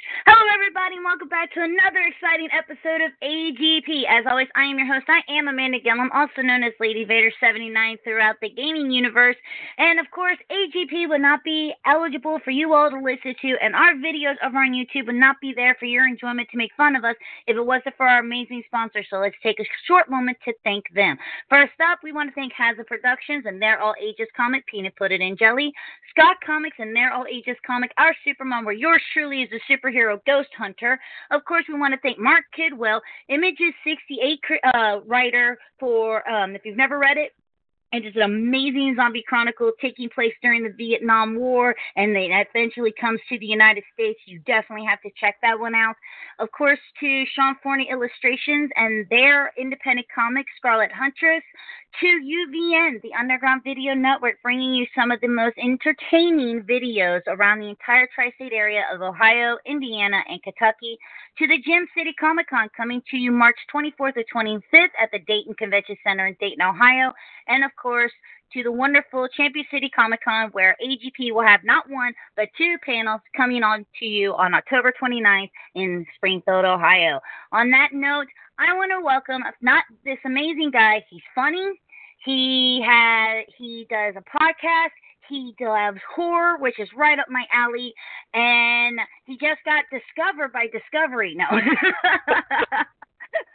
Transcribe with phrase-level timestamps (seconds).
[0.00, 4.08] Hello, everybody, and welcome back to another exciting episode of AGP.
[4.08, 5.04] As always, I am your host.
[5.08, 9.36] I am Amanda Gilliam, also known as Lady Vader 79 throughout the gaming universe.
[9.76, 13.76] And of course, AGP would not be eligible for you all to listen to, and
[13.76, 16.96] our videos over on YouTube would not be there for your enjoyment to make fun
[16.96, 19.06] of us if it wasn't for our amazing sponsors.
[19.10, 21.18] So let's take a short moment to thank them.
[21.50, 25.12] First up, we want to thank Hazard Productions and their All Ages comic, Peanut Put
[25.12, 25.72] It in Jelly,
[26.10, 29.60] Scott Comics and their All Ages comic, Our Supermom, where yours truly is a
[29.90, 30.98] superhero Ghost Hunter.
[31.30, 34.40] Of course, we want to thank Mark Kidwell, Image's 68
[34.74, 37.32] uh, writer, for um, if you've never read it,
[37.92, 43.20] is an amazing zombie chronicle taking place during the Vietnam War, and then eventually comes
[43.28, 44.20] to the United States.
[44.26, 45.96] You definitely have to check that one out.
[46.38, 51.42] Of course, to Sean Forney Illustrations and their independent comic, Scarlet Huntress.
[51.98, 57.58] To UVN, the Underground Video Network, bringing you some of the most entertaining videos around
[57.58, 60.96] the entire tri state area of Ohio, Indiana, and Kentucky.
[61.38, 65.18] To the Gem City Comic Con, coming to you March 24th or 25th at the
[65.26, 67.12] Dayton Convention Center in Dayton, Ohio.
[67.48, 68.12] And of course,
[68.52, 72.76] to the wonderful Champion City Comic Con, where AGP will have not one, but two
[72.84, 77.20] panels coming on to you on October 29th in Springfield, Ohio.
[77.52, 78.26] On that note,
[78.58, 81.04] I want to welcome not this amazing guy.
[81.08, 81.80] He's funny.
[82.24, 84.90] He has he does a podcast.
[85.28, 87.94] He loves horror, which is right up my alley,
[88.34, 91.36] and he just got discovered by Discovery.
[91.36, 91.46] No.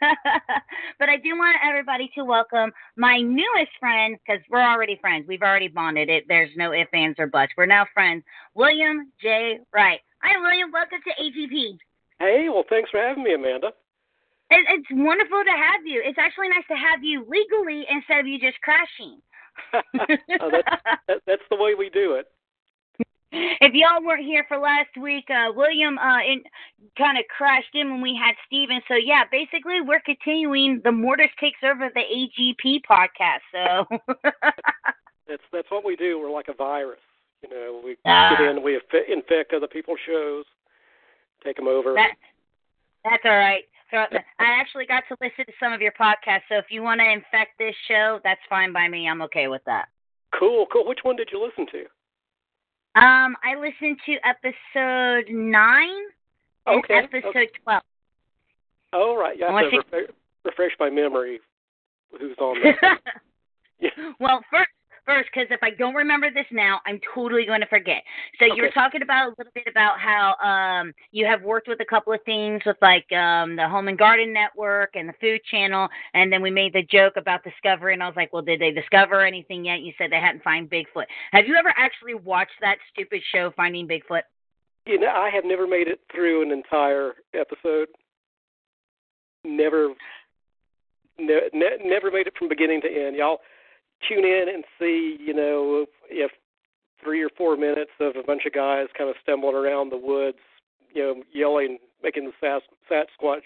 [0.98, 5.26] but I do want everybody to welcome my newest friend because we're already friends.
[5.28, 6.24] We've already bonded it.
[6.28, 7.52] There's no ifs, ands, or buts.
[7.56, 8.24] We're now friends.
[8.54, 9.58] William J.
[9.72, 10.00] Wright.
[10.22, 10.72] Hi, William.
[10.72, 11.78] Welcome to AGP.
[12.18, 13.68] Hey, well, thanks for having me, Amanda.
[14.50, 16.02] It, it's wonderful to have you.
[16.04, 19.20] It's actually nice to have you legally instead of you just crashing.
[19.74, 22.26] oh, that's, that, that's the way we do it
[23.32, 26.18] if y'all weren't here for last week, uh, William uh,
[26.96, 28.80] kind of crashed in when we had Steven.
[28.88, 33.42] So, yeah, basically, we're continuing the Mortis Takes Over the AGP podcast.
[33.52, 33.98] So,
[35.28, 36.18] that's, that's what we do.
[36.18, 37.00] We're like a virus.
[37.42, 38.80] You know, we uh, get in, we
[39.12, 40.44] infect other people's shows,
[41.44, 41.94] take them over.
[41.94, 42.14] That,
[43.04, 43.64] that's all right.
[43.90, 46.48] So I actually got to listen to some of your podcasts.
[46.48, 49.08] So if you want to infect this show, that's fine by me.
[49.08, 49.86] I'm okay with that.
[50.36, 50.86] Cool, cool.
[50.86, 51.84] Which one did you listen to?
[52.96, 55.90] Um, I listened to episode nine
[56.66, 57.50] and okay, episode okay.
[57.62, 57.82] twelve.
[58.94, 59.52] Oh right, yeah.
[59.52, 60.08] i To refresh,
[60.44, 61.40] refresh my memory.
[62.18, 62.78] Who's on there?
[63.80, 63.90] yeah.
[64.18, 64.70] Well, first
[65.06, 68.02] first because if I don't remember this now, I'm totally going to forget.
[68.38, 68.54] So okay.
[68.56, 71.84] you were talking about a little bit about how um, you have worked with a
[71.84, 75.88] couple of things with like um, the Home and Garden Network and the Food Channel,
[76.14, 78.72] and then we made the joke about Discovery, and I was like, well, did they
[78.72, 79.80] discover anything yet?
[79.80, 81.06] You said they hadn't found Bigfoot.
[81.32, 84.22] Have you ever actually watched that stupid show, Finding Bigfoot?
[84.86, 87.88] You know, I have never made it through an entire episode.
[89.44, 89.88] Never,
[91.18, 93.16] ne- ne- never made it from beginning to end.
[93.16, 93.38] Y'all,
[94.06, 96.30] tune in and see, you know, if
[97.02, 100.38] three or four minutes of a bunch of guys kind of stumbling around the woods,
[100.92, 103.42] you know, yelling, making the sas- Sasquatch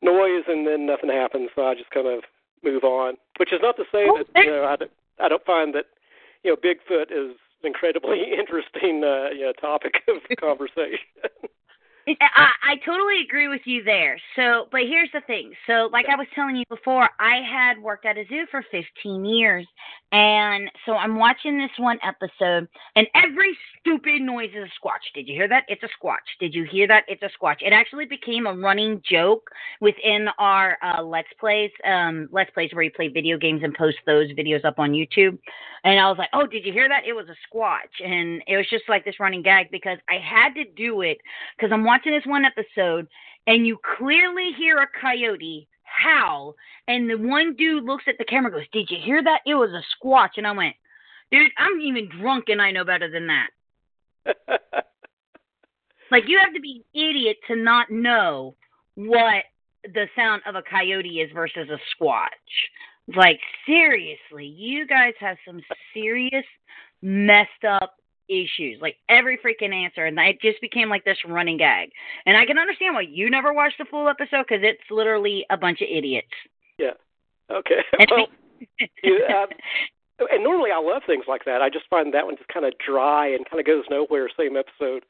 [0.00, 1.50] noise, and then nothing happens.
[1.54, 2.24] So I just kind of
[2.62, 3.14] move on.
[3.38, 4.90] Which is not to say that you know I don't,
[5.20, 5.86] I don't find that
[6.42, 10.98] you know Bigfoot is an incredibly interesting uh, you know topic of conversation.
[12.08, 14.18] I, I totally agree with you there.
[14.36, 15.52] So, but here's the thing.
[15.66, 19.24] So, like I was telling you before, I had worked at a zoo for 15
[19.24, 19.66] years.
[20.12, 25.08] And so I'm watching this one episode, and every stupid noise is a squatch.
[25.14, 25.64] Did you hear that?
[25.68, 26.18] It's a squatch.
[26.38, 27.04] Did you hear that?
[27.08, 27.62] It's a squatch.
[27.62, 29.50] It actually became a running joke
[29.80, 33.96] within our uh, Let's Plays, um, Let's Plays where you play video games and post
[34.04, 35.38] those videos up on YouTube.
[35.84, 37.06] And I was like, oh, did you hear that?
[37.06, 38.04] It was a squatch.
[38.04, 41.18] And it was just like this running gag because I had to do it
[41.56, 43.06] because I'm watching this one episode
[43.46, 46.54] and you clearly hear a coyote howl
[46.88, 49.40] and the one dude looks at the camera goes did you hear that?
[49.46, 50.38] It was a squatch.
[50.38, 50.74] And i went
[51.30, 53.50] dude i'm even drunk and i know better than that.
[56.12, 58.54] Like you have to be an idiot to not know
[58.94, 59.44] what
[59.82, 62.28] the sound of a coyote is versus a squatch.
[63.16, 65.62] Like seriously, you guys have some
[65.94, 66.44] serious
[67.00, 67.94] messed up
[68.32, 68.80] issues.
[68.80, 71.90] Like every freaking answer, and it just became like this running gag.
[72.26, 75.56] And I can understand why you never watched the full episode because it's literally a
[75.56, 76.32] bunch of idiots.
[76.78, 76.92] Yeah.
[77.50, 77.82] Okay.
[77.98, 78.26] And well,
[79.04, 79.46] uh,
[80.30, 81.62] and normally I love things like that.
[81.62, 84.28] I just find that one just kind of dry and kind of goes nowhere.
[84.36, 85.04] Same episode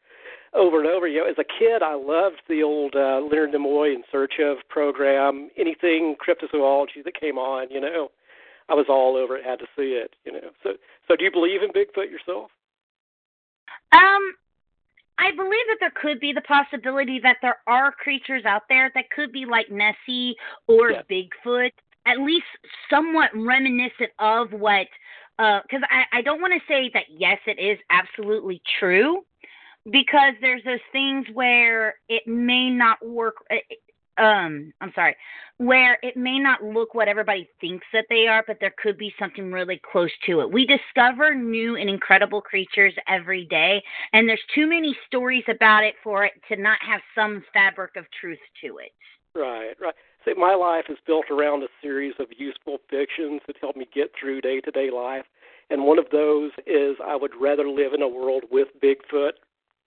[0.55, 1.07] over and over.
[1.07, 4.59] You know, as a kid, I loved the old uh, Leonard Nimoy in Search of
[4.69, 5.51] program.
[5.57, 8.11] Anything cryptozoology that came on, you know,
[8.69, 9.45] I was all over it.
[9.45, 10.15] Had to see it.
[10.25, 10.51] You know.
[10.63, 10.71] So,
[11.09, 12.51] so do you believe in Bigfoot yourself?
[13.93, 14.35] Um,
[15.19, 19.11] I believe that there could be the possibility that there are creatures out there that
[19.11, 20.37] could be like Nessie
[20.67, 21.03] or Yeah.
[21.11, 21.71] Bigfoot,
[22.07, 22.47] at least
[22.91, 24.87] somewhat reminiscent of what.
[25.39, 29.25] Because I, I don't want to say that yes, it is absolutely true,
[29.91, 33.37] because there's those things where it may not work.
[33.51, 33.57] uh,
[34.19, 35.17] Um, I'm sorry,
[35.57, 39.15] where it may not look what everybody thinks that they are, but there could be
[39.19, 40.53] something really close to it.
[40.53, 43.83] We discover new and incredible creatures every day,
[44.13, 48.05] and there's too many stories about it for it to not have some fabric of
[48.21, 48.93] truth to it.
[49.35, 49.95] Right, right.
[50.25, 54.11] See, my life is built around a series of useful fictions that help me get
[54.19, 55.25] through day to day life.
[55.71, 59.33] And one of those is I would rather live in a world with Bigfoot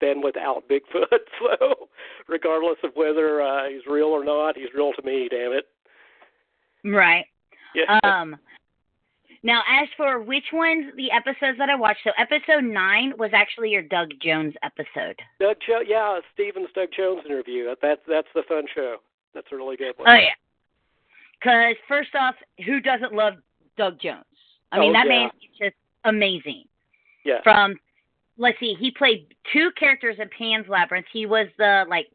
[0.00, 1.06] than without Bigfoot.
[1.38, 1.88] So,
[2.28, 5.66] regardless of whether uh, he's real or not, he's real to me, damn it.
[6.84, 7.26] Right.
[7.74, 7.98] Yeah.
[8.04, 8.36] Um
[9.42, 13.70] now as for which ones the episodes that I watched, so episode nine was actually
[13.70, 15.16] your Doug Jones episode.
[15.40, 17.66] Doug jo- yeah, Stevens Doug Jones interview.
[17.66, 18.96] That, that's that's the fun show.
[19.34, 20.08] That's a really good one.
[20.08, 20.34] Oh yeah.
[21.42, 22.34] Cause first off,
[22.64, 23.34] who doesn't love
[23.76, 24.24] Doug Jones?
[24.72, 25.18] I mean Oh, that yeah.
[25.20, 26.64] man is just amazing.
[27.24, 27.42] Yeah.
[27.42, 27.76] From
[28.38, 31.06] let's see, he played two characters in Pan's Labyrinth.
[31.12, 32.08] He was the like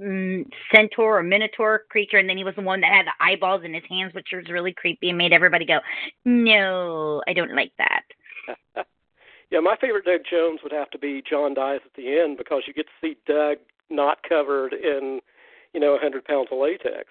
[0.00, 3.64] mm, centaur or minotaur creature, and then he was the one that had the eyeballs
[3.64, 5.78] in his hands, which was really creepy and made everybody go,
[6.24, 8.02] "No, I don't like that."
[9.50, 12.62] yeah, my favorite Doug Jones would have to be John dies at the end because
[12.66, 13.58] you get to see Doug
[13.90, 15.20] not covered in,
[15.72, 17.06] you know, a hundred pounds of latex.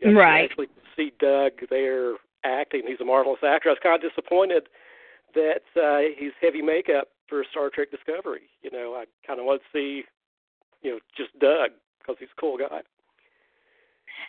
[0.00, 0.50] You Right.
[0.50, 2.14] actually see Doug there
[2.44, 2.82] acting.
[2.86, 3.68] He's a marvelous actor.
[3.68, 4.68] I was kind of disappointed
[5.34, 8.50] that uh, he's heavy makeup for Star Trek Discovery.
[8.62, 10.02] You know, I kind of want to see,
[10.82, 12.80] you know, just Doug because he's a cool guy.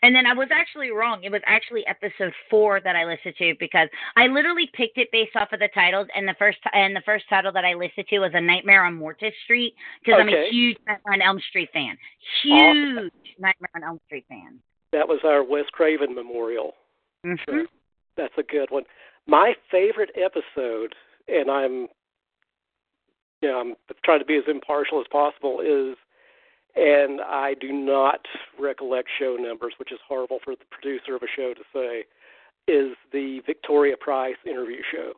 [0.01, 1.23] And then I was actually wrong.
[1.23, 3.87] It was actually episode four that I listened to because
[4.17, 7.25] I literally picked it based off of the titles, and the first and the first
[7.29, 10.77] title that I listened to was A Nightmare on Mortis Street because I'm a huge
[10.87, 11.97] Nightmare on Elm Street fan.
[12.43, 14.59] Huge Nightmare on Elm Street fan.
[14.91, 16.73] That was our Wes Craven memorial.
[17.25, 17.35] hmm
[18.17, 18.83] That's a good one.
[19.27, 20.95] My favorite episode,
[21.27, 21.87] and I'm,
[23.43, 23.75] you know, I'm
[24.05, 25.97] trying to be as impartial as possible, is,
[26.77, 28.21] and I do not
[28.57, 32.05] recollect show numbers, which is horrible for the producer of a show to say,
[32.71, 35.11] is the Victoria Price interview show.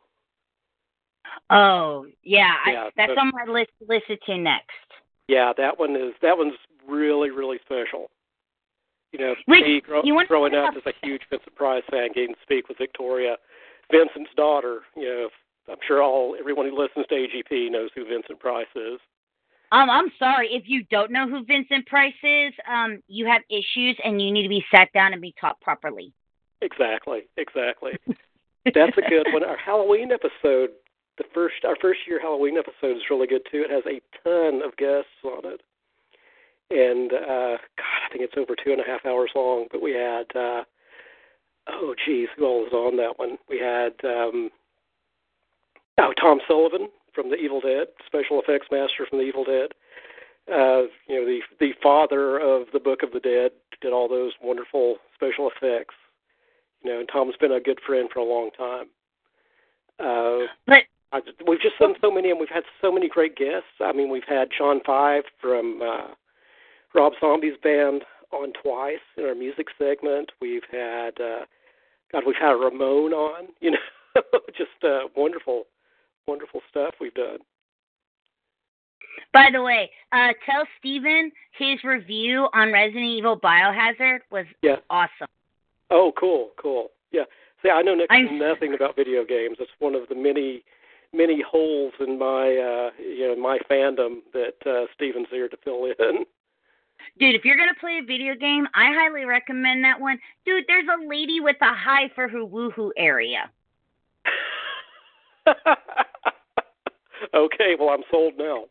[1.50, 4.70] Oh yeah, Yeah, I, that's but- on my list to listen to next.
[5.28, 6.54] Yeah, that one is that one's
[6.88, 8.10] really really special.
[9.12, 12.34] You know, Wait, me grow, you growing up as a huge Vincent Price fan, getting
[12.34, 13.36] to speak with Victoria,
[13.90, 14.82] Vincent's daughter.
[14.96, 15.28] You know,
[15.68, 19.00] I'm sure all everyone who listens to AGP knows who Vincent Price is.
[19.72, 22.52] Um, I'm sorry if you don't know who Vincent Price is.
[22.70, 26.12] Um, you have issues and you need to be sat down and be taught properly.
[26.62, 27.92] Exactly, exactly.
[28.64, 29.44] That's a good one.
[29.44, 30.70] Our Halloween episode,
[31.18, 33.64] the first our first year Halloween episode is really good too.
[33.68, 35.60] It has a ton of guests on it,
[36.70, 39.66] and uh, God, I think it's over two and a half hours long.
[39.70, 40.64] But we had, uh,
[41.68, 43.38] oh geez, who all was on that one?
[43.48, 44.50] We had, um,
[45.98, 49.70] oh Tom Sullivan from The Evil Dead, special effects master from The Evil Dead.
[50.48, 53.50] Uh, you know the the father of the Book of the Dead
[53.80, 55.94] did all those wonderful special effects
[56.82, 58.86] you know, and Tom's been a good friend for a long time.
[59.98, 63.68] Uh, But I, we've just done so many, and we've had so many great guests.
[63.80, 66.08] I mean, we've had John Five from uh,
[66.94, 70.30] Rob Zombie's band on twice in our music segment.
[70.40, 71.44] We've had, uh,
[72.12, 73.48] God, we've had Ramon on.
[73.60, 73.78] You know,
[74.56, 75.64] just uh, wonderful,
[76.26, 77.38] wonderful stuff we've done.
[79.32, 84.76] by the way, uh, tell Steven his review on Resident Evil Biohazard was Yeah.
[84.90, 85.28] awesome.
[85.90, 86.90] Oh, cool, cool.
[87.12, 87.24] Yeah.
[87.62, 89.56] See, I know next to nothing about video games.
[89.60, 90.64] It's one of the many,
[91.12, 95.84] many holes in my, uh, you know, my fandom that uh, Steven's here to fill
[95.86, 96.24] in.
[97.18, 100.18] Dude, if you're gonna play a video game, I highly recommend that one.
[100.44, 103.50] Dude, there's a lady with a high for her woohoo area.
[107.34, 108.64] okay, well, I'm sold now.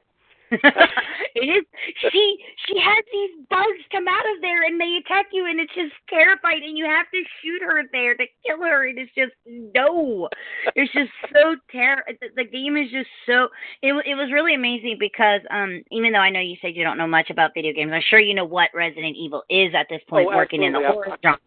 [0.51, 1.65] it is.
[2.11, 2.37] She
[2.67, 5.93] she has these bugs come out of there and they attack you, and it's just
[6.07, 6.61] terrifying.
[6.63, 10.29] And you have to shoot her there to kill her, and it's just no.
[10.75, 12.03] It's just so ter.
[12.21, 13.49] The, the game is just so.
[13.81, 16.97] It it was really amazing because um even though I know you said you don't
[16.97, 20.01] know much about video games, I'm sure you know what Resident Evil is at this
[20.07, 21.39] point, oh, working in the horror genre.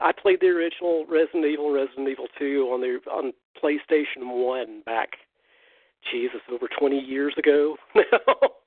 [0.00, 5.10] I played the original Resident Evil, Resident Evil 2 on the on PlayStation 1 back
[6.10, 8.02] Jesus, over 20 years ago now.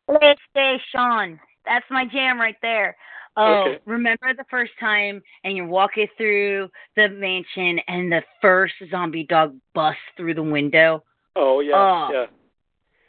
[0.09, 1.39] PlayStation.
[1.65, 2.95] That's my jam right there.
[3.35, 3.79] Oh, okay.
[3.85, 9.55] remember the first time and you're walking through the mansion and the first zombie dog
[9.73, 11.03] busts through the window?
[11.35, 12.09] Oh yeah, oh.
[12.13, 12.25] yeah.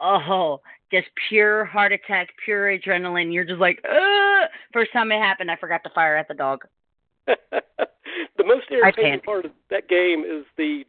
[0.01, 3.33] Oh, just pure heart attack, pure adrenaline.
[3.33, 4.49] You're just like, Ugh!
[4.73, 6.65] first time it happened, I forgot to fire at the dog.
[7.27, 10.83] the most irritating part of that game is the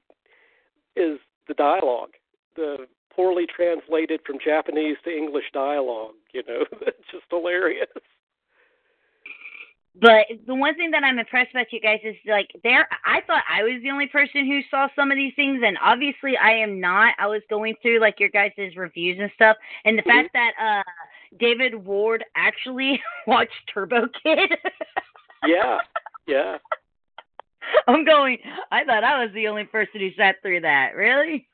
[0.96, 2.10] is the dialogue.
[2.56, 2.86] The
[3.16, 6.14] poorly translated from Japanese to English dialogue.
[6.32, 7.88] You know, it's just hilarious.
[9.99, 12.87] But the one thing that I'm impressed about you guys is like there.
[13.06, 16.37] I thought I was the only person who saw some of these things, and obviously
[16.37, 17.14] I am not.
[17.18, 19.56] I was going through like your guys' reviews and stuff,
[19.87, 20.11] and the mm-hmm.
[20.11, 20.82] fact that uh
[21.38, 24.50] David Ward actually watched Turbo Kid.
[25.46, 25.78] yeah,
[26.26, 26.58] yeah.
[27.88, 28.38] I'm going.
[28.70, 30.94] I thought I was the only person who sat through that.
[30.94, 31.49] Really?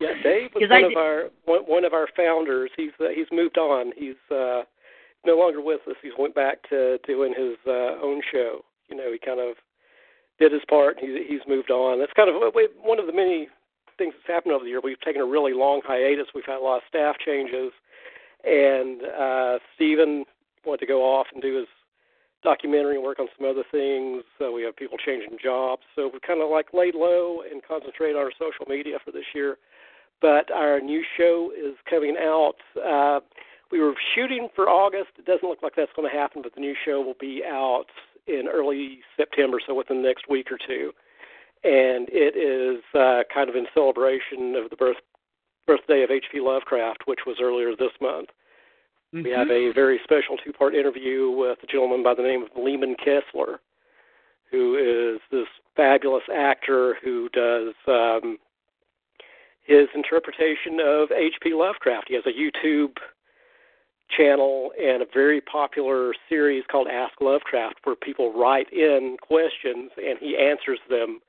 [0.00, 2.70] Yeah, Dave was one of our one, one of our founders.
[2.76, 3.92] He's uh, he's moved on.
[3.96, 4.62] He's uh,
[5.24, 5.96] no longer with us.
[6.02, 8.64] He's went back to doing his uh, own show.
[8.88, 9.56] You know, he kind of
[10.38, 10.98] did his part.
[11.00, 11.98] He's he's moved on.
[11.98, 12.36] That's kind of
[12.82, 13.48] one of the many
[13.98, 14.80] things that's happened over the year.
[14.82, 16.26] We've taken a really long hiatus.
[16.34, 17.72] We've had a lot of staff changes,
[18.44, 20.24] and uh, Stephen
[20.64, 21.68] wanted to go off and do his
[22.46, 24.22] documentary and work on some other things.
[24.40, 28.12] Uh, we have people changing jobs, so we kind of like laid low and concentrate
[28.12, 29.58] on our social media for this year.
[30.22, 32.54] But our new show is coming out.
[32.78, 33.20] Uh,
[33.72, 35.10] we were shooting for August.
[35.18, 37.86] It doesn't look like that's going to happen, but the new show will be out
[38.28, 40.92] in early September, so within the next week or two.
[41.64, 45.02] And it is uh, kind of in celebration of the birth
[45.66, 46.38] birthday of H.P.
[46.40, 48.28] Lovecraft, which was earlier this month.
[49.16, 49.24] Mm-hmm.
[49.24, 52.50] We have a very special two part interview with a gentleman by the name of
[52.50, 53.60] Leeman Kessler,
[54.50, 58.38] who is this fabulous actor who does um,
[59.64, 61.54] his interpretation of H.P.
[61.54, 62.08] Lovecraft.
[62.08, 62.96] He has a YouTube
[64.16, 70.18] channel and a very popular series called Ask Lovecraft where people write in questions and
[70.20, 71.20] he answers them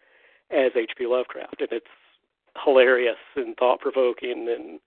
[0.52, 1.08] as H.P.
[1.08, 1.62] Lovecraft.
[1.62, 1.86] And it's
[2.64, 4.80] hilarious and thought provoking and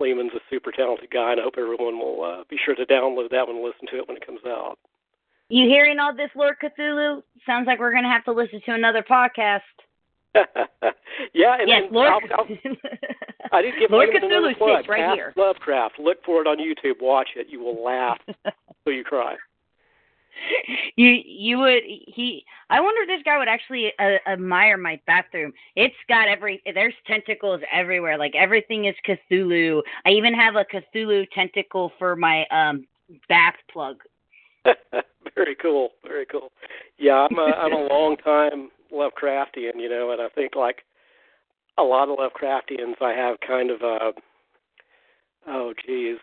[0.00, 3.30] Leeman's a super talented guy, and I hope everyone will uh, be sure to download
[3.30, 4.78] that one and listen to it when it comes out.
[5.48, 7.22] You hearing all this, Lord Cthulhu?
[7.44, 9.60] Sounds like we're going to have to listen to another podcast.
[11.34, 12.10] yeah, and, yes, Lord.
[12.10, 12.46] I'll, I'll,
[13.52, 14.88] I didn't give Lord Leeman Cthulhu plug.
[14.88, 15.32] right Ask here.
[15.36, 15.98] Lovecraft.
[15.98, 17.02] Look for it on YouTube.
[17.02, 17.48] Watch it.
[17.50, 18.18] You will laugh
[18.84, 19.36] till you cry.
[20.96, 25.52] you you would he i wonder if this guy would actually uh, admire my bathroom.
[25.76, 29.82] It's got every there's tentacles everywhere like everything is cthulhu.
[30.04, 32.86] I even have a cthulhu tentacle for my um
[33.28, 33.98] bath plug.
[35.34, 36.50] Very cool very cool.
[36.98, 40.82] Yeah i'm a i'm a long time lovecraftian you know and i think like
[41.78, 44.12] a lot of lovecraftians i have kind of a
[45.46, 46.18] oh geez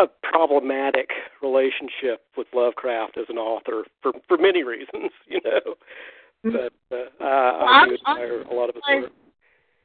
[0.00, 1.10] a problematic
[1.42, 5.74] relationship with Lovecraft as an author for for many reasons, you know.
[6.44, 6.56] Mm-hmm.
[6.88, 9.12] But uh, I do admire a lot of his work.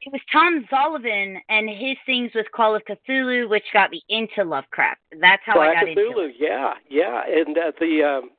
[0.01, 4.43] It was Tom Sullivan and his things with Call of Cthulhu, which got me into
[4.43, 5.01] Lovecraft.
[5.19, 6.36] That's how Black I got Cthulhu, into it.
[6.39, 8.29] yeah, yeah, and uh, the um,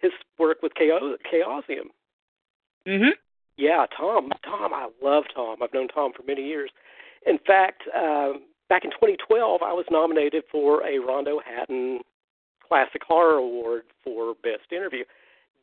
[0.00, 1.88] his work with Chaos- Chaosium.
[2.86, 3.10] Mhm.
[3.56, 4.30] Yeah, Tom.
[4.44, 5.56] Tom, I love Tom.
[5.62, 6.70] I've known Tom for many years.
[7.26, 12.00] In fact, um, back in 2012, I was nominated for a Rondo Hatton
[12.66, 15.04] Classic Horror Award for Best Interview.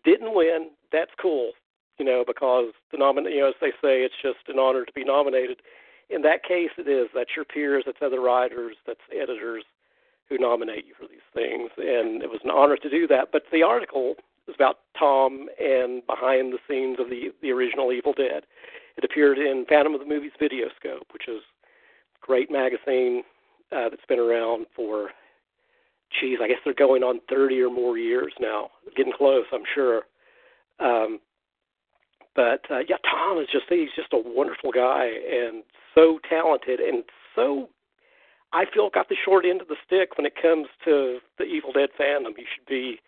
[0.04, 0.70] Didn't win.
[0.92, 1.52] That's cool,
[1.98, 4.94] you know, because the nomin you know, as they say, it's just an honor to
[4.94, 5.62] be nominated.
[6.10, 7.10] In that case, it is.
[7.14, 9.64] That's your peers, that's other writers, that's editors
[10.30, 13.30] who nominate you for these things, and it was an honor to do that.
[13.32, 14.16] But the article
[14.48, 18.44] is about Tom and behind the scenes of the the original Evil Dead.
[18.98, 21.42] It appeared in Phantom of the Movies Videoscope, which is
[22.26, 23.24] great magazine
[23.72, 25.10] uh, that's been around for,
[26.20, 28.70] geez, I guess they're going on 30 or more years now.
[28.96, 30.04] Getting close, I'm sure.
[30.80, 31.20] Um,
[32.36, 35.64] but uh, yeah, Tom is just he's just a wonderful guy and
[35.94, 37.04] so talented and
[37.34, 37.70] so
[38.52, 41.72] I feel got the short end of the stick when it comes to the Evil
[41.74, 42.36] Dead fandom.
[42.38, 43.00] He should be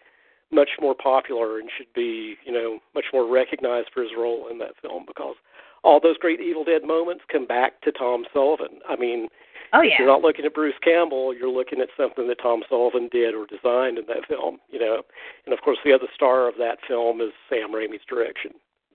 [0.52, 4.58] much more popular and should be, you know, much more recognized for his role in
[4.60, 5.36] that film because
[5.84, 8.80] all those great Evil Dead moments come back to Tom Sullivan.
[8.88, 9.28] I mean,
[9.74, 9.94] Oh yeah.
[9.94, 13.36] If you're not looking at Bruce Campbell, you're looking at something that Tom Sullivan did
[13.36, 15.02] or designed in that film, you know.
[15.46, 18.52] And of course, the other star of that film is Sam Raimi's direction.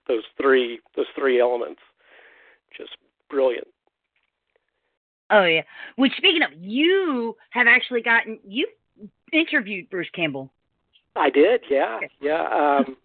[0.09, 1.81] Those three, those three elements,
[2.77, 2.97] just
[3.29, 3.69] brilliant.
[5.31, 5.62] Oh yeah.
[5.97, 8.67] Which speaking of, you have actually gotten you
[9.33, 10.51] interviewed Bruce Campbell.
[11.17, 12.47] I did, yeah, yeah.
[12.49, 12.97] Um,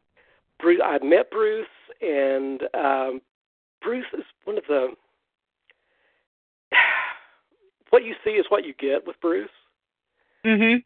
[0.62, 1.68] Bruce, I met Bruce,
[2.02, 3.22] and um,
[3.88, 4.90] Bruce is one of the.
[7.90, 9.50] What you see is what you get with Bruce.
[10.46, 10.84] Mhm.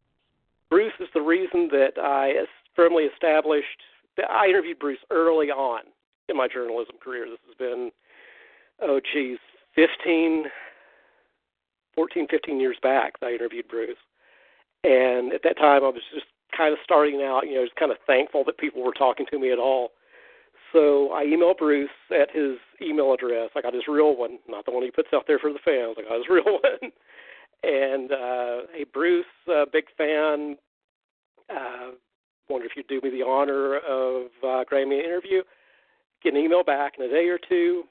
[0.70, 3.82] Bruce is the reason that I firmly established.
[4.18, 5.82] That I interviewed Bruce early on
[6.30, 7.26] in my journalism career.
[7.28, 7.92] This has been,
[8.82, 9.40] oh geez,
[9.74, 10.46] 15,
[11.96, 13.20] 14, 15 years back.
[13.20, 13.98] That I interviewed Bruce,
[14.84, 17.48] and at that time I was just kind of starting out.
[17.48, 19.90] You know, just kind of thankful that people were talking to me at all.
[20.74, 23.50] So I emailed Bruce at his email address.
[23.56, 25.96] I got his real one, not the one he puts out there for the fans.
[25.98, 26.92] I got his real one.
[27.64, 30.58] And uh, hey, Bruce, uh, big fan.
[31.50, 31.92] Uh,
[32.50, 35.42] wonder if you'd do me the honor of uh, granting me an interview.
[36.24, 37.84] Get an email back in a day or two.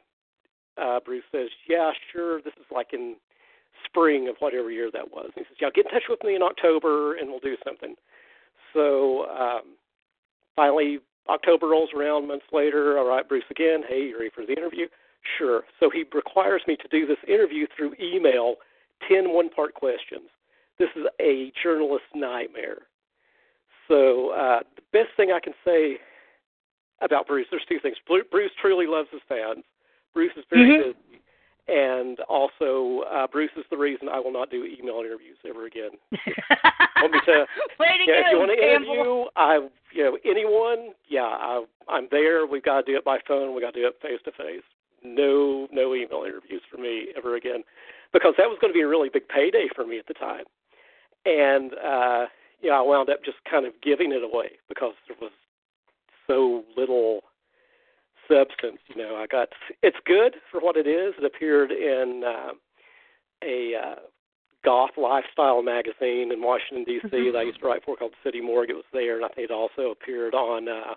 [0.81, 3.17] Uh, Bruce says, "Yeah, sure." This is like in
[3.85, 5.31] spring of whatever year that was.
[5.37, 7.95] And he says, "Yeah, get in touch with me in October, and we'll do something."
[8.73, 9.77] So um,
[10.57, 12.99] finally, October rolls around months later.
[12.99, 13.83] All right, Bruce again.
[13.89, 14.87] Hey, you ready for the interview?
[15.39, 15.63] Sure.
[15.79, 18.57] So he requires me to do this interview through email,
[19.09, 20.29] 10 one part questions.
[20.79, 22.83] This is a journalist's nightmare.
[23.87, 25.99] So uh, the best thing I can say
[27.03, 27.97] about Bruce, there's two things.
[28.07, 29.65] Bruce truly loves his fans.
[30.15, 30.89] Bruce is very mm-hmm.
[30.91, 31.20] busy
[31.71, 35.91] and also uh, Bruce is the reason I will not do email interviews ever again.
[37.01, 37.47] want me to?
[37.79, 38.93] Way to yeah, go, if you want to Campbell.
[38.93, 42.47] interview, I you know anyone, yeah, I, I'm there.
[42.47, 43.55] We've got to do it by phone.
[43.55, 44.67] We got to do it face to face.
[45.05, 47.63] No, no email interviews for me ever again,
[48.13, 50.45] because that was going to be a really big payday for me at the time,
[51.25, 52.27] and uh,
[52.61, 55.31] you know I wound up just kind of giving it away because there was
[56.27, 57.21] so little
[58.31, 58.79] substance.
[58.89, 59.49] You know, I got
[59.83, 61.15] it's good for what it is.
[61.19, 62.53] It appeared in uh,
[63.43, 64.01] a uh,
[64.65, 67.09] goth lifestyle magazine in Washington D.C.
[67.09, 67.33] Mm-hmm.
[67.33, 68.71] that I used to write for called City Morgue.
[68.71, 70.95] It was there, and I think it also appeared on uh,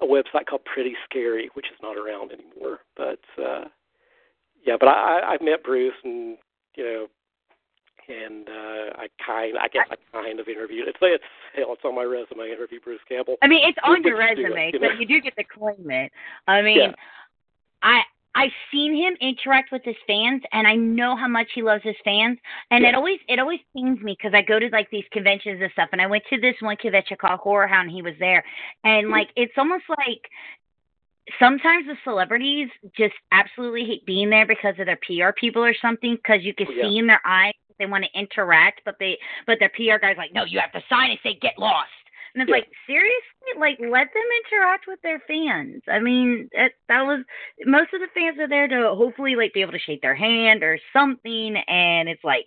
[0.00, 2.80] a website called Pretty Scary, which is not around anymore.
[2.96, 3.64] But uh,
[4.66, 6.38] yeah, but I, I met Bruce, and
[6.76, 7.06] you know,
[8.12, 10.88] and uh, I kind, I guess I kind of interviewed.
[10.88, 12.50] It's it's hell, it's on my resume.
[12.50, 13.36] Interview Bruce Campbell.
[13.42, 15.00] I mean, it's on your resume, it, you so know?
[15.00, 16.12] you do get to claim it.
[16.46, 16.92] I mean, Yeah.
[17.82, 18.02] I
[18.34, 21.96] I've seen him interact with his fans, and I know how much he loves his
[22.02, 22.38] fans.
[22.70, 25.70] And it always it always pains me because I go to like these conventions and
[25.72, 28.44] stuff, and I went to this one convention called Horror Hound, and he was there,
[28.84, 29.12] and Mm-hmm.
[29.12, 30.22] like it's almost like
[31.38, 36.16] sometimes the celebrities just absolutely hate being there because of their PR people or something
[36.16, 36.82] because you can Oh, yeah.
[36.88, 40.32] see in their eyes they want to interact, but they but their PR guy's like,
[40.32, 41.88] no, you have to sign and say get lost.
[42.34, 42.56] And it's Yeah.
[42.56, 45.82] like seriously, like let them interact with their fans.
[45.88, 47.24] I mean, that that was
[47.66, 50.62] most of the fans are there to hopefully like be able to shake their hand
[50.62, 52.46] or something, and it's like.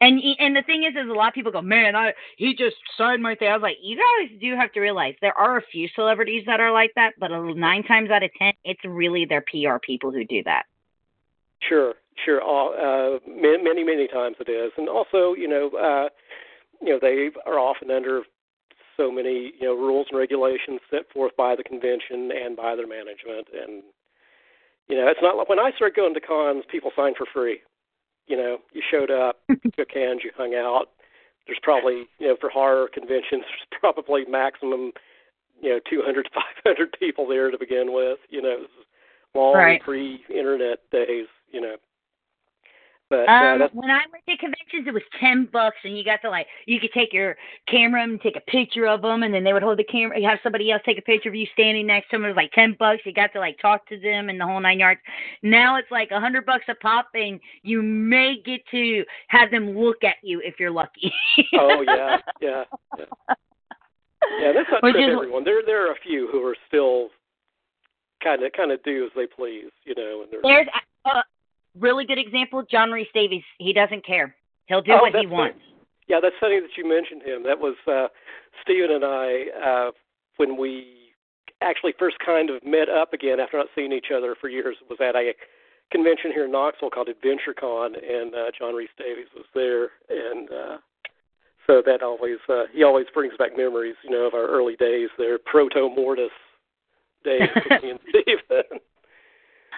[0.00, 2.76] And and the thing is, is a lot of people go, man, I he just
[2.98, 3.48] signed my thing.
[3.48, 6.60] I was like, you guys do have to realize there are a few celebrities that
[6.60, 10.10] are like that, but a- nine times out of ten, it's really their PR people
[10.10, 10.64] who do that.
[11.60, 12.42] Sure, sure.
[12.42, 16.08] Uh, many, many, times it is, and also, you know, uh,
[16.80, 18.22] you know, they are often under
[18.96, 22.86] so many, you know, rules and regulations set forth by the convention and by their
[22.86, 23.82] management, and
[24.88, 27.60] you know, it's not like when I started going to cons, people signed for free.
[28.26, 30.88] You know, you showed up, you shook hands, you hung out.
[31.46, 34.92] There's probably, you know, for horror conventions, there's probably maximum,
[35.60, 36.30] you know, 200 to
[36.64, 38.18] 500 people there to begin with.
[38.28, 38.56] You know,
[39.34, 39.82] long Right.
[39.82, 41.26] pre-internet days.
[41.50, 41.76] You know,
[43.26, 46.04] but uh, Um, that's when I went to conventions, it was ten bucks, and you
[46.04, 47.36] got to like you could take your
[47.70, 50.18] camera and take a picture of them, and then they would hold the camera.
[50.18, 52.24] You have somebody else take a picture of you standing next to them.
[52.24, 53.02] It was like ten bucks.
[53.04, 55.00] You got to like talk to them and the whole nine yards.
[55.42, 59.76] Now it's like a hundred bucks a pop, and you may get to have them
[59.78, 61.12] look at you if you're lucky.
[61.54, 62.64] oh yeah, yeah,
[62.98, 63.04] yeah.
[64.40, 65.44] Yeah, that's not Which true is- everyone.
[65.44, 67.08] There, there are a few who are still
[68.22, 69.70] kind of, kind of do as they please.
[69.84, 70.66] You know, and they're There's
[71.06, 71.22] a
[71.78, 72.62] really good example.
[72.70, 73.42] John Rhys-Davies.
[73.58, 74.34] He doesn't care.
[74.66, 75.58] He'll do Oh, what he wants.
[76.08, 77.42] Yeah, that's funny that you mentioned him.
[77.44, 78.08] That was uh,
[78.62, 79.90] Steven and I uh,
[80.36, 81.12] when we
[81.62, 84.76] actually first kind of met up again after not seeing each other for years.
[84.88, 85.32] Was at a
[85.90, 90.76] convention here in Knoxville called AdventureCon, and uh, John Rhys-Davies was there, and uh,
[91.66, 95.08] so that always uh, he always brings back memories, you know, of our early days
[95.16, 96.30] there, proto mortis
[97.24, 98.80] days with me and Steven.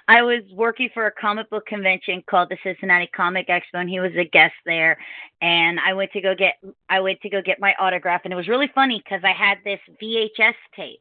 [0.09, 4.01] I was working for a comic book convention called the Cincinnati Comic Expo, and he
[4.01, 4.99] was a guest there.
[5.41, 6.55] And I went to go get
[6.89, 9.59] I went to go get my autograph, and it was really funny because I had
[9.65, 11.01] this VHS tape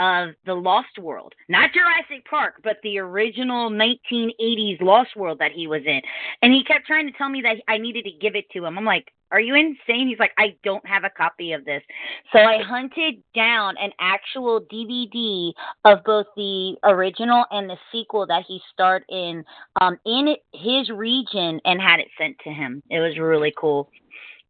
[0.00, 5.66] of the Lost World, not Jurassic Park, but the original 1980s Lost World that he
[5.66, 6.00] was in.
[6.42, 8.78] And he kept trying to tell me that I needed to give it to him.
[8.78, 10.06] I'm like, are you insane?
[10.08, 11.82] He's like, I don't have a copy of this.
[12.32, 15.52] So I hunted down an actual DVD
[15.84, 19.44] of both the original and the sequel that he starred in
[19.80, 22.82] um, in his region and had it sent to him.
[22.88, 23.90] It was really cool.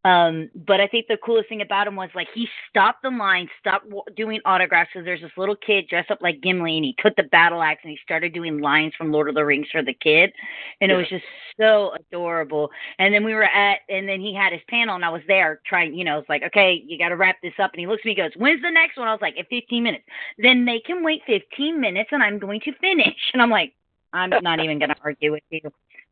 [0.06, 3.48] Um, but I think the coolest thing about him was like he stopped the line,
[3.58, 6.94] stopped w- doing autographs because there's this little kid dressed up like Gimli, and he
[7.00, 9.82] took the battle axe and he started doing lines from Lord of the Rings for
[9.82, 10.32] the kid,
[10.80, 10.94] and yeah.
[10.94, 11.24] it was just
[11.58, 12.70] so adorable.
[13.00, 15.60] And then we were at, and then he had his panel, and I was there
[15.66, 18.02] trying, you know, it's like, okay, you got to wrap this up, and he looks
[18.02, 20.04] at me, and goes, "When's the next one?" I was like, "In 15 minutes."
[20.38, 23.72] Then they can wait 15 minutes, and I'm going to finish, and I'm like,
[24.12, 25.60] I'm not even going to argue with you.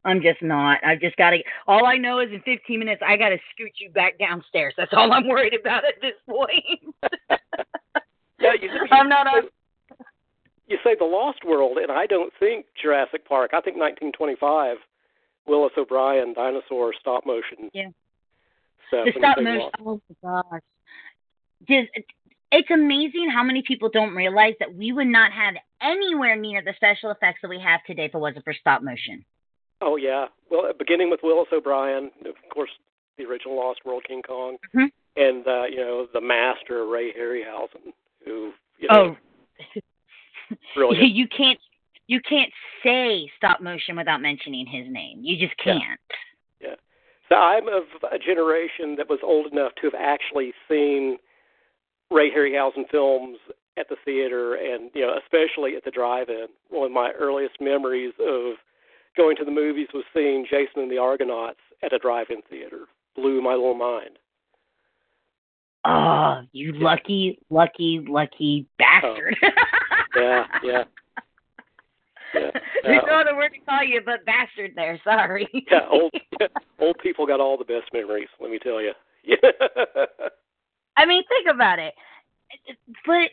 [0.05, 0.79] I'm just not.
[0.85, 1.38] I've just got to.
[1.67, 4.75] All I know is in 15 minutes, I got to scoot you back downstairs.
[4.77, 6.95] That's all I'm worried about at this point.
[8.40, 9.27] yeah, you, you, I'm not.
[9.35, 9.51] You,
[10.67, 13.51] you say the Lost World, and I don't think Jurassic Park.
[13.53, 14.77] I think 1925,
[15.47, 17.71] Willis O'Brien dinosaur stop motion.
[17.73, 17.88] Yeah.
[18.88, 19.71] Stuff the stop motion.
[19.81, 20.62] Oh my gosh.
[21.69, 21.90] Just,
[22.53, 26.73] it's amazing how many people don't realize that we would not have anywhere near the
[26.77, 29.25] special effects that we have today if it wasn't for stop motion.
[29.85, 32.70] Oh yeah, well, beginning with Willis O'Brien, of course,
[33.18, 34.87] the original Lost World King Kong, mm-hmm.
[35.16, 37.92] and uh, you know the master Ray Harryhausen,
[38.25, 39.16] who you know,
[39.77, 39.81] oh,
[40.75, 41.14] brilliant.
[41.14, 41.59] you can't
[42.07, 42.51] you can't
[42.83, 45.20] say stop motion without mentioning his name.
[45.23, 46.01] You just can't.
[46.61, 46.68] Yeah.
[46.68, 46.75] yeah.
[47.29, 51.18] So I'm of a generation that was old enough to have actually seen
[52.11, 53.38] Ray Harryhausen films
[53.79, 56.47] at the theater, and you know, especially at the drive-in.
[56.70, 58.55] One of my earliest memories of
[59.16, 62.87] going to the movies was seeing Jason and the Argonauts at a drive-in theater.
[63.16, 64.18] Blew my little mind.
[65.85, 66.85] Oh, you yeah.
[66.85, 69.37] lucky, lucky, lucky bastard.
[70.16, 70.20] Oh.
[70.20, 70.85] yeah, yeah.
[72.35, 72.50] Yeah.
[72.83, 75.00] There's no other word to call you but bastard there.
[75.05, 75.48] Sorry.
[75.70, 76.12] yeah, old
[76.81, 78.27] old people got all the best memories.
[78.40, 78.90] Let me tell you.
[80.96, 81.94] I mean, think about it.
[83.07, 83.31] But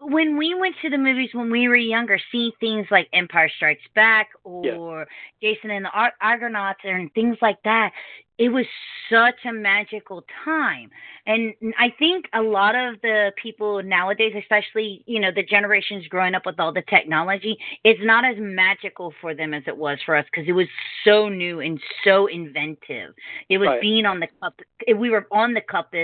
[0.00, 3.82] when we went to the movies when we were younger, seeing things like Empire Strikes
[3.94, 5.06] Back or
[5.42, 5.54] yeah.
[5.54, 7.92] Jason and the Ar- Argonauts and things like that,
[8.38, 8.66] it was
[9.10, 10.90] such a magical time.
[11.24, 16.34] And I think a lot of the people nowadays, especially, you know, the generations growing
[16.34, 20.14] up with all the technology, it's not as magical for them as it was for
[20.14, 20.68] us because it was
[21.04, 23.14] so new and so inventive.
[23.48, 23.80] It was right.
[23.80, 24.60] being on the cup,
[24.94, 25.94] we were on the cusp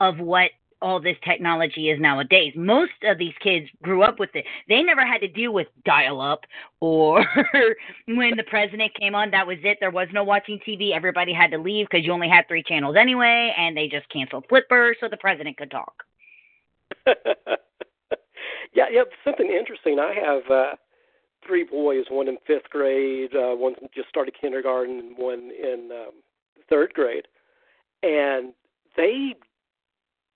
[0.00, 2.52] of what all this technology is nowadays.
[2.56, 4.44] Most of these kids grew up with it.
[4.68, 6.40] They never had to deal with dial up
[6.80, 7.24] or
[8.06, 9.78] when the president came on, that was it.
[9.80, 10.92] There was no watching TV.
[10.92, 14.44] Everybody had to leave because you only had three channels anyway, and they just canceled
[14.48, 15.94] Flipper so the president could talk.
[18.74, 19.98] yeah, yeah, something interesting.
[19.98, 20.76] I have uh
[21.46, 26.12] three boys, one in fifth grade, uh, one just started kindergarten, and one in um,
[26.68, 27.26] third grade.
[28.02, 28.52] And
[28.96, 29.34] they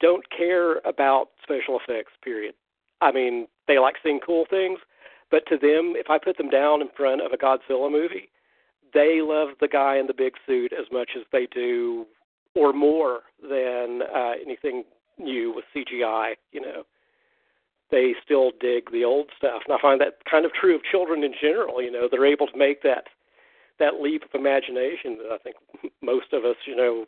[0.03, 2.55] don't care about special effects, period.
[3.01, 4.79] I mean, they like seeing cool things,
[5.31, 8.29] but to them, if I put them down in front of a Godzilla movie,
[8.93, 12.07] they love the guy in the big suit as much as they do,
[12.55, 14.85] or more than uh, anything
[15.19, 16.35] new with CGI.
[16.53, 16.83] You know,
[17.91, 21.25] they still dig the old stuff, and I find that kind of true of children
[21.25, 21.83] in general.
[21.83, 23.05] You know, they're able to make that
[23.79, 25.57] that leap of imagination that I think
[26.03, 27.07] most of us, you know,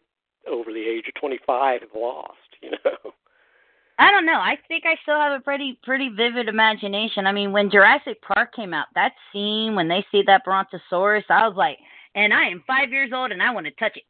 [0.51, 2.44] over the age of 25 have lost.
[2.65, 3.13] You know.
[3.99, 4.41] I don't know.
[4.41, 7.27] I think I still have a pretty pretty vivid imagination.
[7.27, 11.47] I mean, when Jurassic Park came out, that scene when they see that brontosaurus, I
[11.47, 11.79] was like,
[12.15, 14.05] and I am five years old and I want to touch it.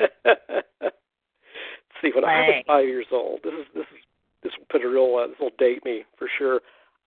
[2.02, 3.98] see, when I was five years old, this is this is
[4.42, 6.60] this will put a real uh, this will date me for sure.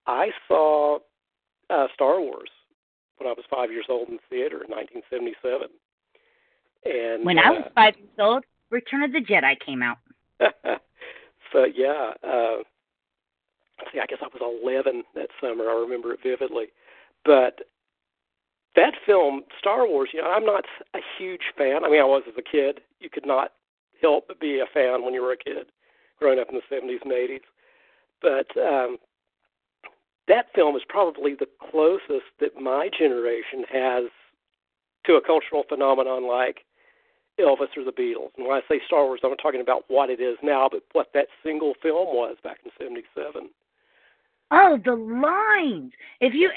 [0.06, 0.98] I saw
[1.70, 2.50] uh, Star Wars
[3.18, 5.68] when I was five years old in the theater in 1977.
[6.84, 9.98] And when uh, I was five years old, Return of the Jedi came out.
[11.52, 12.62] so yeah, uh,
[13.92, 15.70] see, I guess I was 11 that summer.
[15.70, 16.66] I remember it vividly.
[17.24, 17.60] But
[18.74, 21.84] that film, Star Wars, you know, I'm not a huge fan.
[21.84, 22.80] I mean, I was as a kid.
[23.00, 23.52] You could not
[24.00, 25.66] help but be a fan when you were a kid,
[26.18, 27.40] growing up in the 70s and 80s.
[28.20, 28.96] But um,
[30.28, 34.04] that film is probably the closest that my generation has
[35.06, 36.64] to a cultural phenomenon like
[37.40, 38.30] Elvis or the Beatles.
[38.36, 40.82] And when I say Star Wars, I'm not talking about what it is now, but
[40.92, 43.48] what that single film was back in '77.
[44.50, 45.92] Oh, the lines!
[46.20, 46.50] If you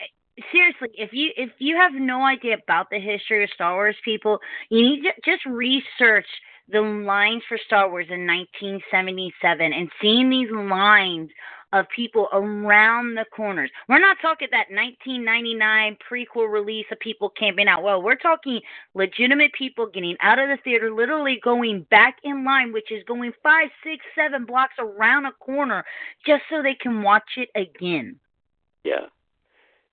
[0.51, 4.39] seriously, if you if you have no idea about the history of Star Wars, people,
[4.69, 6.27] you need to just research
[6.71, 11.29] the lines for Star Wars in 1977 and seeing these lines
[11.75, 13.69] of people around the corners.
[13.89, 17.83] We're not talking that 1999 prequel release of people camping out.
[17.83, 18.61] Well, we're talking
[18.93, 23.33] legitimate people getting out of the theater, literally going back in line, which is going
[23.43, 25.83] five, six, seven blocks around a corner
[26.25, 28.17] just so they can watch it again.
[28.83, 29.07] Yeah.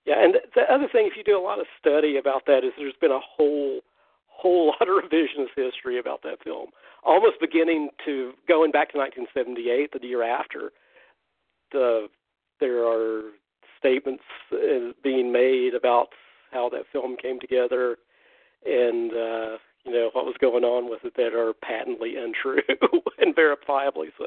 [0.05, 2.71] Yeah, and the other thing, if you do a lot of study about that, is
[2.77, 3.81] there's been a whole
[4.27, 6.67] whole lot of revisionist history about that film,
[7.03, 10.71] almost beginning to going back to 1978, the year after,
[11.75, 12.07] uh,
[12.59, 13.31] there are
[13.79, 16.07] statements uh, being made about
[16.51, 17.97] how that film came together
[18.65, 22.61] and uh, you know what was going on with it that are patently untrue
[23.19, 24.25] and verifiably so.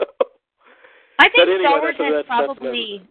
[1.19, 3.09] I think anyway, Star Wars that's, has that's, probably.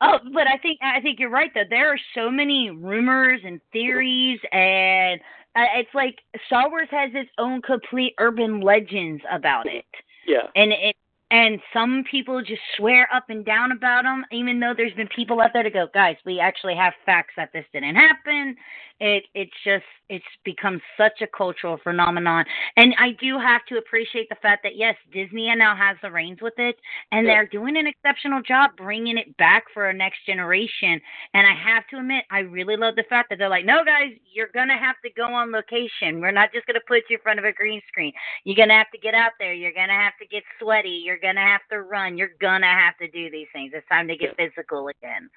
[0.00, 1.62] oh, but I think I think you're right though.
[1.68, 5.20] There are so many rumors and theories, and
[5.54, 9.84] uh, it's like Star Wars has its own complete urban legends about it.
[10.26, 10.48] Yeah.
[10.54, 10.96] And it
[11.30, 15.40] and some people just swear up and down about them, even though there's been people
[15.40, 18.56] out there to go, guys, we actually have facts that this didn't happen.
[19.02, 22.44] It it's just it's become such a cultural phenomenon,
[22.76, 26.40] and I do have to appreciate the fact that yes, Disney now has the reins
[26.42, 26.76] with it,
[27.10, 27.32] and Yeah.
[27.32, 31.00] they're doing an exceptional job bringing it back for a next generation.
[31.32, 34.12] And I have to admit, I really love the fact that they're like, no, guys,
[34.34, 36.20] you're gonna have to go on location.
[36.20, 38.12] We're not just gonna put you in front of a green screen.
[38.44, 39.54] You're gonna have to get out there.
[39.54, 40.90] You're gonna have to get sweaty.
[40.90, 42.18] You're gonna have to run.
[42.18, 43.72] You're gonna have to do these things.
[43.74, 45.30] It's time to get physical again.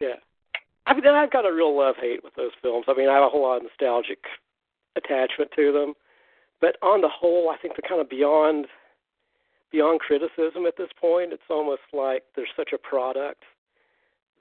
[0.00, 0.16] Yeah.
[0.86, 2.86] I mean, I've got a real love hate with those films.
[2.88, 4.18] I mean, I have a whole lot of nostalgic
[4.96, 5.94] attachment to them,
[6.60, 8.66] but on the whole, I think they're kind of beyond
[9.70, 11.32] beyond criticism at this point.
[11.32, 13.44] It's almost like they're such a product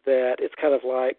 [0.05, 1.17] that it's kind of like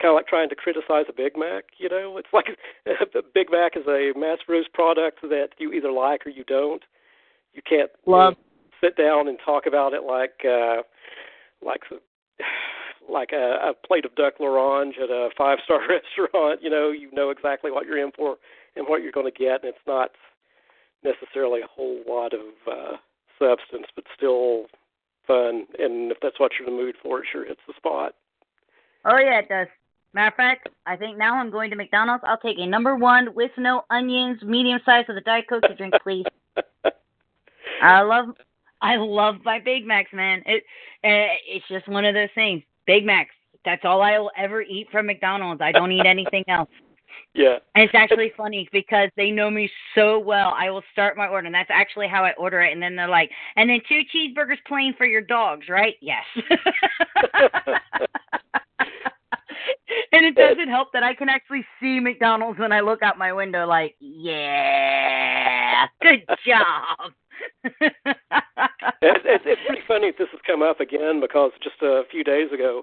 [0.00, 1.64] kind of like trying to criticize a Big Mac.
[1.78, 2.46] You know, it's like
[2.86, 6.82] a Big Mac is a mass-produced product that you either like or you don't.
[7.52, 8.36] You can't you know, Love.
[8.80, 10.82] Sit down and talk about it like uh,
[11.64, 11.82] like
[13.08, 16.62] like a, a plate of duck l'orange at a five star restaurant.
[16.62, 18.36] You know, you know exactly what you're in for
[18.76, 20.10] and what you're going to get, and it's not
[21.02, 22.40] necessarily a whole lot of
[22.70, 22.96] uh,
[23.38, 24.66] substance, but still
[25.26, 25.66] fun.
[25.78, 28.14] And if that's what you're in the mood for, it sure hits the spot.
[29.04, 29.68] Oh yeah, it does.
[30.12, 32.24] Matter of fact, I think now I'm going to McDonald's.
[32.26, 35.74] I'll take a number one with no onions, medium size with a diet coke to
[35.74, 36.24] drink, please.
[37.82, 38.34] I love,
[38.82, 40.42] I love my Big Macs, man.
[40.46, 40.64] It,
[41.04, 42.62] uh, it's just one of those things.
[42.86, 43.34] Big Macs.
[43.64, 45.60] That's all I will ever eat from McDonald's.
[45.60, 46.70] I don't eat anything else.
[47.34, 47.58] yeah.
[47.74, 50.54] And it's actually funny because they know me so well.
[50.56, 52.72] I will start my order, and that's actually how I order it.
[52.72, 56.24] And then they're like, "And then two cheeseburgers plain for your dogs, right?" Yes.
[60.12, 63.32] and it doesn't help that I can actually see McDonald's when I look out my
[63.32, 63.66] window.
[63.66, 67.12] Like, yeah, good job.
[67.80, 72.82] it's, it's, pretty funny this has come up again because just a few days ago,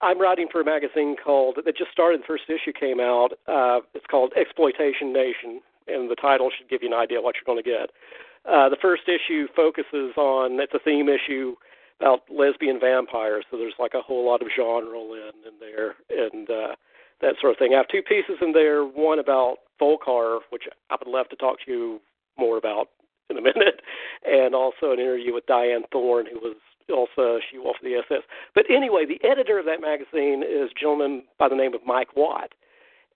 [0.00, 2.20] I'm writing for a magazine called that just started.
[2.20, 3.30] The first issue came out.
[3.46, 7.48] Uh, it's called Exploitation Nation, and the title should give you an idea what you're
[7.52, 7.90] going to get.
[8.48, 11.54] Uh, the first issue focuses on it's a theme issue
[12.00, 16.48] about lesbian vampires, so there's like a whole lot of genre in in there and
[16.48, 16.74] uh,
[17.20, 17.74] that sort of thing.
[17.74, 18.84] I have two pieces in there.
[18.84, 22.00] One about Volkar, which I would love to talk to you
[22.38, 22.88] more about
[23.30, 23.80] in a minute,
[24.26, 26.56] and also an interview with Dyanne Thorne, who was
[26.90, 28.22] also she wolf of the SS.
[28.54, 32.16] But anyway, the editor of that magazine is a gentleman by the name of Mike
[32.16, 32.52] Watt,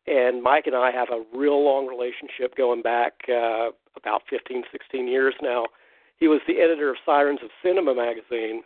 [0.07, 5.09] and Mike and I have a real long relationship going back uh, about 15, 16
[5.09, 5.67] years now.
[6.19, 8.63] He was the editor of Sirens of Cinema magazine,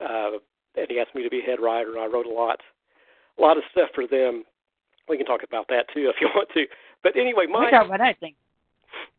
[0.00, 0.38] uh,
[0.76, 1.90] and he asked me to be head writer.
[1.92, 2.60] And I wrote a lot,
[3.38, 4.44] a lot of stuff for them.
[5.08, 6.66] We can talk about that too if you want to.
[7.02, 7.72] But anyway, Mike.
[7.88, 8.36] What I think.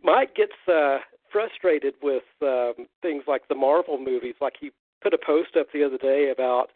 [0.04, 1.00] Mike gets uh,
[1.32, 4.36] frustrated with um, things like the Marvel movies.
[4.42, 6.70] Like he put a post up the other day about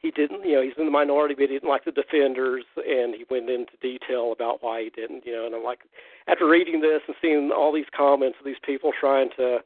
[0.00, 3.14] he didn't, you know, he's in the minority, but he didn't like the Defenders, and
[3.14, 5.46] he went into detail about why he didn't, you know.
[5.46, 5.80] And I'm like,
[6.28, 9.60] after reading this and seeing all these comments of these people trying to,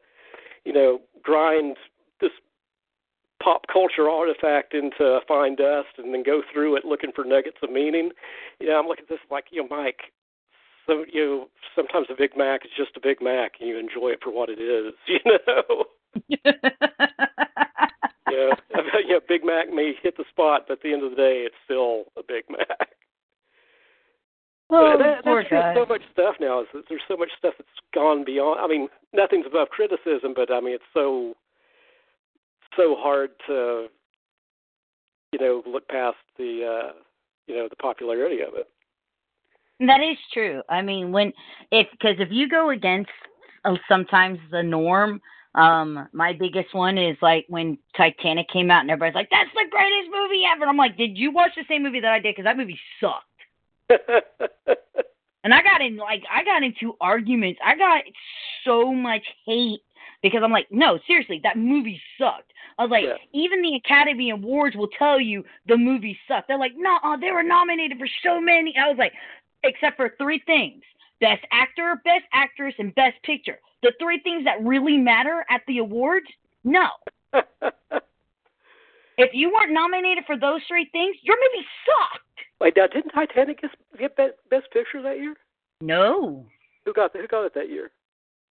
[0.64, 1.76] you know, grind
[2.20, 2.30] this
[3.42, 7.70] pop culture artifact into fine dust and then go through it looking for nuggets of
[7.70, 8.10] meaning,
[8.60, 10.12] you know, I'm looking at this like, you know, Mike,
[10.90, 14.08] so you know, sometimes a Big Mac is just a Big Mac, and you enjoy
[14.08, 15.84] it for what it is, you know.
[18.30, 18.50] yeah,
[19.06, 19.18] yeah.
[19.28, 22.04] Big Mac may hit the spot, but at the end of the day, it's still
[22.18, 22.88] a Big Mac.
[24.72, 25.74] Oh, that, poor that's guy.
[25.74, 26.62] so much stuff now.
[26.62, 28.60] Is that there's so much stuff that's gone beyond.
[28.60, 31.34] I mean, nothing's above criticism, but I mean, it's so
[32.76, 33.86] so hard to
[35.32, 36.92] you know look past the uh,
[37.46, 38.68] you know the popularity of it.
[39.80, 40.62] That is true.
[40.68, 41.32] I mean, when
[41.70, 43.10] if because if you go against
[43.64, 45.20] uh, sometimes the norm,
[45.54, 49.68] um, my biggest one is like when Titanic came out and everybody's like, "That's the
[49.70, 52.44] greatest movie ever." I'm like, "Did you watch the same movie that I did?" Because
[52.44, 53.24] that movie sucked.
[55.44, 57.58] and I got in like I got into arguments.
[57.64, 58.02] I got
[58.64, 59.80] so much hate
[60.22, 62.52] because I'm like, no, seriously, that movie sucked.
[62.78, 63.14] I was like, Yeah.
[63.32, 66.48] even the Academy Awards will tell you the movie sucked.
[66.48, 68.74] They're like, no, they were nominated for so many.
[68.78, 69.12] I was like,
[69.64, 70.82] except for three things:
[71.20, 73.58] Best Actor, Best Actress, and Best Picture.
[73.82, 76.26] The three things that really matter at the awards.
[76.64, 76.88] No,
[79.16, 82.24] if you weren't nominated for those three things, your movie sucked.
[82.60, 83.60] Wait, now didn't Titanic
[83.98, 85.34] get, Best, Best Picture that year?
[85.80, 86.46] No,
[86.84, 87.90] Who got the, who got it that year?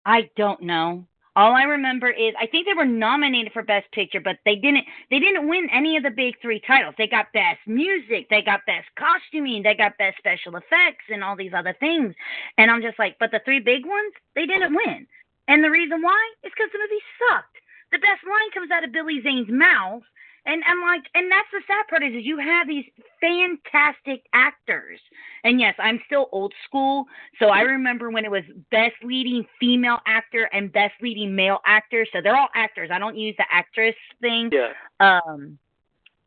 [0.05, 1.05] I don't know.
[1.37, 4.85] All I remember is I think they were nominated for Best Picture, but they didn't.
[5.11, 6.95] They didn't win any of the big three titles.
[6.97, 11.35] They got Best Music, they got Best Costuming, they got Best Special Effects, and all
[11.35, 12.15] these other things.
[12.57, 15.05] And I'm just like, but the three big ones, they didn't win.
[15.47, 17.55] And the reason why is because the movie sucked.
[17.91, 20.01] The best line comes out of Billy Zane's mouth,
[20.47, 22.85] and I'm like, and that's the sad part is, is you have these
[23.21, 24.99] fantastic actors.
[25.43, 27.05] And yes, I'm still old school,
[27.39, 32.05] so I remember when it was best leading female actor and best leading male actor.
[32.11, 32.89] So they're all actors.
[32.91, 34.49] I don't use the actress thing.
[34.51, 34.73] Yeah.
[34.99, 35.59] Um,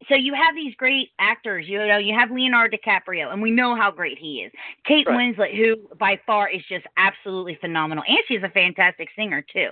[0.09, 1.66] so you have these great actors.
[1.68, 4.52] You know, you have Leonardo DiCaprio, and we know how great he is.
[4.85, 5.35] Kate Right.
[5.35, 9.70] Winslet, who by far is just absolutely phenomenal, and she's a fantastic singer too.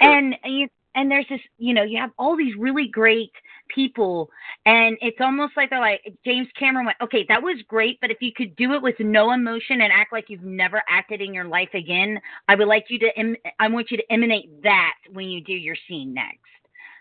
[0.00, 3.32] And you and there's this, you know, you have all these really great
[3.68, 4.30] people,
[4.66, 8.18] and it's almost like they're like James Cameron went, okay, that was great, but if
[8.20, 11.44] you could do it with no emotion and act like you've never acted in your
[11.44, 15.28] life again, I would like you to, em- I want you to emanate that when
[15.28, 16.38] you do your scene next.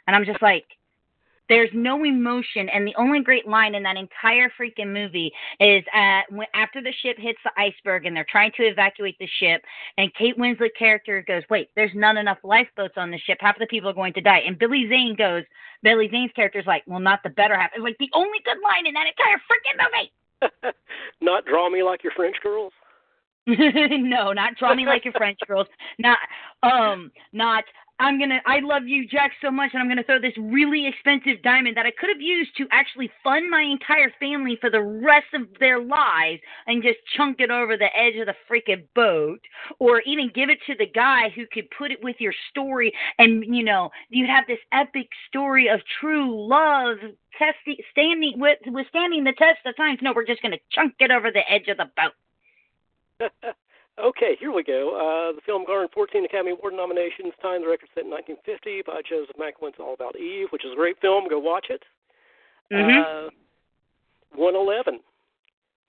[0.07, 0.65] And I'm just like,
[1.49, 6.21] there's no emotion, and the only great line in that entire freaking movie is uh,
[6.29, 9.63] when, after the ship hits the iceberg and they're trying to evacuate the ship,
[9.97, 13.39] and Kate Winslet character goes, "Wait, there's not enough lifeboats on the ship.
[13.41, 15.43] Half of the people are going to die." And Billy Zane goes,
[15.83, 18.85] Billy Zane's character's like, "Well, not the better half." It's like the only good line
[18.85, 20.11] in that entire freaking movie.
[21.21, 22.71] Not draw me like your French girls.
[23.47, 25.67] no, not draw me like your French girls.
[25.97, 26.19] Not
[26.61, 27.63] um not
[27.99, 31.43] I'm gonna I love you, Jack, so much and I'm gonna throw this really expensive
[31.43, 35.27] diamond that I could have used to actually fund my entire family for the rest
[35.33, 39.41] of their lives and just chunk it over the edge of the freaking boat.
[39.79, 43.43] Or even give it to the guy who could put it with your story and
[43.43, 46.97] you know, you'd have this epic story of true love
[47.37, 49.99] testing standing with withstanding the test of times.
[50.01, 53.53] No, we're just gonna chunk it over the edge of the boat.
[54.03, 54.95] okay, here we go.
[54.95, 59.01] Uh, the film garnered 14 Academy Award nominations, tying the record set in 1950 by
[59.07, 61.27] Joseph Mankiewicz, All About Eve, which is a great film.
[61.27, 61.83] Go watch it.
[62.71, 63.27] Mhm.
[63.27, 63.29] Uh,
[64.35, 64.99] 111.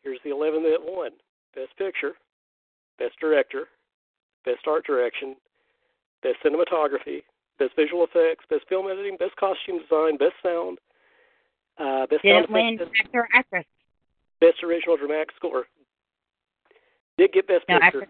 [0.02, 1.12] Here's the 11 that won:
[1.54, 2.16] Best Picture,
[2.98, 3.68] Best Director,
[4.44, 5.36] Best Art Direction,
[6.22, 7.22] Best Cinematography,
[7.58, 10.78] Best Visual Effects, Best Film Editing, Best Costume Design, Best Sound,
[11.78, 13.66] uh, Best Sound Didn't win Effects, actor actress.
[14.40, 15.66] Best Original Dramatic Score.
[17.20, 18.06] Did get Best No, Picture.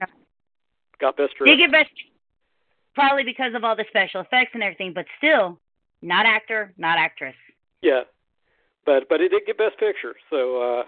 [1.01, 1.57] Got Best Director.
[1.57, 1.91] get best
[2.95, 5.59] probably because of all the special effects and everything, but still,
[6.01, 7.35] not actor, not actress.
[7.83, 8.03] Yeah,
[8.87, 10.83] but but it did get Best Picture, so uh,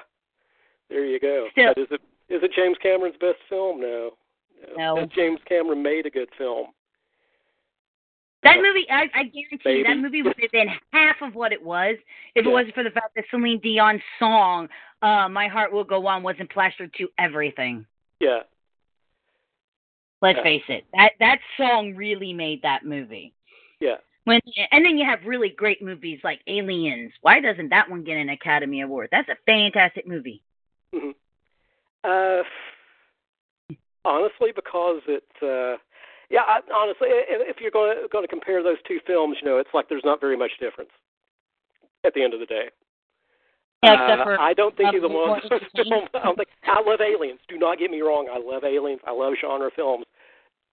[0.89, 1.49] there you go.
[1.51, 3.81] Still- But is it is it James Cameron's best film?
[3.81, 4.11] No.
[4.77, 4.97] No.
[4.97, 6.67] Has James Cameron made a good film?
[8.45, 11.63] That movie, I, I guarantee you, that movie would have been half of what it
[11.63, 11.97] was
[12.37, 12.51] if Yeah.
[12.51, 14.69] it wasn't for the fact that Celine Dion's song,
[15.03, 17.85] uh, "My Heart Will Go On," wasn't plastered to everything.
[18.23, 18.43] Yeah.
[20.23, 20.43] Let's Yeah.
[20.45, 23.35] face it, that that song really made that movie.
[23.81, 23.97] Yeah.
[24.25, 27.13] When and then you have really great movies like Aliens.
[27.23, 29.09] Why doesn't that one get an Academy Award?
[29.11, 30.45] That's a fantastic movie.
[30.95, 31.11] hmm
[32.05, 32.45] Uh,
[34.05, 35.25] honestly, because it.
[35.43, 35.79] Uh,
[36.31, 39.59] yeah, I, honestly, if you're going to going to compare those two films, you know,
[39.59, 40.91] it's like there's not very much difference
[42.05, 42.71] at the end of the day.
[43.83, 46.81] Yeah, except Uh, I don't think um, either one of what- I don't think I
[46.81, 47.41] love Aliens.
[47.49, 48.29] Do not get me wrong.
[48.33, 49.01] I love Aliens.
[49.05, 50.07] I love genre films.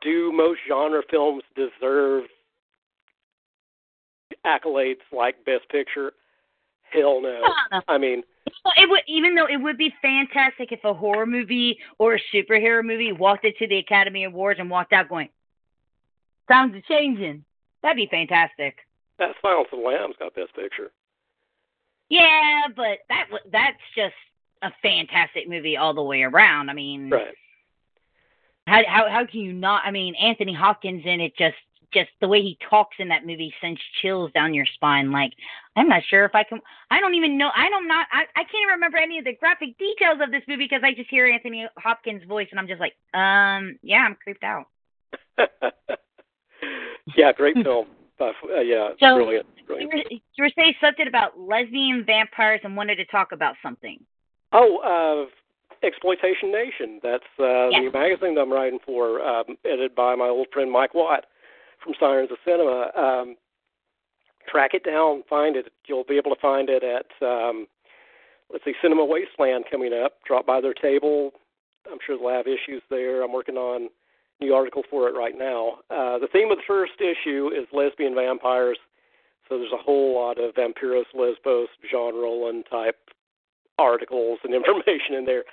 [0.02, 2.26] Do most genre films deserve
[4.46, 6.14] accolades like Best Picture?
[6.92, 7.42] Hell no.
[7.72, 8.24] Uh, I mean,
[8.78, 12.84] it would even though it would be fantastic if a horror movie or a superhero
[12.84, 15.30] movie walked into the Academy Awards and walked out going,
[16.52, 17.44] "Times are changing."
[17.84, 18.78] That'd be fantastic.
[19.20, 20.92] that Silence of the Lambs got Best Picture.
[22.10, 24.16] Yeah, but that that's just
[24.62, 26.70] a fantastic movie all the way around.
[26.70, 27.36] I mean, Right.
[28.68, 29.84] how how how can you not?
[29.86, 31.56] I mean, Anthony Hopkins in it just
[31.94, 35.12] just the way he talks in that movie sends chills down your spine.
[35.12, 35.34] Like
[35.76, 36.60] I'm not sure if I can.
[36.92, 37.50] I don't even know.
[37.56, 38.08] I don't not.
[38.12, 40.94] I I can't even remember any of the graphic details of this movie because I
[40.94, 44.66] just hear Anthony Hopkins' voice and I'm just like, um, yeah, I'm creeped out.
[47.16, 47.88] yeah, great film.
[48.20, 49.46] Uh, yeah, so, brilliant.
[49.66, 49.94] brilliant.
[49.94, 54.00] You, were, you were saying something about lesbian vampires and wanted to talk about something.
[54.52, 57.00] Oh, uh, Exploitation Nation.
[57.02, 57.84] That's uh, yes.
[57.86, 61.26] the magazine that I'm writing for, um, edited by my old friend Mike Watt
[61.84, 62.92] from Sirens of Cinema.
[62.96, 63.36] Um,
[64.50, 65.72] track it down, find it.
[65.88, 67.68] You'll be able to find it at, um,
[68.52, 70.14] let's see, Cinema Wasteland coming up.
[70.26, 71.32] Drop by their table.
[71.90, 73.24] I'm sure they'll have issues there.
[73.24, 73.90] I'm working on
[74.40, 75.80] new article for it right now.
[75.90, 78.78] Uh, the theme of the first issue is lesbian vampires.
[79.48, 82.98] So there's a whole lot of Vampiros Lesbos, Jean Rollin type
[83.78, 85.44] articles and information in there.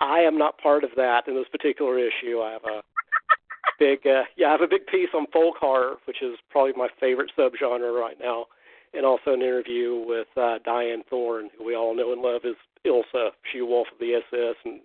[0.00, 2.40] I am not part of that in this particular issue.
[2.40, 2.82] I have a
[3.78, 6.88] big, uh, yeah, I have a big piece on folk horror, which is probably my
[7.00, 8.46] favorite subgenre right now,
[8.92, 12.56] and also an interview with uh, Dyanne Thorne, who we all know and love as
[12.84, 14.80] Ilsa, she wolf of the SS, and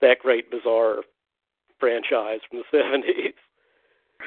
[0.00, 1.02] that great bizarre
[1.78, 3.34] franchise from the seventies.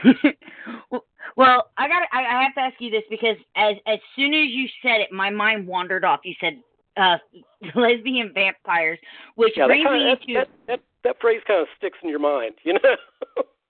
[1.36, 2.04] well, I got.
[2.12, 5.12] I, I have to ask you this because as as soon as you said it,
[5.12, 6.22] my mind wandered off.
[6.24, 6.62] You said
[6.97, 7.18] uh,
[7.76, 8.99] lesbian vampires,
[9.36, 11.97] which yeah, brings that kinda, me that, to that, that, that phrase kind of sticks
[12.04, 12.95] in your mind, you know.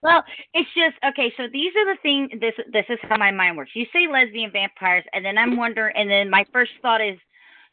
[0.01, 0.23] well,
[0.53, 1.33] it's just okay.
[1.37, 2.29] So these are the thing.
[2.39, 3.71] This this is how my mind works.
[3.73, 7.17] You say lesbian vampires, and then I'm wondering, and then my first thought is,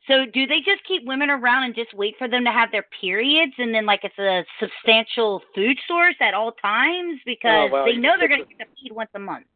[0.08, 2.84] so do they just keep women around and just wait for them to have their
[3.00, 7.72] periods, and then like it's a substantial food source at all times oh, because oh,
[7.72, 9.46] well, they know they're going to get the feed once a month.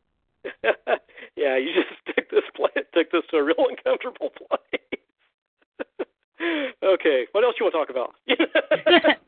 [1.36, 5.00] yeah, you just took this play, took this to a real uncomfortable place.
[6.84, 9.22] okay, what else you want to talk about?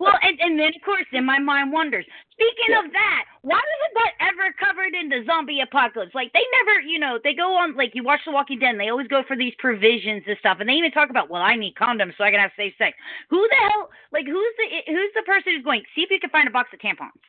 [0.00, 2.04] Well, and, and then of course, then my mind wonders.
[2.32, 2.84] Speaking Yeah.
[2.84, 6.14] of that, why wasn't that ever covered in the zombie apocalypse?
[6.14, 8.80] Like they never, you know, they go on like you watch The Walking Dead, and
[8.80, 11.56] they always go for these provisions and stuff, and they even talk about, well, I
[11.56, 12.96] need condoms so I can have safe sex.
[13.30, 13.90] Who the hell?
[14.12, 15.82] Like who's the who's the person who's going?
[15.94, 17.22] See if you can find a box of tampons.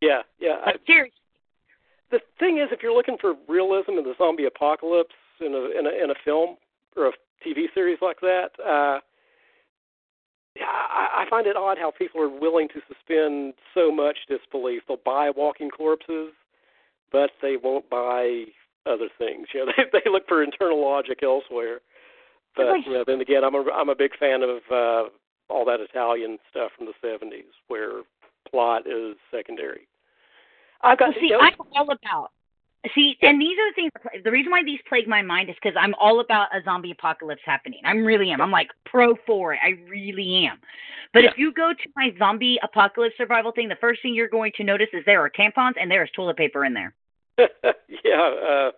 [0.00, 0.56] yeah, yeah.
[0.64, 1.12] I, Like seriously.
[2.10, 5.86] the thing is, if you're looking for realism in the zombie apocalypse in a in
[5.86, 6.56] a, in a film
[6.96, 7.12] or a
[7.46, 9.00] TV series like that, uh,
[10.60, 14.82] I, I find it odd how people are willing to suspend so much disbelief.
[14.86, 16.32] They'll buy walking corpses,
[17.10, 18.44] but they won't buy
[18.86, 19.48] other things.
[19.54, 21.80] You know, they they look for internal logic elsewhere.
[22.56, 25.08] But like- you know, then again, I'm a I'm a big fan of uh,
[25.48, 28.02] all that Italian stuff from the '70s, where
[28.50, 29.86] plot is secondary.
[30.82, 32.30] I've got Well, see, you know, I'm all about.
[32.94, 34.22] See, and these are the things.
[34.24, 37.42] The reason why these plague my mind is because I'm all about a zombie apocalypse
[37.44, 37.80] happening.
[37.84, 38.40] I really am.
[38.40, 39.60] I'm like pro for it.
[39.64, 40.58] I really am.
[41.14, 44.50] But if you go to my zombie apocalypse survival thing, the first thing you're going
[44.56, 46.94] to notice is there are tampons and there is toilet paper in there.
[47.38, 48.70] yeah, uh,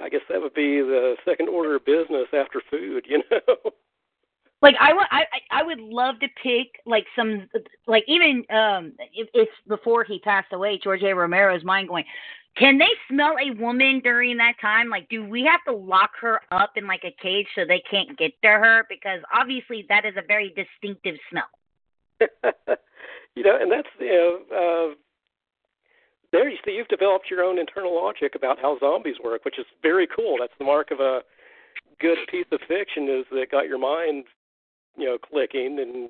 [0.00, 3.06] I guess that would be the second order of business after food.
[3.08, 3.72] You know.
[4.60, 7.48] Like I would, I I I would love to pick like some
[7.86, 11.14] like even um if, if before he passed away, George A.
[11.14, 12.04] Romero's mind going,
[12.58, 14.88] can they smell a woman during that time?
[14.88, 18.18] Like, do we have to lock her up in like a cage so they can't
[18.18, 18.84] get to her?
[18.88, 21.48] Because obviously that is a very distinctive smell.
[23.36, 24.38] you know, and that's you know,
[24.90, 24.94] uh,
[26.32, 26.48] there.
[26.48, 30.08] You see, you've developed your own internal logic about how zombies work, which is very
[30.14, 30.36] cool.
[30.40, 31.20] That's the mark of a
[32.00, 34.24] good piece of fiction is that got your mind,
[34.96, 36.08] you know, clicking, and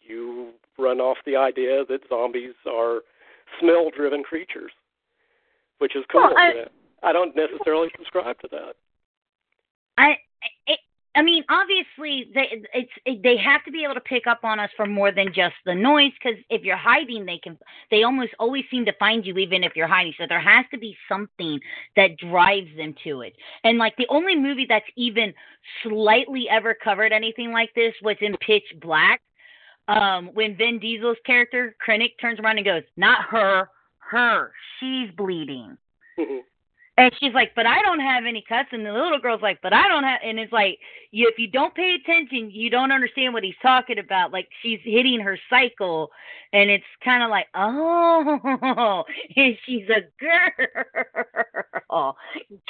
[0.00, 3.00] you run off the idea that zombies are
[3.60, 4.72] smell-driven creatures,
[5.80, 6.22] which is cool.
[6.22, 6.66] Well, I-
[7.02, 8.76] I don't necessarily subscribe to that.
[9.96, 10.18] I
[10.66, 10.78] it,
[11.14, 14.60] I mean, obviously they it's it, they have to be able to pick up on
[14.60, 16.12] us for more than just the noise.
[16.22, 17.58] Because if you're hiding, they can
[17.90, 20.12] they almost always seem to find you even if you're hiding.
[20.18, 21.58] So there has to be something
[21.96, 23.34] that drives them to it.
[23.64, 25.32] And like the only movie that's even
[25.82, 29.22] slightly ever covered anything like this was in Pitch Black.
[29.88, 33.68] Um, when Vin Diesel's character Krennic turns around and goes, "Not her,
[34.10, 35.76] her, she's bleeding."
[36.18, 36.40] Mm-hmm.
[37.00, 38.68] And she's like, but I don't have any cuts.
[38.72, 40.20] And the little girl's like, but I don't have.
[40.22, 40.78] And it's like,
[41.12, 44.32] you, if you don't pay attention, you don't understand what he's talking about.
[44.32, 46.10] Like she's hitting her cycle,
[46.52, 49.04] and it's kind of like, oh,
[49.36, 52.16] and she's a girl.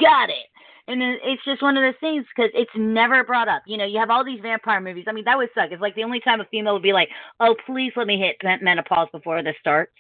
[0.01, 0.47] Got it.
[0.87, 3.63] And it's just one of those things because it's never brought up.
[3.67, 5.07] You know, you have all these vampire movies.
[5.09, 5.73] I mean, that would suck.
[5.73, 7.09] It's like the only time a female would be like,
[7.41, 9.93] oh, please let me hit menopause before this starts.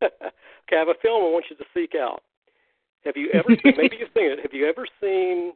[0.70, 2.22] okay, I have a film I want you to seek out.
[3.04, 5.52] Have you ever seen, maybe you've seen it, have you ever seen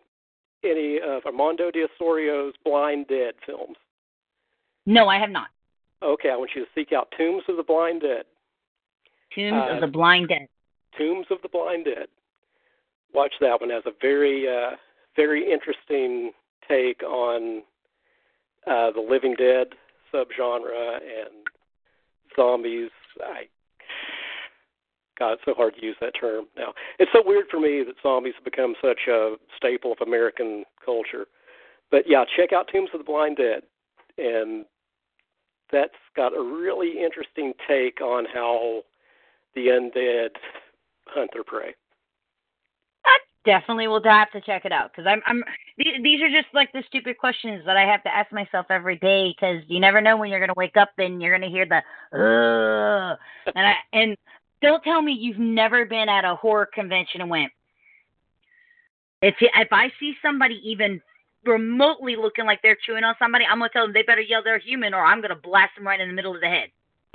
[0.65, 3.77] any of Amando de Ossorio's Blind Dead films?
[4.87, 5.49] No, I have not.
[6.03, 8.25] Okay, I want you to seek out Tombs of the Blind Dead.
[9.35, 10.49] Tombs Uh, of the Blind Dead.
[10.99, 12.09] Tombs of the Blind Dead.
[13.13, 13.71] Watch that one.
[13.71, 14.77] Has a very uh,
[15.17, 16.33] very interesting
[16.69, 17.63] take on
[18.67, 19.69] uh, the Living Dead
[20.13, 21.47] subgenre and
[22.37, 22.91] zombies.
[23.23, 23.47] I
[25.19, 26.73] God, it's so hard to use that term now.
[26.99, 31.27] It's so weird for me that zombies have become such a staple of American culture.
[31.91, 33.63] But yeah, check out Tombs of the Blind Dead,
[34.19, 34.65] and
[35.71, 38.83] that's got a really interesting take on how
[39.55, 40.31] the undead
[41.07, 41.75] hunt their prey.
[43.05, 45.45] I definitely will have to check it out because I'm, I'm.
[45.77, 49.35] These are just like the stupid questions that I have to ask myself every day
[49.37, 51.83] because you never know when you're gonna wake up and you're gonna hear the
[52.17, 53.19] Ugh,
[53.55, 54.17] and I and
[54.65, 57.53] don't tell me you've never been at a horror convention and went.
[59.23, 61.01] If if I see somebody even
[61.45, 64.59] remotely looking like they're chewing on somebody, I'm gonna tell them they better yell they're
[64.59, 66.71] human or I'm gonna blast them right in the middle of the head.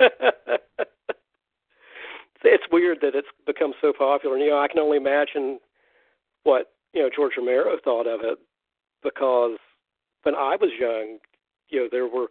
[2.44, 4.36] it's weird that it's become so popular.
[4.36, 5.58] And, you know, I can only imagine
[6.44, 8.38] what you know George Romero thought of it
[9.02, 9.58] because
[10.22, 11.18] when I was young,
[11.68, 12.28] you know, there were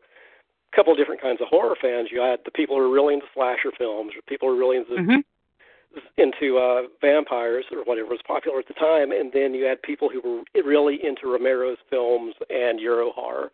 [0.71, 2.09] a couple of different kinds of horror fans.
[2.11, 4.77] You had the people who were really into slasher films, or people who were really
[4.77, 5.99] into mm-hmm.
[6.17, 10.09] into uh, vampires or whatever was popular at the time, and then you had people
[10.09, 13.51] who were really into Romero's films and Euro horror,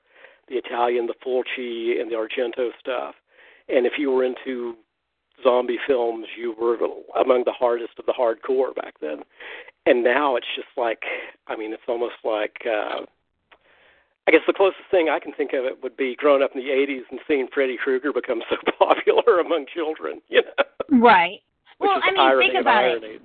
[0.49, 3.15] the Italian, the Fulci, and the Argento stuff.
[3.69, 4.75] And if you were into
[5.43, 6.77] zombie films, you were
[7.19, 9.23] among the hardest of the hardcore back then.
[9.85, 11.03] And now it's just like,
[11.47, 12.57] I mean, it's almost like.
[12.65, 13.05] Uh,
[14.27, 16.61] I guess the closest thing I can think of it would be growing up in
[16.61, 20.21] the '80s and seeing Freddy Krueger become so popular among children.
[20.29, 21.39] You know, right?
[21.79, 23.21] Well, I mean, think about it.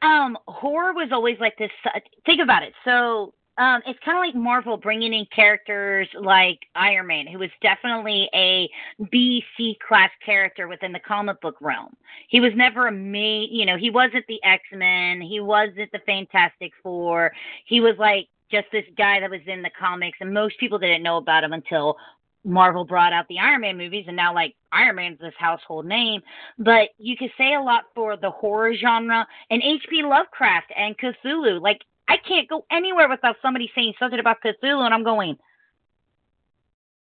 [0.00, 1.70] Um, horror was always like this.
[1.84, 2.72] Uh, think about it.
[2.84, 7.50] So, um, it's kind of like Marvel bringing in characters like Iron Man, who was
[7.60, 8.70] definitely a
[9.10, 11.94] B C class character within the comic book realm.
[12.28, 13.48] He was never a main.
[13.50, 15.20] You know, he wasn't the X Men.
[15.20, 17.32] He wasn't the Fantastic Four.
[17.66, 21.02] He was like just this guy that was in the comics, and most people didn't
[21.02, 21.96] know about him until
[22.44, 26.22] Marvel brought out the Iron Man movies, and now like Iron Man's this household name.
[26.58, 30.02] But you could say a lot for the horror genre and H.P.
[30.02, 31.60] Lovecraft and Cthulhu.
[31.60, 35.36] Like I can't go anywhere without somebody saying something about Cthulhu, and I'm going,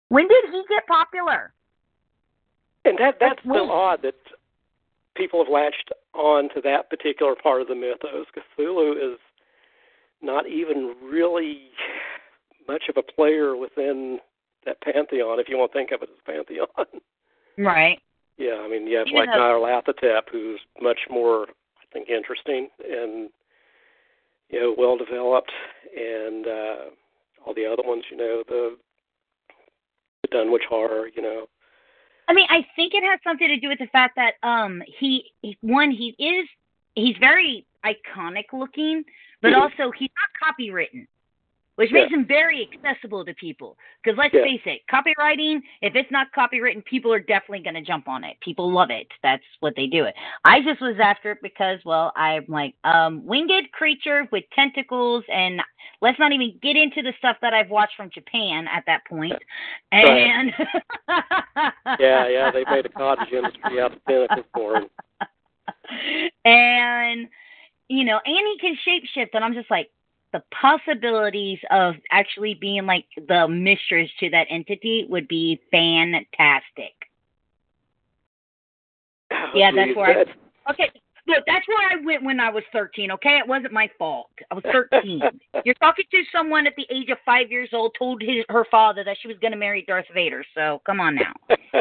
[0.09, 1.53] when did he get popular?
[2.85, 4.14] And that that's Like, so odd that
[5.16, 8.26] people have latched on to that particular part of the mythos.
[8.59, 9.18] Cthulhu is
[10.23, 11.69] not even really
[12.69, 14.19] much of a player within
[14.65, 16.67] that pantheon, if you want to think of it as pantheon.
[17.57, 18.01] Right.
[18.37, 21.43] yeah, I mean, you have Even like though- Nyarlathotep, who's much more,
[21.79, 23.31] I think, interesting and
[24.51, 25.53] you know well developed,
[25.97, 26.77] and uh,
[27.47, 28.77] all the other ones, you know, the,
[30.23, 31.47] the Dunwich Horror, you know.
[32.27, 35.31] I mean, I think it has something to do with the fact that um he
[35.43, 36.49] he- one he is
[36.97, 39.05] he's very iconic looking,
[39.45, 41.07] but also he's not copywritten,
[41.76, 42.01] which Yeah.
[42.01, 43.76] makes him very accessible to people.
[44.03, 44.42] Because let's Yeah.
[44.42, 48.40] face it, copywriting if it's not copywritten, people are definitely going to jump on it.
[48.40, 49.07] People love it.
[49.22, 50.14] That's what they do it.
[50.47, 55.62] I just was after it because well, I'm like um winged creature with tentacles and.
[56.01, 59.32] Let's not even get into the stuff that I've watched from Japan at that point.
[59.90, 60.05] Right.
[60.07, 60.53] And
[61.99, 64.88] Yeah, yeah, they made a cottage industry out of tentacles for him.
[66.45, 67.28] and
[67.89, 69.91] you know, and he can shapeshift, and I'm just like
[70.32, 76.93] the possibilities of actually being like the mistress to that entity would be fantastic.
[79.55, 80.91] Yeah, that's where I- Okay,
[81.26, 83.11] look, that's where I went when I was 13.
[83.12, 84.30] Okay, it wasn't my fault.
[84.51, 85.20] I was 13.
[85.64, 89.05] You're talking to someone at the age of five years old told his her father
[89.05, 90.45] that she was going to marry Darth Vader.
[90.55, 91.32] So come on now.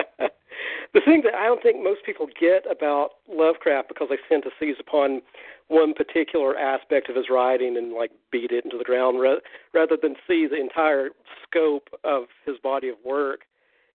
[0.94, 4.50] the thing that I don't think most people get about Lovecraft because they tend to
[4.60, 5.22] seize upon
[5.68, 9.38] one particular aspect of his writing and like beat it into the ground ra-
[9.74, 11.10] rather than see the entire
[11.48, 13.42] scope of his body of work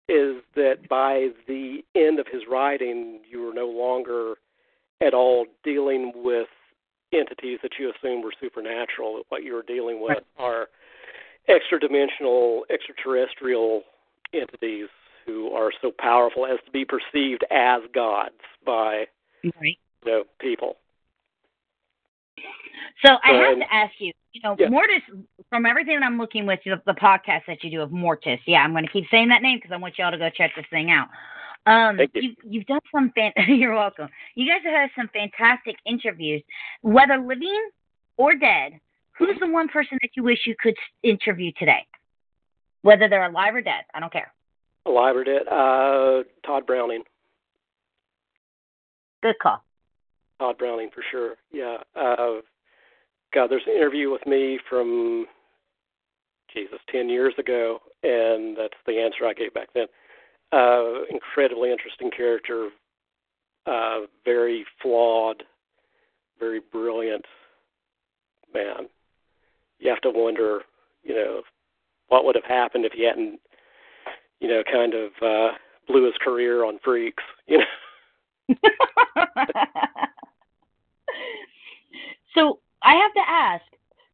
[0.08, 4.34] is that by the end of his writing you are no longer
[5.00, 6.48] at all dealing with
[7.12, 9.22] entities that you assume were supernatural.
[9.28, 10.68] What you are dealing with are
[11.48, 13.82] extra dimensional, extraterrestrial
[14.32, 14.88] entities
[15.26, 19.06] who are so powerful as to be perceived as gods by
[19.60, 19.78] Right.
[20.04, 20.76] you know, people.
[23.04, 24.68] So I have Um, to ask you, you know, yeah.
[24.68, 25.02] Mortis,
[25.50, 28.58] from everything that I'm looking with, the, the podcast that you do of Mortis, yeah,
[28.58, 30.66] I'm going to keep saying that name because I want y'all to go check this
[30.70, 31.08] thing out.
[31.66, 32.22] Um, Thank you.
[32.22, 34.08] You've, you've done some, fan- you're welcome.
[34.34, 36.42] You guys have had some fantastic interviews,
[36.82, 37.70] whether living
[38.16, 38.78] or dead.
[39.18, 41.86] Who's the one person that you wish you could interview today?
[42.82, 44.30] Whether they're alive or dead, I don't care.
[44.84, 45.48] Alive or dead?
[45.48, 47.02] Uh, Tod Browning.
[49.22, 49.64] Good call.
[50.38, 51.34] Tod Browning for sure.
[51.50, 51.78] Yeah.
[51.96, 52.40] Uh,
[53.34, 55.26] God, there's an interview with me from
[56.52, 59.86] Jesus ten years ago, and that's the answer I gave back then.
[60.52, 62.68] Uh, incredibly interesting character,
[63.66, 65.42] uh, very flawed,
[66.38, 67.24] very brilliant
[68.54, 68.88] man.
[69.78, 70.60] You have to wonder,
[71.02, 71.42] you know,
[72.08, 73.40] what would have happened if he hadn't,
[74.40, 75.48] you know, kind of uh,
[75.88, 77.64] blew his career on freaks, you know.
[82.34, 83.64] so I have to ask,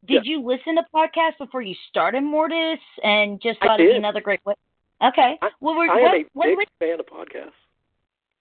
[0.07, 0.33] did Yeah.
[0.33, 4.45] you listen to podcasts before you started Mortis and just thought it'd be another great
[4.45, 4.55] way?
[5.03, 5.39] Okay.
[5.43, 7.53] I- Well, we're, I am a what, big what, fan of podcasts.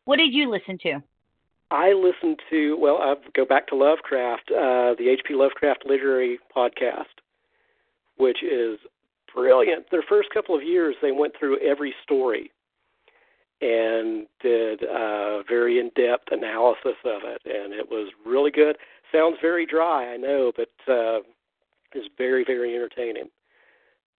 [0.05, 1.01] what did you listen to?
[1.71, 5.35] I listened to well, I go back to Lovecraft, uh, the H.P.
[5.35, 7.05] Lovecraft Literary Podcast,
[8.17, 8.77] which is
[9.33, 9.89] brilliant.
[9.89, 12.51] Their first couple of years, they went through every story
[13.61, 18.75] and did a very in-depth analysis of it, and it was really good.
[19.11, 21.19] Sounds very dry, I know, but uh,
[21.93, 23.29] is very, very entertaining.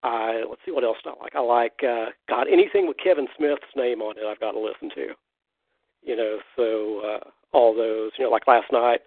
[0.03, 1.35] I let's see what else I like.
[1.37, 4.25] I like uh, God anything with Kevin Smith's name on it.
[4.25, 5.15] I've got to listen to
[6.03, 9.01] you know, so uh, all those, you know, like last night,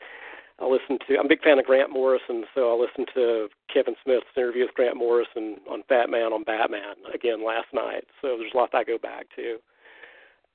[0.59, 1.17] I listened to.
[1.17, 4.73] I'm a big fan of Grant Morrison, so I listened to Kevin Smith's interview with
[4.73, 8.05] Grant Morrison on Fat Man on Batman again last night.
[8.21, 9.57] So there's a lot that I go back to.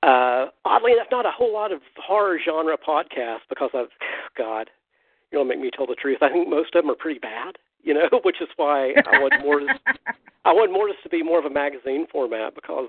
[0.02, 3.92] Uh, oddly enough, not a whole lot of horror genre podcasts because I've,
[4.38, 4.70] God,
[5.30, 6.18] you don't make me tell the truth.
[6.22, 9.34] I think most of them are pretty bad, you know, which is why I want
[9.42, 9.60] more.
[10.44, 12.88] I want more to be more of a magazine format because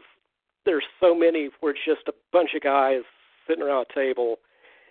[0.66, 3.02] there's so many where it's just a bunch of guys
[3.48, 4.40] sitting around a table,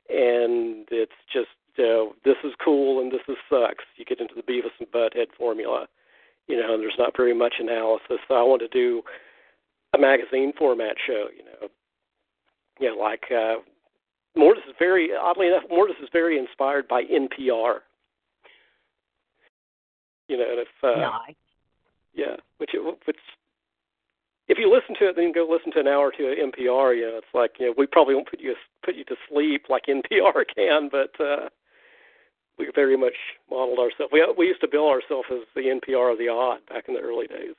[0.09, 3.84] and it's just you know, this is cool and this is sucks.
[3.96, 5.86] You get into the Beavis and Butthead formula,
[6.48, 8.18] you know, and there's not very much analysis.
[8.28, 9.03] So I want to do
[9.94, 11.68] a magazine format show, you know.
[12.78, 13.57] You know, like uh
[14.37, 17.81] Mortis is very oddly enough, Mortis is very inspired by NPR.
[20.28, 21.35] You know, and if uh Nice.
[22.14, 23.16] yeah, which it, which
[24.49, 26.97] if you listen to it, then go listen to an hour or two of NPR.
[26.97, 28.55] You know, it's like you know we probably won't put you
[28.85, 31.49] put you to sleep like NPR can, but uh,
[32.59, 33.14] we very much
[33.51, 34.12] modeled ourselves.
[34.12, 37.01] We we used to bill ourselves as the NPR of the odd back in the
[37.01, 37.55] early days.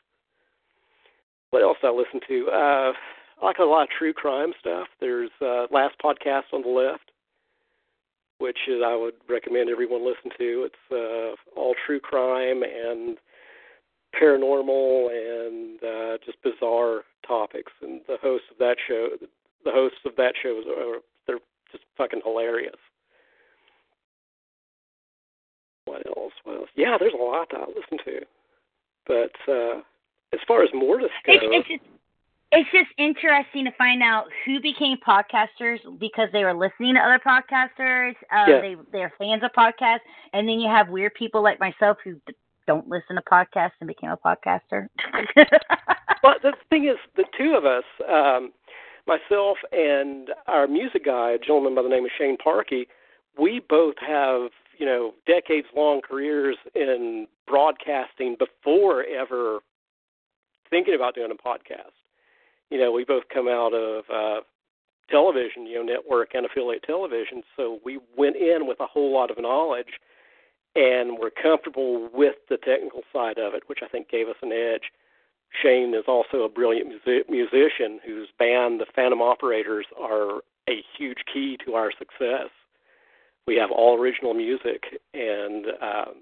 [1.50, 2.48] What else I listen to?
[2.50, 2.94] Uh,
[3.42, 4.88] I like a lot of true crime stuff.
[5.00, 7.12] There's uh, Last Podcast on the Left,
[8.38, 10.68] which is, I would recommend everyone listen to.
[10.70, 13.18] It's uh, all true crime and
[14.20, 17.72] paranormal and uh, just bizarre topics.
[17.82, 19.10] And the hosts of that show,
[19.66, 21.40] the hosts of that show, are they're
[21.72, 22.76] just fucking hilarious.
[25.86, 26.34] What else?
[26.44, 26.70] What else?
[26.76, 28.22] Yeah, there's a lot that I listen to.
[29.08, 29.82] But uh,
[30.32, 31.84] as far as Mortis goes, It's,
[32.52, 37.20] it's just interesting to find out who became podcasters because they were listening to other
[37.26, 38.14] podcasters.
[38.32, 38.62] Uh, Yeah.
[38.62, 40.00] They they're fans of podcasts,
[40.34, 42.34] and then you have weird people like myself who d-
[42.68, 44.88] don't listen to podcasts and became a podcaster.
[46.24, 48.52] well, the thing is, the two of us, um,
[49.08, 52.86] myself and our music guy, a gentleman by the name of Shane Parkey,
[53.40, 59.60] we both have you know decades long careers in broadcasting before ever
[60.70, 62.01] thinking about doing a podcast.
[62.72, 64.42] You know, we both come out of uh,
[65.12, 69.30] television, you know, network and affiliate television, so we went in with a whole lot
[69.30, 70.00] of knowledge
[70.76, 74.52] and we're comfortable with the technical side of it, which I think gave us an
[74.52, 74.84] edge.
[75.62, 81.26] Shane is also a brilliant music- musician whose band, the Phantom Operators, are a huge
[81.32, 82.50] key to our success.
[83.48, 86.16] We have all original music, and um,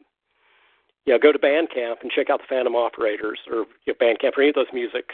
[1.06, 4.36] you know, go to Bandcamp and check out the Phantom Operators, or you know, Bandcamp
[4.36, 5.12] or any of those music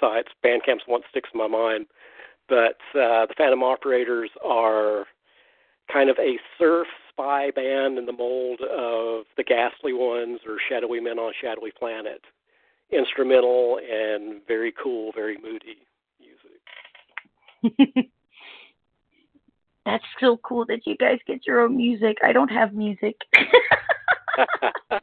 [0.00, 0.28] sites.
[0.44, 1.86] Bandcamp's one that sticks in my mind,
[2.48, 5.04] but uh, the Phantom Operators are
[5.92, 11.00] kind of a surf spy band in the mold of the Ghastly Ones or Shadowy
[11.00, 12.20] Men on a Shadowy Planet.
[12.90, 15.76] Instrumental and very cool, very moody
[16.18, 18.08] music.
[19.84, 22.18] That's so cool that you guys get your own music.
[22.22, 23.16] I don't have music.
[24.92, 25.02] But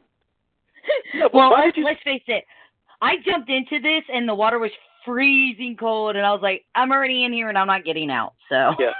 [1.32, 2.44] well, let's, you- let's face it.
[3.00, 4.70] I jumped into this and the water was
[5.04, 8.34] freezing cold, and I was like, I'm already in here and I'm not getting out.
[8.48, 8.92] So Yeah.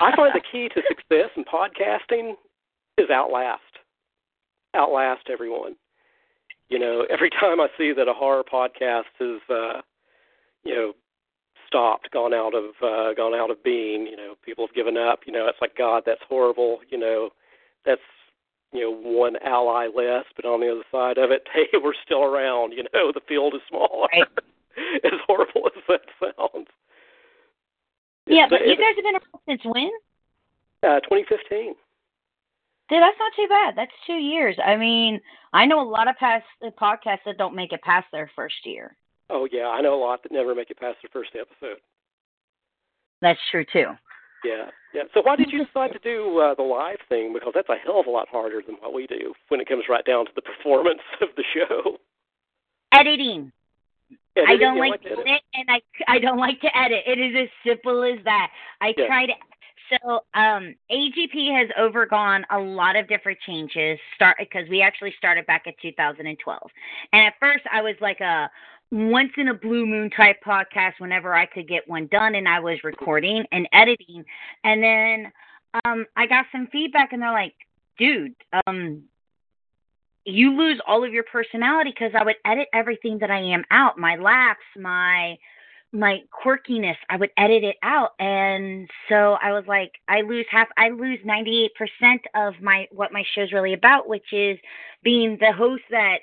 [0.00, 2.34] I find the key to success in podcasting
[2.98, 3.62] is outlast.
[4.74, 5.76] Outlast everyone.
[6.68, 9.80] You know, every time I see that a horror podcast is uh
[10.64, 10.92] you know,
[11.66, 15.20] stopped, gone out of uh gone out of being, you know, people have given up,
[15.26, 17.30] you know, it's like God, that's horrible, you know,
[17.84, 18.00] that's
[18.72, 22.24] you know, one ally less, but on the other side of it, hey, we're still
[22.24, 24.08] around, you know, the field is smaller.
[24.12, 24.22] Right.
[25.04, 26.66] as horrible as that sounds.
[28.26, 29.90] yeah, It's- but you guys have been around since when?
[30.82, 31.74] Uh, 2015.
[32.88, 33.74] Dude, that's not too bad.
[33.76, 34.56] That's two years.
[34.64, 35.20] I mean,
[35.52, 38.54] I know a lot of past uh, podcasts that don't make it past their first
[38.64, 38.94] year.
[39.28, 41.78] Oh yeah, I know a lot that never make it past their first episode.
[43.22, 43.86] That's true too.
[44.44, 45.02] Yeah, yeah.
[45.14, 47.32] So why did you decide to do uh, the live thing?
[47.32, 49.84] Because that's a hell of a lot harder than what we do when it comes
[49.88, 51.98] right down to the performance of the show.
[52.92, 53.52] Editing.
[54.36, 55.26] Editing, I don't you like to edit?
[55.26, 57.02] edit, and I I don't like to edit.
[57.06, 58.50] It is as simple as that.
[58.80, 59.06] I Yeah.
[59.06, 59.32] try to.
[59.88, 63.98] So um, AGP has overgone a lot of different changes.
[64.16, 66.70] Start because we actually started back in 2012,
[67.12, 68.50] and at first I was like a
[68.90, 72.60] once in a blue moon type podcast whenever I could get one done, and I
[72.60, 74.24] was recording and editing,
[74.64, 75.32] and then
[75.84, 77.54] um, I got some feedback, and they're like,
[77.98, 78.34] "Dude,
[78.66, 79.04] um,
[80.26, 83.96] you lose all of your personality because I would edit everything that I am out,
[83.96, 85.36] my laughs, my
[85.92, 88.10] my quirkiness, I would edit it out.
[88.18, 91.68] And so I was like, I lose half I lose 98%
[92.34, 94.58] of my what my show's really about, which is
[95.02, 96.18] being the host that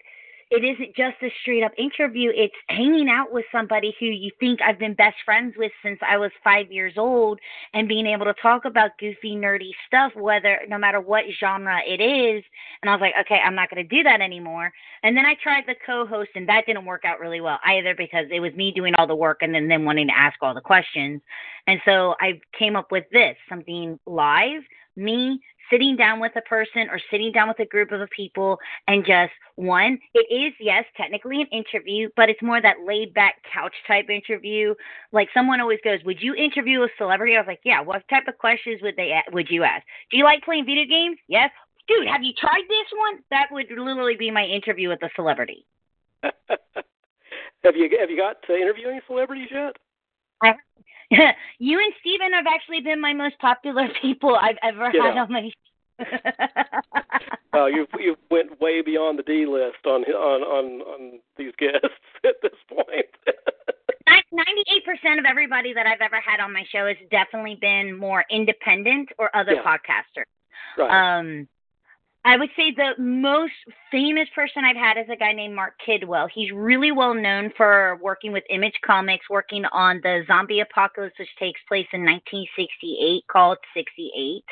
[0.53, 2.31] it isn't just a straight up interview.
[2.35, 6.17] It's hanging out with somebody who you think I've been best friends with since I
[6.17, 7.39] was five years old
[7.73, 11.99] and being able to talk about goofy, nerdy stuff, whether no matter what genre it
[11.99, 12.43] is.
[12.83, 14.71] And I was like, okay, I'm not going to do that anymore.
[15.01, 17.95] And then I tried the co host, and that didn't work out really well either
[17.95, 20.53] because it was me doing all the work and then them wanting to ask all
[20.53, 21.19] the questions.
[21.65, 24.61] And so I came up with this something live,
[24.95, 25.39] me
[25.71, 29.31] sitting down with a person or sitting down with a group of people and just
[29.55, 34.09] one, it is, yes, technically an interview, but it's more that laid back couch type
[34.09, 34.73] interview.
[35.11, 37.35] Like someone always goes, Would you interview a celebrity?
[37.35, 39.83] I was like, Yeah, what type of questions would they would you ask?
[40.11, 41.17] Do you like playing video games?
[41.27, 41.49] Yes.
[41.87, 43.19] Dude, have you tried this one?
[43.29, 45.65] That would literally be my interview with a celebrity.
[46.23, 49.75] have you have you got to interview any celebrities yet?
[51.59, 55.29] you and Steven have actually been my most popular people I've ever Get had out.
[55.29, 55.49] on my
[57.53, 61.85] Well, you you went way beyond the D list on on on on these guests
[62.25, 63.05] at this point.
[64.31, 68.25] Ninety-eight percent of everybody that I've ever had on my show has definitely been more
[68.31, 69.61] independent or other Yeah.
[69.63, 70.25] podcasters.
[70.77, 71.19] right.
[71.19, 71.47] Um,
[72.25, 73.51] I would say the most
[73.91, 76.29] famous person I've had is a guy named Mark Kidwell.
[76.33, 81.27] He's really well known for working with Image Comics, working on the zombie apocalypse, which
[81.37, 84.43] takes place in 1968, called 68.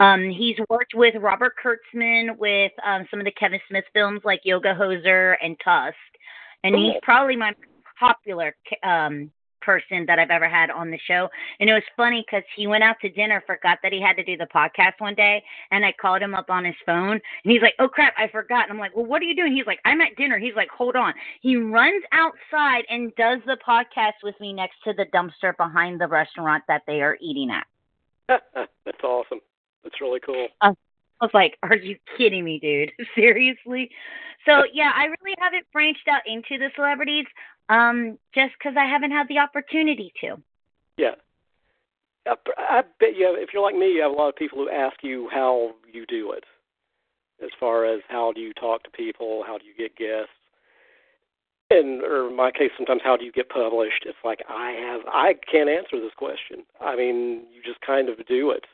[0.00, 4.40] Um, he's worked with Robert Kurtzman with um, some of the Kevin Smith films like
[4.44, 5.96] Yoga Hoser and Tusk,
[6.62, 7.52] and he's probably my
[7.98, 8.54] popular
[8.84, 9.32] um,
[9.66, 11.28] person that I've ever had on the show.
[11.58, 14.24] And it was funny because he went out to dinner, forgot that he had to
[14.24, 15.42] do the podcast one day,
[15.72, 18.62] and I called him up on his phone, and he's like, "Oh crap, I forgot."
[18.62, 20.70] And I'm like, "Well, what are you doing?" He's like, "I'm at dinner." He's like,
[20.70, 25.56] "Hold on." He runs outside and does the podcast with me next to the dumpster
[25.56, 27.66] behind the restaurant that they are eating at.
[28.54, 29.40] That's awesome.
[29.82, 30.48] That's really cool.
[30.60, 30.72] I
[31.20, 32.92] was like, "Are you kidding me, dude?
[33.14, 33.90] Seriously?"
[34.46, 37.26] So yeah, I really haven't branched out into the celebrities,
[37.68, 40.36] um, just because I haven't had the opportunity to.
[40.96, 41.14] Yeah.
[42.26, 44.58] I, I bet you, have, if you're like me, you have a lot of people
[44.58, 46.44] who ask you how you do it,
[47.42, 50.30] as far as how do you talk to people, how do you get guests,
[51.70, 54.04] and or in my case, sometimes how do you get published?
[54.06, 56.64] It's like I have, I can't answer this question.
[56.80, 58.64] I mean, you just kind of do it,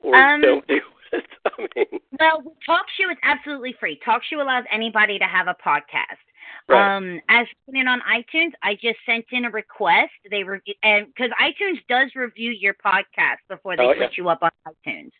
[0.00, 0.80] or Um, don't do
[1.12, 1.24] it.
[1.46, 3.98] I mean, Well, TalkShoe is absolutely free.
[4.06, 6.20] TalkShoe allows anybody to have a podcast.
[6.68, 6.96] Right?
[6.96, 10.12] Um, as written on iTunes, I just sent in a request.
[10.30, 14.08] They review, and because iTunes does review your podcast before they Oh, put yeah.
[14.16, 15.10] you up on iTunes,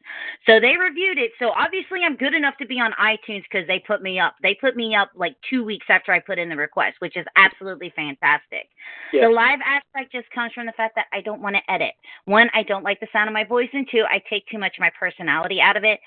[0.46, 1.32] so they reviewed it.
[1.38, 4.34] So obviously, I'm good enough to be on iTunes because they put me up.
[4.42, 7.26] They put me up like two weeks after I put in the request, which is
[7.36, 8.68] absolutely fantastic.
[9.12, 9.26] Yeah.
[9.26, 11.94] The live aspect just comes from the fact that I don't want to edit.
[12.24, 14.76] One, I don't like the sound of my voice, and two, I take too much
[14.76, 16.00] of my personality out of it.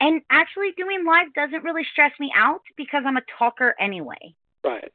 [0.00, 4.34] And actually, doing live doesn't really stress me out because I'm a talker anyway.
[4.66, 4.92] Right.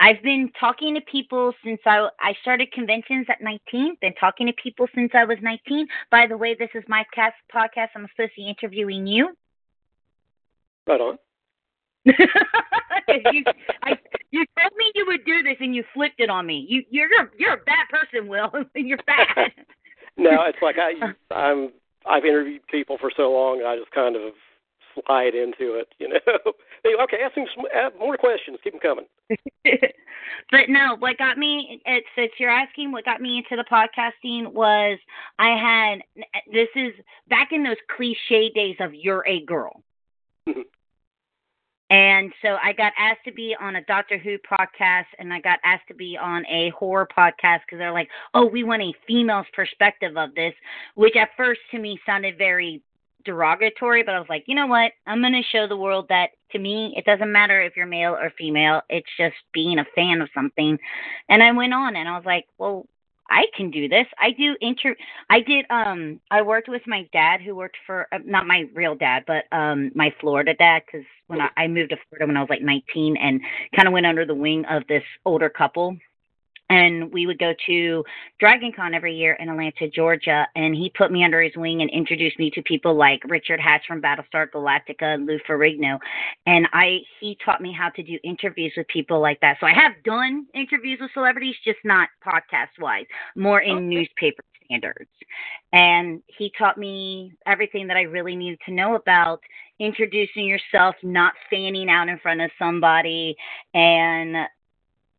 [0.00, 3.96] I've been talking to people since I I started conventions at 19.
[4.00, 5.86] Been talking to people since I was 19.
[6.10, 7.88] By the way, this is my cast podcast.
[7.94, 9.32] I'm supposed to be interviewing you.
[10.88, 11.18] Right on.
[12.04, 13.44] you,
[13.84, 13.96] I,
[14.32, 16.66] you told me you would do this, and you flipped it on me.
[16.68, 18.50] You, you're a, you're a bad person, Will.
[18.74, 19.52] you're bad.
[20.18, 20.92] No, it's like I
[21.34, 21.70] I'm
[22.06, 24.34] I've interviewed people for so long I just kind of
[25.06, 26.52] slide into it, you know.
[26.84, 28.58] Okay, ask me some ask more questions.
[28.64, 29.06] Keep them coming.
[30.50, 34.52] but no, what got me, it, since you're asking, what got me into the podcasting
[34.52, 34.98] was
[35.38, 36.92] I had, this is
[37.28, 39.82] back in those cliche days of you're a girl.
[40.48, 40.64] Mhm.
[41.92, 45.58] And so I got asked to be on a Doctor Who podcast and I got
[45.62, 49.46] asked to be on a horror podcast because they're like, oh, we want a female's
[49.52, 50.54] perspective of this,
[50.94, 52.82] which at first to me sounded very
[53.24, 54.92] derogatory, but I was like, you know what?
[55.06, 58.12] I'm going to show the world that to me, it doesn't matter if you're male
[58.12, 58.82] or female.
[58.88, 60.78] It's just being a fan of something.
[61.28, 62.86] And I went on and I was like, well,
[63.30, 64.06] I can do this.
[64.20, 64.94] I do inter
[65.30, 68.94] I did um I worked with my dad who worked for uh, not my real
[68.94, 72.40] dad, but um my Florida dad cuz when I, I moved to Florida when I
[72.40, 73.40] was like 19 and
[73.74, 75.96] kind of went under the wing of this older couple
[76.72, 78.02] and we would go to
[78.40, 80.48] Dragon Con every year in Atlanta, Georgia.
[80.56, 83.82] And he put me under his wing and introduced me to people like Richard Hatch
[83.86, 85.98] from Battlestar Galactica and Lou Ferrigno.
[86.46, 89.58] And I he taught me how to do interviews with people like that.
[89.60, 93.04] So I have done interviews with celebrities, just not podcast wise,
[93.36, 93.84] more in okay.
[93.84, 95.10] newspaper standards.
[95.74, 99.40] And he taught me everything that I really needed to know about
[99.78, 103.36] introducing yourself, not fanning out in front of somebody.
[103.74, 104.36] And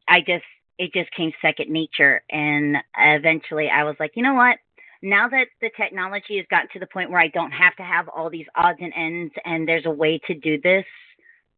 [0.08, 0.46] I just
[0.78, 2.24] it just came second nature.
[2.30, 4.58] And eventually I was like, you know what?
[5.02, 8.08] Now that the technology has gotten to the point where I don't have to have
[8.08, 10.86] all these odds and ends and there's a way to do this,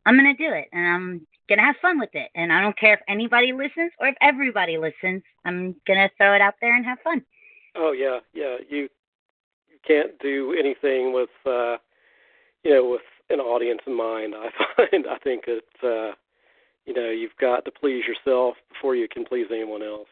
[0.05, 0.68] I'm going to do it.
[0.72, 2.30] And I'm going to have fun with it.
[2.36, 5.22] And I don't care if anybody listens or if everybody listens.
[5.45, 7.24] I'm going to throw it out there and have fun.
[7.76, 8.20] Oh, yeah.
[8.34, 8.57] Yeah.
[8.68, 8.89] You,
[9.70, 11.78] you can't do anything with, uh,
[12.63, 14.34] you know, with an audience in mind.
[14.36, 16.16] I find, I think it's, uh,
[16.86, 20.07] you know you've got to please yourself before you can please anyone else.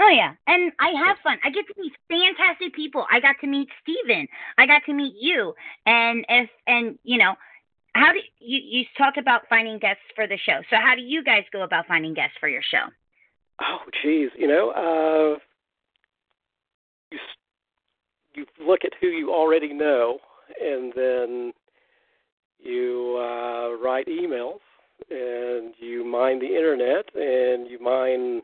[0.00, 1.38] Oh yeah, and I have fun.
[1.44, 3.06] I get to meet fantastic people.
[3.10, 4.26] I got to meet Steven.
[4.58, 5.54] I got to meet you,
[5.86, 7.34] and if and you know,
[7.94, 10.60] how do you you talk about finding guests for the show?
[10.70, 12.86] So how do you guys go about finding guests for your show?
[13.62, 15.38] Oh, geez, you know, uh,
[17.12, 17.18] you
[18.34, 20.18] you look at who you already know,
[20.60, 21.52] and then
[22.58, 24.58] you uh, write emails
[25.10, 28.42] and you mine the internet and you mine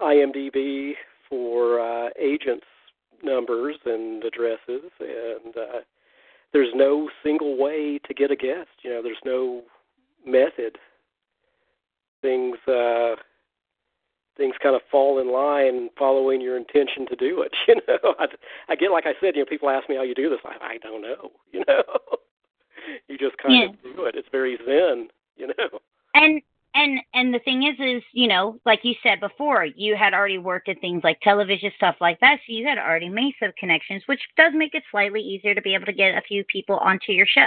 [0.00, 0.92] IMDb
[1.28, 2.66] for uh, agents'
[3.22, 5.80] numbers and addresses, and uh,
[6.52, 8.68] there's no single way to get a guest.
[8.82, 9.62] You know, there's no
[10.26, 10.78] method.
[12.22, 13.16] Things uh,
[14.36, 17.52] things kind of fall in line following your intention to do it.
[17.68, 18.26] You know, I,
[18.68, 19.36] I get like I said.
[19.36, 20.40] You know, people ask me how you do this.
[20.44, 21.30] I, I don't know.
[21.52, 21.84] You know,
[23.08, 23.68] you just kind yeah.
[23.68, 24.16] of do it.
[24.16, 25.78] It's very zen you know.
[26.14, 26.42] And
[26.74, 30.38] and and the thing is is you know like you said before you had already
[30.38, 34.02] worked at things like television stuff like that so you had already made some connections
[34.06, 37.12] which does make it slightly easier to be able to get a few people onto
[37.12, 37.46] your show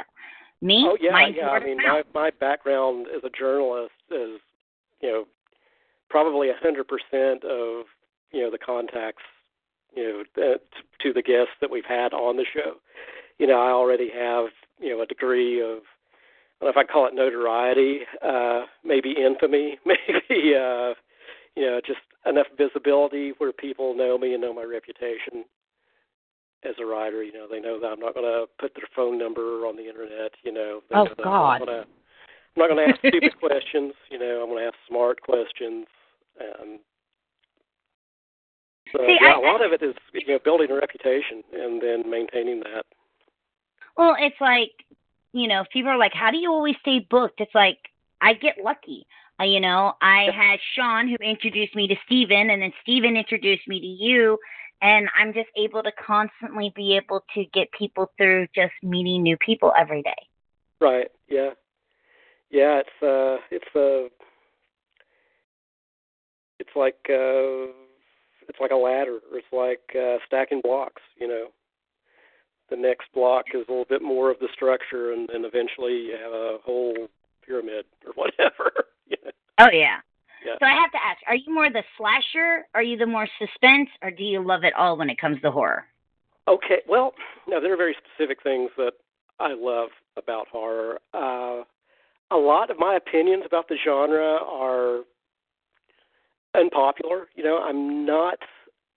[0.62, 4.40] me oh yeah yeah i mean my my background as a journalist is
[5.02, 5.26] you know
[6.10, 7.86] probably a hundred percent of
[8.32, 9.24] you know the contacts
[9.96, 10.58] you know uh,
[11.02, 12.76] to the guests that we've had on the show
[13.40, 14.48] you know i already have
[14.80, 15.80] you know a degree of
[16.60, 20.94] I don't know if I call it notoriety, uh, maybe infamy, maybe uh,
[21.56, 25.46] you know just enough visibility where people know me and know my reputation
[26.64, 27.24] as a writer.
[27.24, 29.88] You know, they know that I'm not going to put their phone number on the
[29.88, 30.32] internet.
[30.44, 31.62] You know, they oh know God.
[31.70, 31.86] I'm,
[32.56, 33.94] not going to ask stupid questions.
[34.10, 35.86] You know, I'm going to ask smart questions.
[36.40, 36.80] And
[38.92, 41.82] so See, yeah, I, a lot of it is you know building a reputation and
[41.82, 42.86] then maintaining that.
[43.96, 44.72] Well, it's like
[45.40, 47.40] you know, people are like, how do you always stay booked?
[47.40, 47.78] It's like,
[48.22, 49.06] I get lucky.
[49.40, 53.68] Uh, you know, I had Sean who introduced me to Steven, and then Steven introduced
[53.68, 54.38] me to you.
[54.82, 59.38] And I'm just able to constantly be able to get people through just meeting new
[59.38, 60.28] people every day.
[60.80, 61.08] Right.
[61.28, 61.52] Yeah.
[62.52, 62.82] Yeah.
[62.82, 64.10] It's uh, it's uh,
[66.60, 67.74] it's like uh,
[68.48, 69.20] it's like a ladder.
[69.34, 71.02] It's like uh, stacking blocks.
[71.20, 71.48] You know
[72.70, 76.18] the next block is a little bit more of the structure, and then eventually you
[76.22, 77.08] have a whole
[77.46, 78.72] pyramid or whatever.
[79.60, 79.98] Oh yeah.
[80.46, 80.54] yeah.
[80.60, 82.68] So I have to ask: Are you more the slasher?
[82.76, 85.50] Are you the more suspense, or do you love it all when it comes to
[85.50, 85.86] horror?
[86.48, 86.82] Okay.
[86.88, 87.14] Well,
[87.48, 88.92] no, there are very specific things that
[89.40, 91.00] I love about horror.
[91.12, 91.64] Uh,
[92.30, 95.02] a lot of my opinions about the genre are
[96.54, 97.30] unpopular.
[97.36, 98.38] You know, I'm not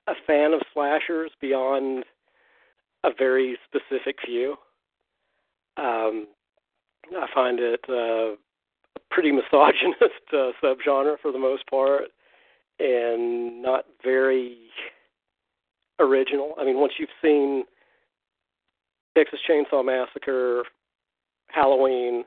[0.09, 2.05] a fan of slashers beyond
[3.05, 4.57] a very specific view.
[5.77, 6.29] Um,
[7.17, 8.37] I find it uh, a
[9.11, 12.05] pretty misogynist uh, subgenre for the most part,
[12.79, 14.59] and not very
[15.99, 16.55] original.
[16.59, 17.65] I mean, once you've seen
[19.17, 20.65] Texas Chainsaw Massacre,
[21.49, 22.25] Halloween,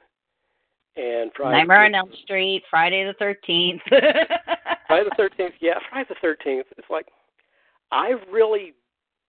[0.96, 3.82] and Friday Nightmare on Elm Street, Friday the Thirteenth.
[3.88, 6.68] Friday the Thirteenth, yeah, Friday the Thirteenth.
[6.78, 7.08] It's like
[7.92, 8.74] I really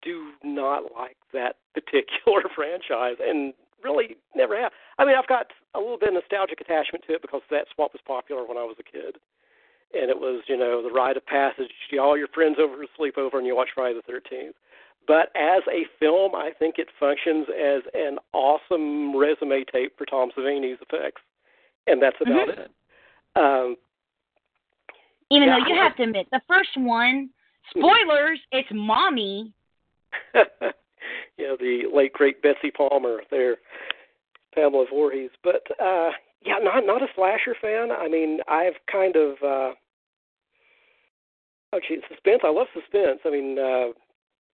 [0.04, 4.72] do not like that particular franchise, and really never have.
[4.98, 7.92] I mean, I've got a little bit of nostalgic attachment to it because that's what
[7.94, 9.18] was popular when I was a kid,
[9.94, 11.72] and it was you know the rite of passage.
[11.92, 14.56] You all your friends over to sleep over, and you watch Friday the Thirteenth.
[15.06, 20.32] But as a film, I think it functions as an awesome resume tape for Tom
[20.38, 21.22] Savini's effects,
[21.88, 22.58] and that's about Mhm.
[22.60, 22.72] it.
[23.36, 23.78] Um,
[25.30, 27.30] Even Yeah, though you I- have to admit, the first one,
[27.72, 29.52] spoilers, it's mommy.
[31.54, 33.58] know, the late great Betsy Palmer there,
[34.54, 35.32] Pamela Voorhees.
[35.44, 36.12] But uh
[36.46, 37.90] yeah, not not a slasher fan.
[37.92, 39.74] I mean, I've kind of uh
[41.74, 42.42] oh gee, suspense.
[42.44, 43.20] I love suspense.
[43.26, 43.94] I mean, uh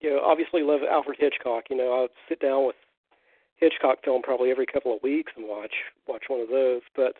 [0.01, 1.65] you know, obviously love Alfred Hitchcock.
[1.69, 2.75] You know, I'll sit down with
[3.57, 5.73] Hitchcock film probably every couple of weeks and watch
[6.07, 6.81] watch one of those.
[6.95, 7.15] But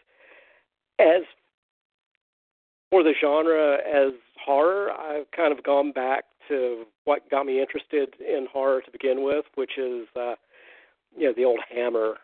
[0.99, 1.23] as
[2.89, 4.13] for the genre as
[4.43, 9.23] horror, I've kind of gone back to what got me interested in horror to begin
[9.23, 10.35] with, which is uh,
[11.17, 12.15] you know the old Hammer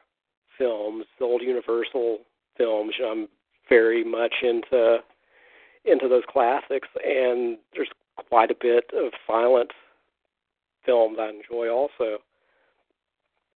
[0.57, 2.19] films, the old Universal
[2.57, 2.93] films.
[2.97, 3.28] You know, I'm
[3.69, 4.97] very much into
[5.86, 7.89] into those classics, and there's
[8.30, 9.71] quite a bit of silent
[10.86, 12.19] films I enjoy also.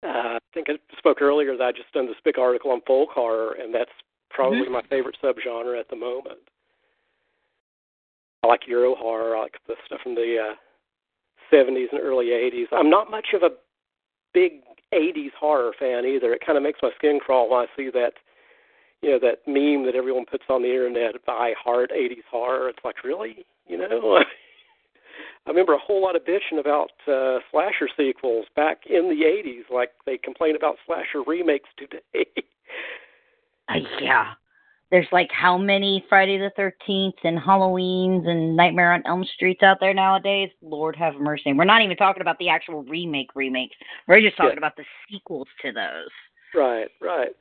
[0.03, 3.11] Uh, I think I spoke earlier that I just done this big article on folk
[3.11, 3.91] horror, and that's
[4.29, 4.73] probably Mhm.
[4.73, 6.49] my favorite subgenre at the moment.
[8.47, 9.37] I like Euro horror.
[9.37, 10.55] I like the stuff from the uh,
[11.53, 12.67] 70s and early 80s.
[12.73, 13.51] I'm not much of a
[14.33, 14.63] big
[14.95, 16.33] 80s horror fan either.
[16.33, 18.13] It kind of makes my skin crawl when I see that,
[19.03, 21.17] you know, that meme that everyone puts on the internet.
[21.27, 22.69] I heart 80s horror.
[22.69, 24.23] It's like really, you know.
[25.47, 29.73] I remember a whole lot of bitching about uh, slasher sequels back in the 80s,
[29.75, 32.27] like they complain about slasher remakes today.
[33.69, 34.35] Uh, yeah.
[34.91, 39.79] There's like how many Friday the 13th and Halloweens and Nightmare on Elm Streets out
[39.81, 40.51] there nowadays?
[40.63, 41.53] Lord have mercy.
[41.53, 43.75] We're not even talking about the actual remake remakes.
[44.07, 44.59] We're just talking Yeah.
[44.59, 46.11] about the sequels to those.
[46.55, 47.35] right, right.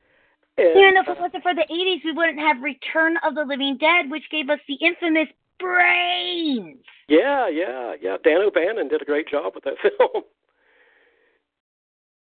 [0.58, 3.44] And, Even if it uh, wasn't for the 80s, we wouldn't have Return of the
[3.44, 5.28] Living Dead, which gave us the infamous
[5.60, 6.84] brains.
[7.08, 8.18] yeah, yeah, yeah.
[8.24, 10.24] Dan O'Bannon did a great job with that film.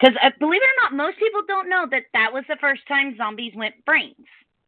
[0.01, 2.83] Because uh, believe it or not, most people don't know that that was the first
[2.89, 4.15] time zombies went brains.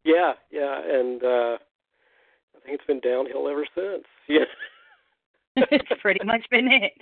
[0.05, 1.57] Yeah, yeah, and uh
[2.57, 4.05] I think it's been downhill ever since.
[5.55, 5.65] Yeah.
[5.71, 6.93] it's pretty much been it.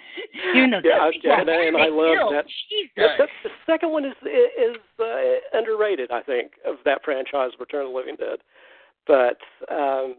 [0.54, 2.90] You know, Yeah, I- yeah, and I hard to love that- Jesus.
[2.96, 5.14] That, the second one is is uh,
[5.56, 8.40] underrated, I think, of that franchise, Return of the Living Dead.
[9.06, 9.38] But
[9.72, 10.16] um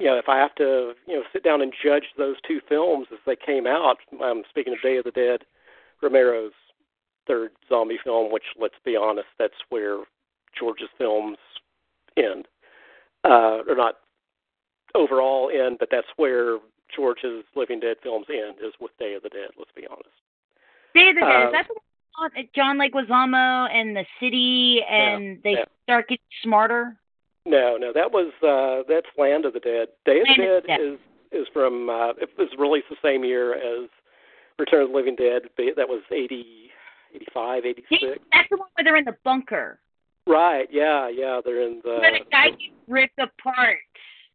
[0.00, 3.08] you know, if I have to, you know, sit down and judge those two films
[3.12, 5.40] as they came out, I'm speaking of Day of the Dead,
[6.02, 6.52] Romero's
[7.26, 9.98] third zombie film, which let's be honest, that's where
[10.58, 11.38] George's films
[12.16, 12.46] end.
[13.24, 13.96] Uh or not
[14.94, 16.58] overall end, but that's where
[16.94, 20.08] George's Living Dead films end is with Day of the Dead, let's be honest.
[20.94, 21.46] Day of the Dead.
[21.46, 21.74] Is that the
[22.18, 26.96] one with John Leguizamo and the city, and they start getting smarter?
[27.46, 29.88] No, no, that was uh that's Land of the Dead.
[30.04, 30.80] Day of the Land Dead the Dead.
[30.80, 30.98] is
[31.32, 33.88] is from uh it was released the same year as
[34.58, 35.42] Return of the Living Dead.
[35.56, 36.70] That was eighty
[37.14, 38.18] eighty five, eighty six.
[38.32, 39.78] That's the one where they're in the bunker.
[40.26, 43.78] Right, yeah, yeah, they're in the where the guy gets ripped apart.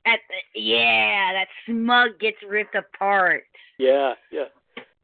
[0.05, 3.43] At the, yeah, that smug gets ripped apart.
[3.77, 4.45] Yeah, yeah.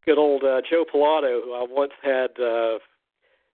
[0.06, 2.80] Good old uh Joe Pilato who I once had uh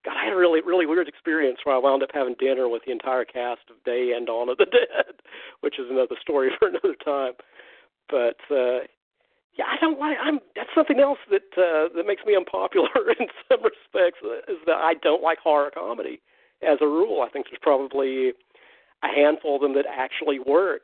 [0.05, 2.83] God, I had a really, really weird experience where I wound up having dinner with
[2.85, 5.15] the entire cast of Day and Dawn of the Dead,
[5.59, 7.33] which is another story for another time.
[8.09, 8.85] But uh
[9.57, 10.15] yeah, I don't like.
[10.23, 10.39] I'm.
[10.55, 12.87] That's something else that uh, that makes me unpopular
[13.19, 14.19] in some respects.
[14.23, 16.21] uh, Is that I don't like horror comedy.
[16.61, 18.33] As a rule, I think there's probably
[19.03, 20.81] a handful of them that actually work.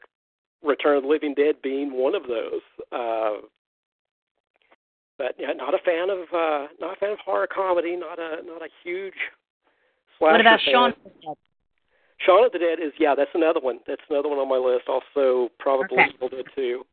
[0.64, 2.62] Return of the Living Dead being one of those.
[2.92, 3.46] Uh,
[5.18, 7.96] but yeah, not a fan of uh, not a fan of horror comedy.
[7.96, 9.14] Not a not a huge
[10.20, 10.74] what about fan.
[10.74, 11.38] Shaun of the Dead?
[12.26, 13.80] Shaun of the Dead is yeah, that's another one.
[13.88, 14.88] That's another one on my list.
[14.88, 16.12] Also, probably Okay.
[16.16, 16.86] Evil Dead too.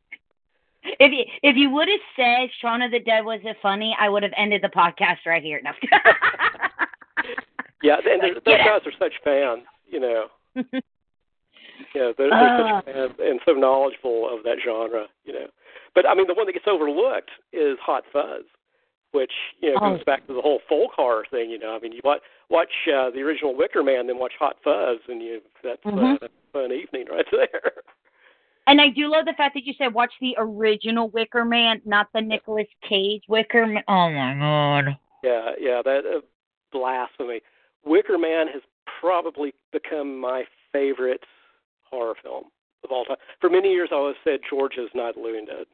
[0.83, 4.09] If you if you would have said Shaun of the Dead was it funny, I
[4.09, 5.61] would have ended the podcast right here.
[5.63, 5.71] No.
[7.83, 10.27] Yeah, and Like, those guys are such fans, you know.
[11.95, 12.81] Yeah, they're, they're Ah.
[12.81, 15.47] such fans and so knowledgeable of that genre, you know.
[15.95, 18.43] But I mean, the one that gets overlooked is Hot Fuzz,
[19.11, 19.89] which you know Oh.
[19.95, 21.49] goes back to the whole folk horror thing.
[21.49, 24.57] You know, I mean, you watch watch uh, the original Wicker Man, then watch Hot
[24.63, 26.19] Fuzz, and you that's uh, Mhm.
[26.19, 27.71] that's a fun evening right there.
[28.67, 32.07] and I do love the fact that you said watch the original Wicker Man, not
[32.13, 33.83] the Nicolas Cage Wicker Man.
[33.87, 34.97] Oh my god.
[35.23, 36.21] Yeah, yeah, that uh,
[36.71, 37.41] blasphemy.
[37.85, 38.61] Wicker Man has
[38.99, 41.23] probably become my favorite
[41.89, 42.45] horror film
[42.83, 43.17] of all time.
[43.39, 44.39] For many years, I always said
[45.09, 45.65] of the Living Dead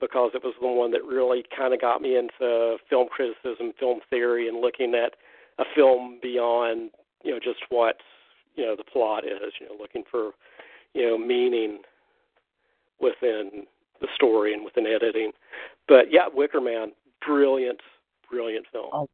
[0.00, 4.00] because it was the one that really kind of got me into film criticism, film
[4.10, 5.14] theory, and looking at
[5.58, 6.90] a film beyond
[7.24, 7.96] you know just what
[8.54, 9.52] you know the plot is.
[9.60, 10.30] You know, looking for
[10.94, 11.80] you know meaning
[13.00, 13.66] within
[14.00, 15.32] the story and within editing.
[15.88, 16.92] But yeah, Wicker Man,
[17.26, 17.80] brilliant,
[18.30, 18.90] brilliant film.
[18.92, 19.08] Oh.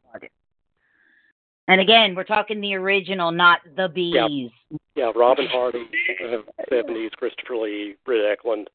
[1.66, 4.14] And again, we're talking the original, not the bees.
[4.14, 5.88] Yeah, yeah Robin Hardy,
[6.68, 8.66] seventies, uh, Christopher Lee, Britt Ekland.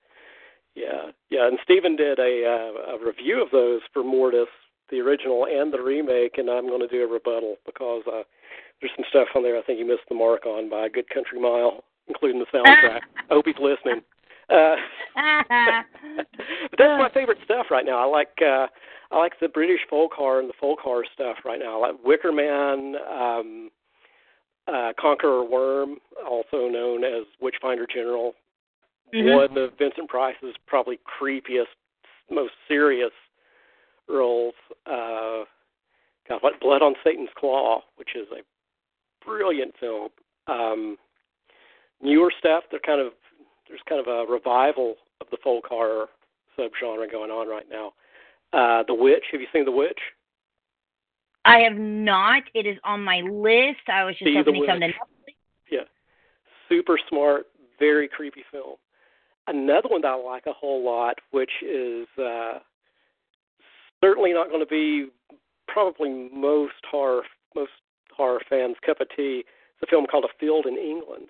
[0.76, 4.48] Yeah, yeah, and Stephen did a, uh, a review of those for Mortis,
[4.90, 8.24] the original and the remake, and I'm going to do a rebuttal because uh,
[8.80, 11.10] there's some stuff on there I think he missed the mark on by a good
[11.10, 13.02] country mile, including the soundtrack.
[13.30, 14.02] I hope he's listening.
[14.50, 14.76] Uh,
[15.16, 16.26] but
[16.78, 18.00] that's my favorite stuff right now.
[18.00, 18.68] I like uh,
[19.12, 21.82] I like the British folk horror and the folk horror stuff right now.
[21.82, 23.70] I like Wicker Man, um,
[24.68, 25.97] uh, Conqueror Worm,
[26.28, 28.34] also known as Witchfinder General.
[29.14, 29.36] Mm-hmm.
[29.36, 31.74] One of Vincent Price's probably creepiest,
[32.30, 33.12] most serious
[34.08, 34.54] roles.
[34.86, 35.45] Uh,
[36.28, 38.43] got what Blood on Satan's Claw, which is a
[39.26, 40.10] brilliant film.
[40.47, 40.97] Um,
[42.02, 43.14] newer stuff, they're kind of
[43.70, 46.07] there's kind of a revival of the folk horror
[46.57, 47.93] subgenre going on right now.
[48.51, 49.24] Uh, the Witch.
[49.32, 49.99] Have you seen The Witch?
[51.45, 52.43] I have not.
[52.53, 53.88] It is on my list.
[53.88, 55.34] I was just See hoping to come to Netflix.
[55.72, 55.80] Yeah,
[56.67, 57.45] super smart,
[57.78, 58.76] very creepy film.
[59.47, 62.59] Another one that I like a whole lot, which is uh,
[64.03, 65.07] certainly not going to be
[65.67, 67.24] probably most horror
[67.55, 67.72] most
[68.15, 69.43] horror fans' cup of tea.
[69.76, 71.30] It's a film called A Field in England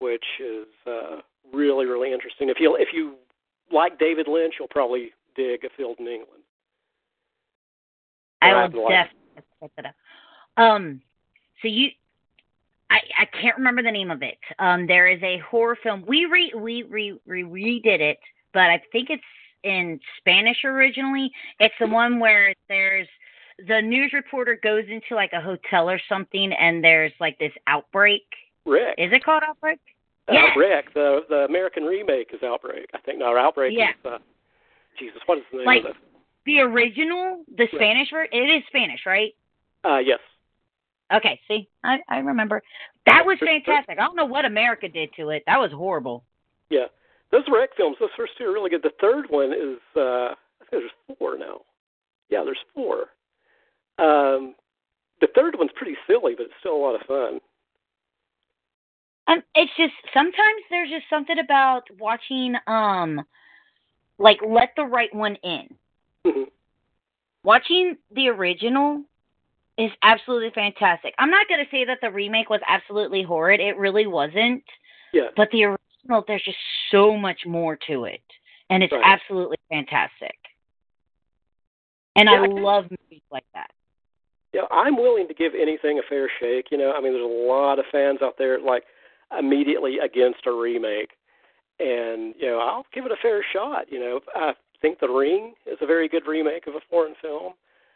[0.00, 1.20] which is uh,
[1.52, 2.48] really really interesting.
[2.48, 3.14] If you if you
[3.72, 6.42] like David Lynch, you'll probably dig A Field in England.
[8.40, 9.94] I will definitely check that out.
[10.62, 11.00] Um,
[11.62, 11.88] so you,
[12.90, 14.38] I I can't remember the name of it.
[14.58, 16.04] Um, there is a horror film.
[16.06, 18.18] We re we re, re redid it,
[18.52, 19.22] but I think it's
[19.64, 21.30] in Spanish originally.
[21.60, 23.08] It's the one where there's
[23.66, 28.22] the news reporter goes into like a hotel or something, and there's like this outbreak
[28.68, 28.94] REC.
[28.98, 29.80] Is it called Outbreak?
[30.28, 30.56] Uh, yes.
[30.56, 30.94] REC.
[30.94, 32.90] The the American remake is Outbreak.
[32.94, 33.90] I think no, Outbreak yeah.
[33.90, 33.96] is.
[34.04, 34.18] Uh,
[34.98, 35.96] Jesus, what is the name like, of it?
[36.46, 37.66] The original, the.
[37.74, 38.30] Spanish version.
[38.32, 39.34] It is Spanish, right?
[39.84, 40.18] Uh, yes.
[41.14, 42.62] Okay, see, I I remember.
[43.06, 43.98] That was fantastic.
[43.98, 45.42] I don't know what America did to it.
[45.46, 46.24] That was horrible.
[46.68, 46.86] Yeah,
[47.32, 47.96] those REC films.
[47.98, 48.82] Those first two are really good.
[48.82, 49.78] The third one is.
[49.96, 51.60] uh I think there's four now.
[52.28, 53.06] Yeah, there's four.
[53.98, 54.54] Um,
[55.20, 57.40] the third one's pretty silly, but it's still a lot of fun.
[59.28, 63.20] Um, it's just sometimes there's just something about watching, um,
[64.18, 65.68] like Let the Right One In.
[66.26, 66.42] Mm-hmm.
[67.44, 69.04] Watching the original
[69.76, 71.14] is absolutely fantastic.
[71.18, 73.60] I'm not going to say that the remake was absolutely horrid.
[73.60, 74.64] It really wasn't.
[75.12, 75.28] Yeah.
[75.36, 76.58] But the original, there's just
[76.90, 78.22] so much more to it,
[78.70, 79.02] and it's right.
[79.04, 80.36] absolutely fantastic.
[82.16, 83.70] And yeah, I, I love movies like that.
[84.52, 86.68] Yeah, I'm willing to give anything a fair shake.
[86.70, 88.84] You know, I mean, there's a lot of fans out there like
[89.36, 91.10] immediately against a remake.
[91.80, 93.90] And you know, I'll give it a fair shot.
[93.90, 94.52] You know, I
[94.82, 97.52] think The Ring is a very good remake of a foreign film.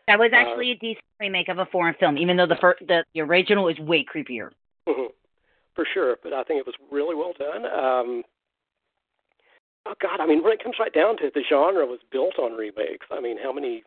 [0.08, 2.76] That was actually uh, a decent remake of a foreign film, even though the fir-
[2.80, 4.50] the, the original is way creepier.
[4.88, 5.12] Mm-hmm.
[5.74, 7.64] For sure, but I think it was really well done.
[7.64, 8.22] Um,
[9.86, 12.38] oh God, I mean, when it comes right down to it, the genre was built
[12.38, 13.06] on remakes.
[13.10, 13.82] I mean, how many,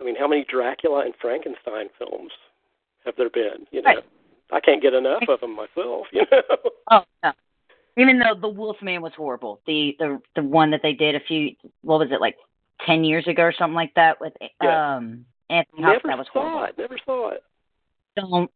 [0.00, 2.32] I mean, how many Dracula and Frankenstein films
[3.04, 3.66] have there been?
[3.70, 4.04] You know, right.
[4.52, 6.06] I can't get enough of them myself.
[6.12, 6.40] You know.
[6.90, 7.32] Oh no.
[7.96, 11.52] Even though the Wolfman was horrible, the the the one that they did a few
[11.80, 12.36] what was it like
[12.84, 14.96] ten years ago or something like that with yeah.
[14.96, 16.58] um Anthony Hopkins that was horrible.
[16.58, 16.64] saw.
[16.64, 16.78] It.
[16.78, 17.42] Never saw it.
[18.16, 18.50] Don't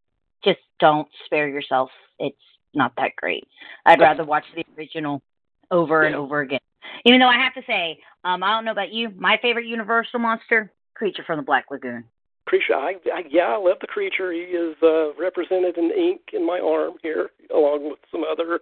[0.44, 1.90] just don't spare yourself.
[2.18, 2.36] It's
[2.74, 3.44] not that great.
[3.86, 5.22] I'd rather watch the original
[5.70, 6.08] over yeah.
[6.08, 6.60] and over again.
[7.04, 10.20] Even though I have to say, um, I don't know about you, my favorite Universal
[10.20, 12.04] monster, Creature from the Black Lagoon.
[12.48, 14.32] Creature, I, I yeah, I love the creature.
[14.32, 18.60] He is uh, represented in ink in my arm here, along with some other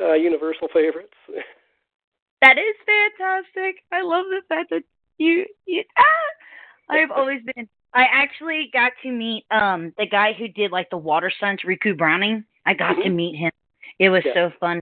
[0.00, 1.14] uh, Universal favorites.
[2.40, 3.84] That is fantastic.
[3.92, 4.82] I love the fact that
[5.16, 7.68] you, you ah, I've always been.
[7.94, 11.96] I actually got to meet um the guy who did like the Water Sons, Ricou
[11.96, 12.44] Browning.
[12.66, 13.02] I got mm-hmm.
[13.02, 13.52] to meet him.
[13.98, 14.32] It was yeah.
[14.34, 14.80] so funny.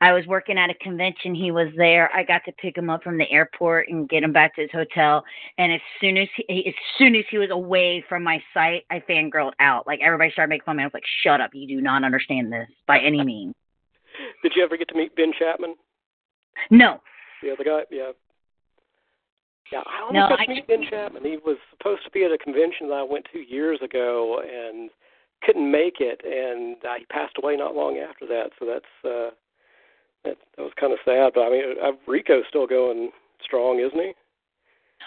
[0.00, 1.34] I was working at a convention.
[1.34, 2.10] He was there.
[2.14, 4.70] I got to pick him up from the airport and get him back to his
[4.70, 5.24] hotel.
[5.56, 9.02] And as soon as he, as soon as he was away from my sight, I
[9.08, 9.86] fangirled out.
[9.86, 10.82] Like everybody started making fun of me.
[10.82, 11.50] I was like, "Shut up!
[11.54, 13.54] You do not understand this by any means."
[14.42, 15.74] Did you ever get to meet Ben Chapman?
[16.70, 17.00] No.
[17.42, 18.12] The other guy, yeah.
[19.72, 21.24] Yeah, I almost no, got I to meet Ben Chapman.
[21.24, 24.90] He was supposed to be at a convention that I went to years ago and
[25.42, 28.50] couldn't make it, and uh, he passed away not long after that.
[28.58, 29.30] So that's uh,
[30.24, 31.32] that, that was kind of sad.
[31.34, 33.10] But I mean, uh, Ricou's still going
[33.42, 34.12] strong, isn't he?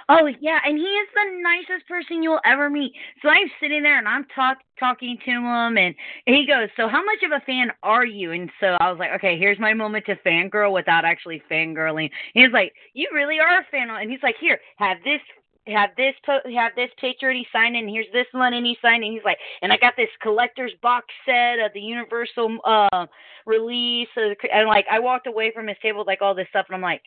[0.07, 2.93] Oh yeah, and he is the nicest person you'll ever meet.
[3.21, 5.95] So I'm sitting there and I'm talk talking to him, and
[6.25, 9.11] he goes, "So how much of a fan are you?" And so I was like,
[9.15, 13.65] "Okay, here's my moment to fangirl without actually fangirling." He's like, "You really are a
[13.71, 15.21] fan," and he's like, "Here, have this."
[15.69, 18.65] Have this po- have this picture and he signed it, and here's this one and
[18.65, 19.07] he signed it.
[19.07, 23.05] And he's like, and I got this collector's box set of the Universal uh,
[23.45, 26.75] release, and like I walked away from his table with like all this stuff, and
[26.75, 27.03] I'm like,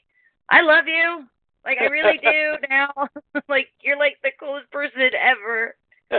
[0.51, 1.25] I love you.
[1.65, 2.91] Like I really do now.
[3.49, 5.75] like you're like the coolest person ever.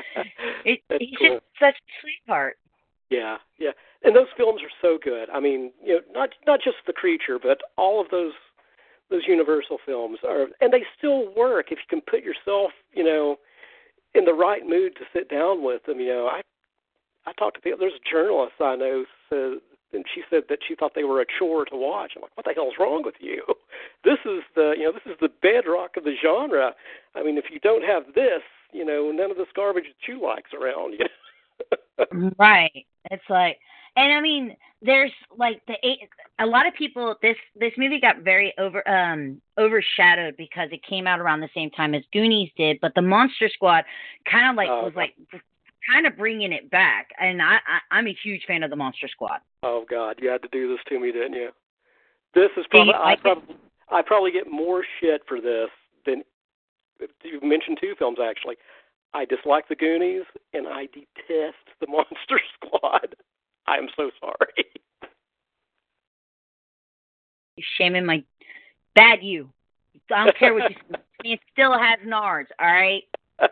[0.66, 1.36] It, he's cool.
[1.36, 2.58] just such a sweetheart.
[3.12, 3.72] Yeah, yeah.
[4.04, 5.30] And those films are so good.
[5.30, 8.34] I mean, you know, not not just the creature, but all of those
[9.10, 13.38] those Universal films are, and they still work if you can put yourself, you know,
[14.16, 16.00] in the right mood to sit down with them.
[16.00, 16.42] You know, I
[17.26, 17.80] I talked to people.
[17.80, 19.60] There's a journalist I know says
[19.94, 22.14] and she said that she thought they were a chore to watch.
[22.16, 23.44] I'm like, what the hell's wrong with you?
[24.06, 26.74] This is the you know this is the bedrock of the genre.
[27.16, 28.42] I mean, if you don't have this,
[28.74, 30.94] you know, none of this garbage that you like's around.
[30.94, 31.06] You
[32.10, 32.32] know?
[32.38, 32.86] right.
[33.12, 33.60] It's like,
[33.96, 36.00] and I mean, there's like the eight,
[36.40, 37.16] a lot of people.
[37.22, 41.70] This this movie got very over um overshadowed because it came out around the same
[41.72, 43.84] time as Goonies did, but the Monster Squad
[44.30, 45.16] kind of like Oh, was like
[45.92, 49.08] kind of bringing it back, and I, I I'm a huge fan of the Monster
[49.08, 49.40] Squad.
[49.62, 51.50] Oh God, you had to do this to me, didn't you?
[52.34, 53.56] This is you probably I probably
[53.92, 55.70] I probably get more shit for this
[56.06, 56.24] than
[57.24, 58.56] you've mentioned two films actually.
[59.14, 63.16] I dislike the Goonies and I detest the Monster Squad.
[63.68, 64.66] I am so sorry.
[67.56, 68.24] You're shaming my
[68.96, 69.50] bad you.
[70.14, 70.98] I don't care what you say.
[71.24, 73.04] It still has nards, all right?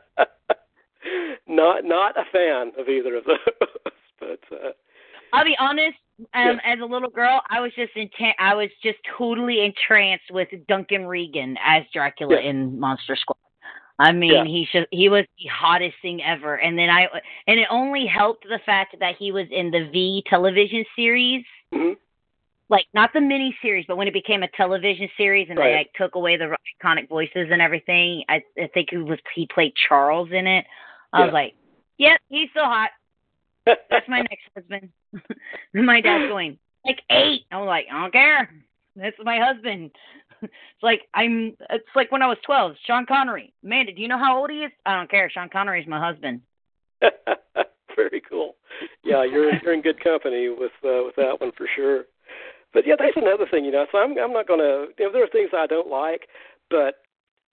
[1.48, 3.38] not not a fan of either of those,
[4.20, 4.72] but uh,
[5.34, 5.98] I'll be honest.
[6.36, 8.36] Um, as a little girl, I was just intent.
[8.38, 12.50] I was just totally entranced with Duncan Regehr as Dracula Yeah.
[12.50, 13.38] in Monster Squad.
[14.00, 14.44] I mean, Yeah.
[14.46, 16.56] he should, he was the hottest thing ever.
[16.56, 17.08] And then I
[17.48, 21.98] and it only helped the fact that he was in the V television series, mhm.
[22.70, 25.92] like not the mini series, but when it became a television series and they like
[25.94, 28.24] took away the iconic voices and everything.
[28.30, 30.66] I, I think he was he played Charles in it.
[31.14, 31.26] I Yeah.
[31.26, 31.54] was like,
[31.98, 32.90] yep, he's so hot.
[33.66, 34.90] That's my next husband.
[35.74, 37.44] my dad's going, like eight.
[37.52, 38.50] I'm like, I don't care.
[38.96, 39.92] That's my husband.
[40.42, 43.54] It's like I'm it's like when I was twelve, Sean Connery.
[43.64, 44.72] Amanda, do you know how old he is?
[44.86, 45.30] I don't care.
[45.30, 46.42] Sean Connery's my husband.
[47.96, 48.56] Very cool.
[49.04, 52.06] Yeah, you're you're in good company with uh, with that one for sure.
[52.74, 53.86] But yeah, that's another thing, you know.
[53.92, 54.88] So I'm I'm not gonna.
[54.98, 56.28] You know, there are things I don't like,
[56.70, 56.96] but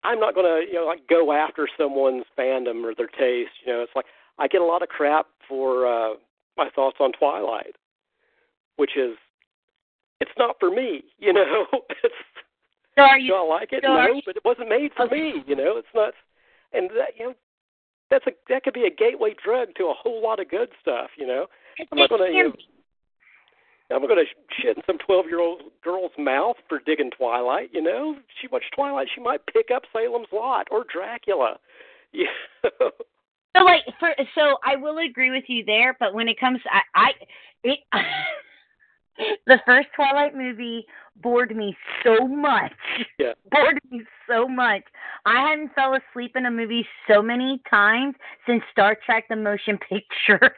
[0.04, 3.52] I'm not gonna you know like go after someone's fandom or their taste.
[3.66, 4.06] You know, it's like
[4.38, 6.14] I get a lot of crap for uh,
[6.56, 7.76] my thoughts on Twilight,
[8.76, 9.18] which is
[10.20, 11.04] it's not for me.
[11.18, 11.66] You know,
[12.04, 12.16] it's
[12.98, 13.84] So are do I like it?
[13.84, 15.34] so no, you- but it wasn't made for Okay.
[15.34, 15.44] me.
[15.48, 16.14] You know, it's not,
[16.74, 17.36] and that you know,
[18.10, 21.12] that's a that could be a gateway drug to a whole lot of good stuff.
[21.18, 21.48] You know,
[21.92, 22.54] I'm not gonna, you know.
[23.90, 24.26] I'm going to
[24.62, 27.70] shit in some twelve year old girl's mouth for digging Twilight.
[27.72, 31.58] You know, she watched Twilight, she might pick up Salem's Lot or Dracula.
[32.14, 32.26] You
[32.64, 32.92] know?
[33.56, 36.82] So like for so I will agree with you there, but when it comes I,
[36.96, 37.12] I
[37.64, 37.80] it
[39.46, 40.86] the first Twilight movie
[41.22, 42.74] bored me so much.
[43.18, 43.34] Yeah.
[43.52, 44.84] Bored me so much.
[45.26, 48.16] I hadn't fell asleep in a movie so many times
[48.46, 50.40] since Star Trek the motion picture.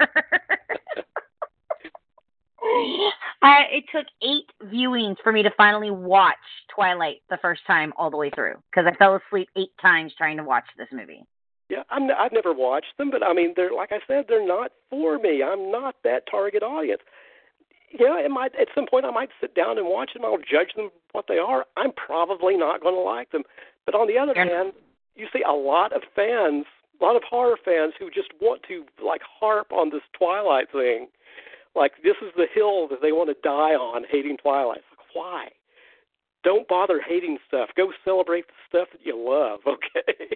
[3.41, 6.36] I it took eight viewings for me to finally watch
[6.73, 10.38] Twilight the first time all the way through because I fell asleep eight times trying
[10.38, 11.23] to watch this movie.
[11.69, 12.10] Yeah, I'm.
[12.11, 15.44] I've never watched them, but I mean, they're like I said, they're not for me.
[15.44, 17.02] I'm not that target audience.
[17.91, 20.26] You know, it might at some point I might sit down and watch them.
[20.26, 21.66] I'll judge them what they are.
[21.78, 23.44] I'm probably not going to like them.
[23.86, 24.74] But on the other Fair hand,
[25.16, 26.66] you see a lot of fans,
[26.99, 31.07] a lot of horror fans who just want to like harp on this Twilight thing.
[31.76, 34.82] Like this is the hill that they want to die on, hating Twilight.
[34.91, 35.48] Like, why?
[36.44, 37.70] Don't bother hating stuff.
[37.76, 39.60] Go celebrate the stuff that you love.
[39.70, 40.36] Okay.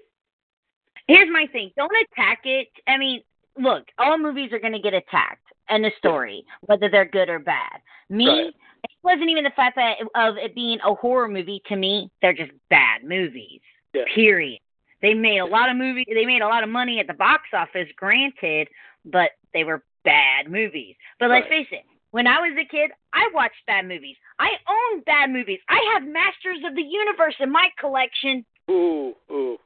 [1.05, 1.69] Here's my thing.
[1.75, 2.69] Don't attack it.
[2.87, 3.23] I mean,
[3.59, 7.39] look, all movies are going to get attacked and the story, whether they're good or
[7.39, 7.81] bad.
[8.09, 8.55] Me, Right.
[8.83, 11.61] it wasn't even the fact that of it being a horror movie.
[11.67, 13.61] To me, they're just bad movies.
[13.93, 14.03] Yeah.
[14.13, 14.59] Period.
[15.01, 16.05] They made a lot of movie.
[16.07, 18.67] They made a lot of money at the box office, granted,
[19.05, 20.95] but they were bad movies.
[21.19, 21.67] But let's Right.
[21.67, 21.85] face it.
[22.11, 24.15] When I was a kid, I watched bad movies.
[24.39, 25.59] I own bad movies.
[25.67, 28.45] I have Masters of the Universe in my collection.
[28.69, 29.59] Ooh, ooh,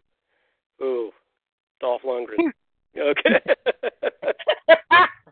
[0.82, 1.14] ooh.
[1.80, 2.52] Dolph Lundgren.
[2.98, 3.40] Okay.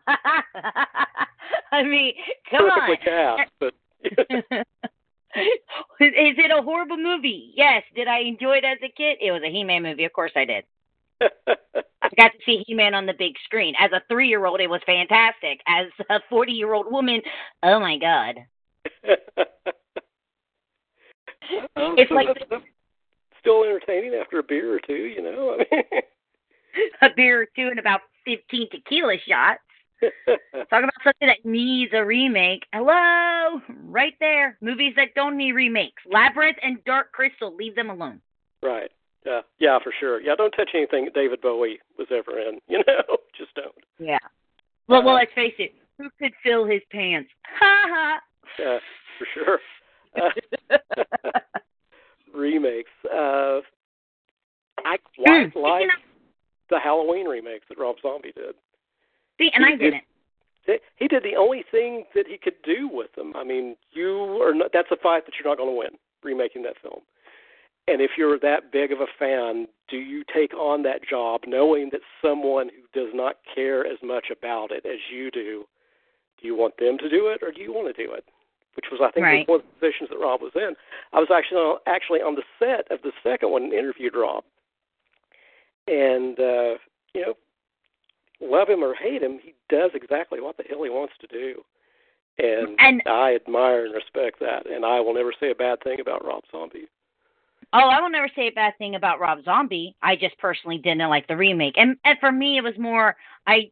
[1.72, 2.14] I mean,
[2.50, 2.96] come on.
[3.04, 3.74] Cast, but
[6.00, 7.52] is it a horrible movie.
[7.54, 7.82] Yes.
[7.94, 9.18] Did I enjoy it as a kid?
[9.20, 10.04] It was a He-Man movie.
[10.04, 10.64] Of course I did.
[11.20, 13.74] I got to see He-Man on the big screen.
[13.78, 15.60] As a three-year-old, it was fantastic.
[15.66, 17.22] As a forty-year-old woman,
[17.62, 18.36] oh my god.
[21.76, 22.28] it's like
[23.40, 25.56] still entertaining after a beer or two, you know.
[25.58, 25.84] I mean,
[27.02, 29.60] a beer or two and about fifteen tequila shots.
[30.26, 32.64] Talk about something that needs a remake.
[32.72, 34.58] Hello, right there.
[34.60, 36.02] Movies that don't need remakes.
[36.10, 37.54] Labyrinth and Dark Crystal.
[37.54, 38.20] Leave them alone.
[38.62, 38.90] Right.
[39.24, 39.40] Yeah.
[39.58, 40.20] Yeah, for sure.
[40.20, 42.58] Yeah, don't touch anything David Bowie was ever in.
[42.68, 43.74] You know, just don't.
[43.98, 44.18] Yeah.
[44.88, 45.74] Well, well, let's face it.
[45.98, 47.30] Who could fill his pants?
[47.58, 48.20] Ha ha.
[48.58, 48.78] Yeah,
[49.18, 49.58] for sure.
[50.16, 50.78] Uh,
[52.34, 52.90] remakes.
[53.04, 53.60] Uh,
[54.84, 55.94] I quite Mm, like you know-
[56.68, 58.54] the Halloween remakes that Rob Zombie did.
[59.38, 60.04] See, and He I did- didn't.
[60.66, 63.32] He- He did the only thing that he could do with them.
[63.36, 66.62] I mean, you are not, that's a fight that you're not going to win remaking
[66.62, 67.02] that film.
[67.86, 71.90] And if you're that big of a fan, do you take on that job knowing
[71.90, 75.68] that someone who does not care as much about it as you do,
[76.40, 78.24] do you want them to do it or do you want to do it?
[78.74, 79.48] Which was, I think, Right.
[79.48, 80.76] one of the positions that Rob was in.
[81.12, 84.42] I was actually on, actually on the set of the second one and interviewed Rob.
[85.86, 86.78] And, uh,
[87.14, 87.36] you know,
[88.40, 91.64] love him or hate him, he does exactly what the hell he wants to do.
[92.38, 94.66] And, And- I admire and respect that.
[94.66, 96.88] And I will never say a bad thing about Rob Zombie.
[97.72, 99.96] Oh, I will never say a bad thing about Rob Zombie.
[100.02, 103.70] I just personally didn't like the remake, and and for me, it was more I.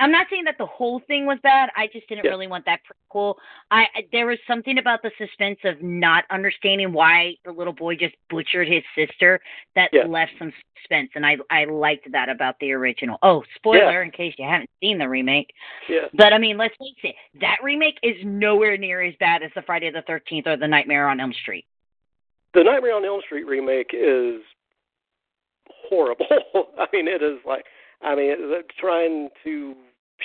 [0.00, 1.70] I'm not saying that the whole thing was bad.
[1.76, 2.30] I just didn't Yeah.
[2.30, 3.34] really want that prequel.
[3.70, 8.14] I there was something about the suspense of not understanding why the little boy just
[8.30, 9.40] butchered his sister
[9.74, 10.04] that Yeah.
[10.04, 13.18] left some suspense, and I I liked that about the original.
[13.22, 15.52] Oh, spoiler in case you haven't seen the remake.
[15.88, 16.08] Yeah.
[16.14, 19.62] But I mean, let's face it, that remake is nowhere near as bad as the
[19.62, 21.66] Friday the Thirteenth or the Nightmare on Elm Street.
[22.54, 24.42] The Nightmare on Elm Street remake is
[25.66, 26.26] horrible.
[26.78, 27.64] I mean, it is like,
[28.00, 28.36] I mean,
[28.78, 29.74] trying to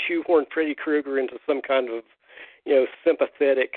[0.07, 2.03] shoehorn Freddy Krueger into some kind of,
[2.65, 3.73] you know, sympathetic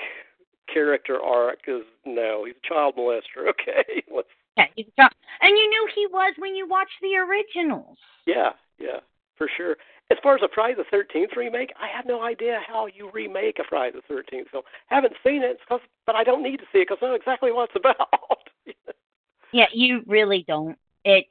[0.71, 2.45] character arc is no.
[2.45, 3.47] He's a child molester.
[3.49, 4.27] Okay, let's.
[4.57, 5.09] Yeah, you can tell.
[5.41, 7.97] And you knew he was when you watched the originals.
[8.25, 8.49] Yeah,
[8.79, 8.99] yeah,
[9.37, 9.77] for sure.
[10.09, 13.59] As far as a Friday the Thirteenth remake, I have no idea how you remake
[13.59, 14.63] a Friday the Thirteenth film.
[14.87, 17.51] Haven't seen it, 'cause- but I don't need to see it because I know exactly
[17.51, 18.49] what it's about.
[19.51, 20.77] Yeah, you really don't.
[21.05, 21.27] It's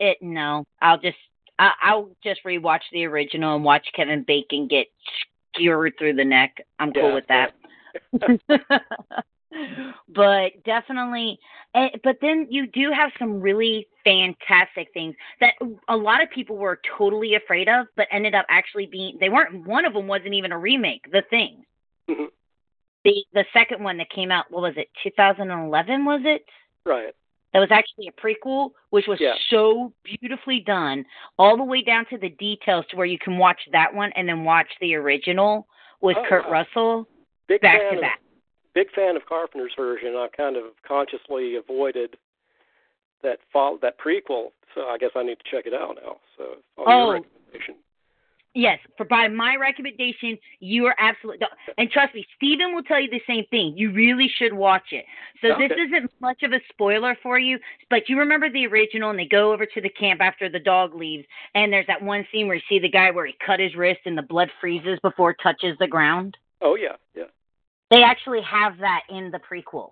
[0.00, 0.18] it.
[0.22, 1.18] No, I'll just
[1.58, 4.86] I, I'll just rewatch the original and watch Kevin Bacon get
[5.54, 6.56] skewered through the neck.
[6.78, 7.52] I'm cool Yeah, with that.
[10.08, 11.38] but definitely,
[11.74, 15.54] eh, but then you do have some really fantastic things that
[15.88, 19.16] a lot of people were totally afraid of, but ended up actually being.
[19.20, 19.66] They weren't.
[19.66, 21.10] One of them wasn't even a remake.
[21.12, 21.64] The Thing.
[22.10, 22.26] Mhm.
[23.04, 24.50] The the second one that came out.
[24.50, 24.88] What was it?
[25.04, 26.44] 2011 was it?
[26.84, 27.14] right.
[27.54, 29.36] That was actually a prequel, which was Yeah.
[29.48, 31.06] so beautifully done,
[31.38, 34.28] all the way down to the details to where you can watch that one and
[34.28, 35.66] then watch the original
[36.00, 36.46] with Oh, Kurt.
[36.48, 37.06] Russell
[37.46, 38.20] Big back fan to of back.
[38.74, 40.16] big fan of Carpenter's version.
[40.16, 42.18] I kind of consciously avoided
[43.22, 46.18] that fall that prequel, so I guess I need to check it out now.
[46.36, 47.04] So on Oh.
[47.04, 47.76] your recommendation.
[48.54, 53.10] Yes, for by my recommendation, you are absolutely and trust me, Steven will tell you
[53.10, 53.74] the same thing.
[53.76, 55.04] You really should watch it.
[55.42, 57.58] So this isn't much of a spoiler for you,
[57.90, 60.94] but you remember the original and they go over to the camp after the dog
[60.94, 61.24] leaves
[61.56, 64.00] and there's that one scene where you see the guy where he cut his wrist
[64.06, 66.36] and the blood freezes before it touches the ground.
[66.62, 67.24] Oh yeah, yeah.
[67.90, 69.90] They actually have that in the prequel.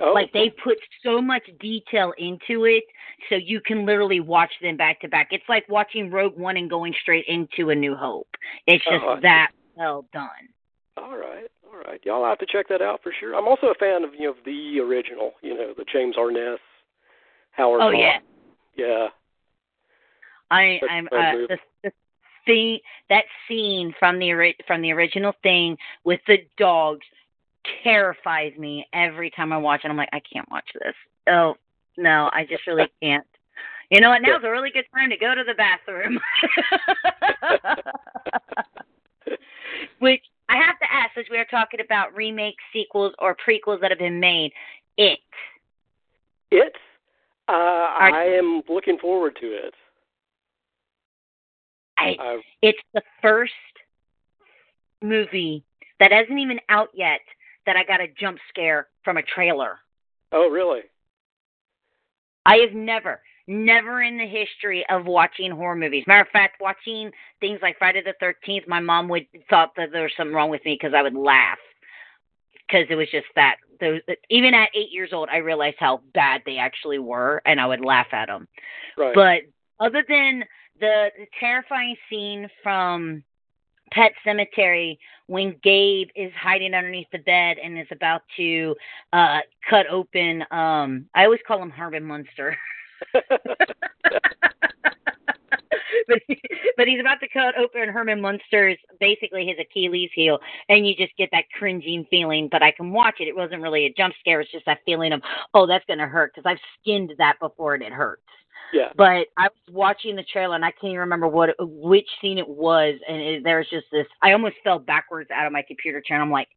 [0.00, 2.84] Oh, Like they put so much detail into it,
[3.28, 5.28] so you can literally watch them back to back.
[5.30, 8.28] It's like watching Rogue One and going straight into A New Hope.
[8.66, 9.20] It's just see.
[9.22, 10.28] that well done.
[10.96, 12.00] All right, all right.
[12.04, 13.36] Y'all have to check that out for sure.
[13.36, 16.58] I'm also a fan of you know the original, you know, the James Arness,
[17.52, 17.80] Howard.
[17.80, 18.18] Oh yeah,
[18.76, 19.06] yeah.
[20.50, 21.92] I That's I'm uh, the the
[22.46, 22.78] thing
[23.10, 27.06] that scene from the from the original thing with the dogs
[27.82, 29.88] terrifies me every time I watch it.
[29.88, 30.94] I'm like, I can't watch this.
[31.28, 31.54] Oh
[31.96, 33.26] no, I just really can't.
[33.90, 34.22] You know what?
[34.22, 36.18] Now's a really good time to go to the bathroom.
[39.98, 43.90] Which I have to ask, as we are talking about remakes, sequels, or prequels that
[43.90, 44.52] have been made,
[44.96, 45.20] it.
[46.50, 46.74] It.
[47.48, 49.74] Uh, I am looking forward to it.
[51.98, 53.52] I, I it's the first
[55.02, 55.62] movie
[56.00, 57.20] that isn't even out yet
[57.66, 59.78] that I got a jump scare from a trailer.
[60.32, 60.80] oh really?
[62.46, 66.04] I have never, never in the history of watching horror movies.
[66.06, 67.10] Matter of fact, watching
[67.40, 70.64] things like Friday the Thirteenth, my mom would thought that there was something wrong with
[70.64, 71.58] me because I would laugh
[72.66, 74.00] because it was just that those
[74.30, 77.84] even at eight years old, I realized how bad they actually were, and I would
[77.84, 78.48] laugh at them.
[78.96, 79.14] Right.
[79.14, 80.44] But other than
[80.80, 83.22] the, the terrifying scene from
[83.94, 88.74] Pet Cemetery when Gabe is hiding underneath the bed and is about to
[89.12, 89.38] uh
[89.68, 92.56] cut open um I always call him Herman Munster.
[96.06, 100.38] but he's about to cut open Herman Munster's basically his Achilles heel,
[100.68, 102.48] and you just get that cringing feeling.
[102.50, 103.28] But I can watch it.
[103.28, 104.40] It wasn't really a jump scare.
[104.40, 105.22] It's just that feeling of
[105.54, 108.22] oh, that's gonna hurt because I've skinned that before and it hurts.
[108.74, 108.88] Yeah.
[108.96, 112.48] But I was watching the trailer and I can't even remember what which scene it
[112.48, 114.06] was, and it, there was just this.
[114.20, 116.20] I almost fell backwards out of my computer chair.
[116.20, 116.48] I'm like,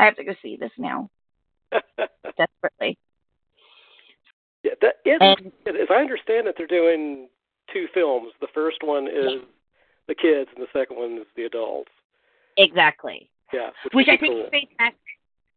[0.00, 1.08] I have to go see this now
[2.36, 2.98] desperately.
[4.64, 7.28] Yeah, that is, And- as I understand it, they're doing
[7.72, 8.32] two films.
[8.40, 9.42] The first one is
[10.08, 11.90] the kids, and the second one is the adults.
[12.56, 13.30] Exactly.
[13.52, 14.44] Yeah, which, which I think cool.
[14.46, 14.98] is fantastic.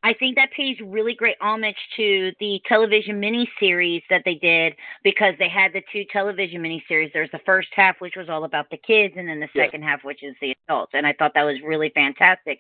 [0.06, 5.34] I think that pays really great homage to the television miniseries that they did because
[5.40, 7.12] they had the two television miniseries.
[7.12, 9.64] There's the first half, which was all about the kids, and then the Yeah.
[9.64, 10.94] second half, which is the adults.
[10.94, 12.60] And I thought that was really fantastic.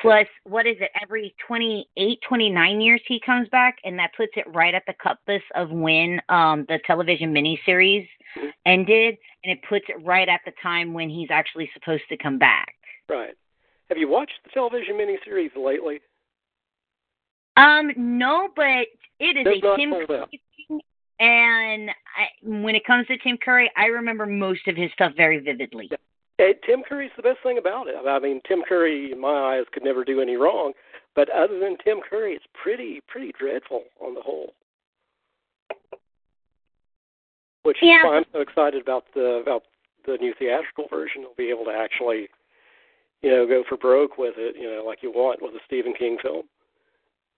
[0.00, 0.90] Plus, what is it?
[1.02, 5.28] Every 28, 29 years he comes back, and that puts it right at the cusp
[5.56, 8.54] of when um, the television miniseries Mhm.
[8.64, 12.38] ended, and it puts it right at the time when he's actually supposed to come
[12.38, 12.74] back.
[13.10, 13.36] Right.
[13.90, 16.00] Have you watched the television miniseries lately?
[17.58, 18.86] Um, no, but
[19.18, 19.90] it is Does a Tim.
[19.90, 20.80] Curry thing,
[21.20, 25.40] and I, when it comes to Tim Curry, I remember most of his stuff very
[25.40, 25.90] vividly.
[26.38, 27.96] Hey, Tim Curry's the best thing about it.
[28.06, 30.72] I mean, Tim Curry, in my eyes, could never do any wrong.
[31.16, 34.52] But other than Tim Curry, it's pretty, pretty dreadful on the whole.
[37.64, 38.04] Which is Yeah.
[38.04, 39.64] why I'm so excited about the about
[40.04, 41.22] the new theatrical version.
[41.22, 42.28] You'll be able to actually,
[43.22, 44.54] you know, go for broke with it.
[44.56, 46.44] You know, like you want with a Stephen King film.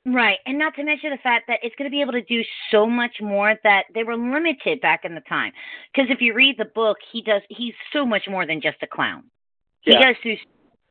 [0.06, 2.42] Right, and not to mention the fact that it's going to be able to do
[2.70, 5.52] so much more that they were limited back in the time.
[5.94, 8.86] Because if you read the book, he does he's so much more than just a
[8.86, 9.24] clown.
[9.82, 10.42] He goes through so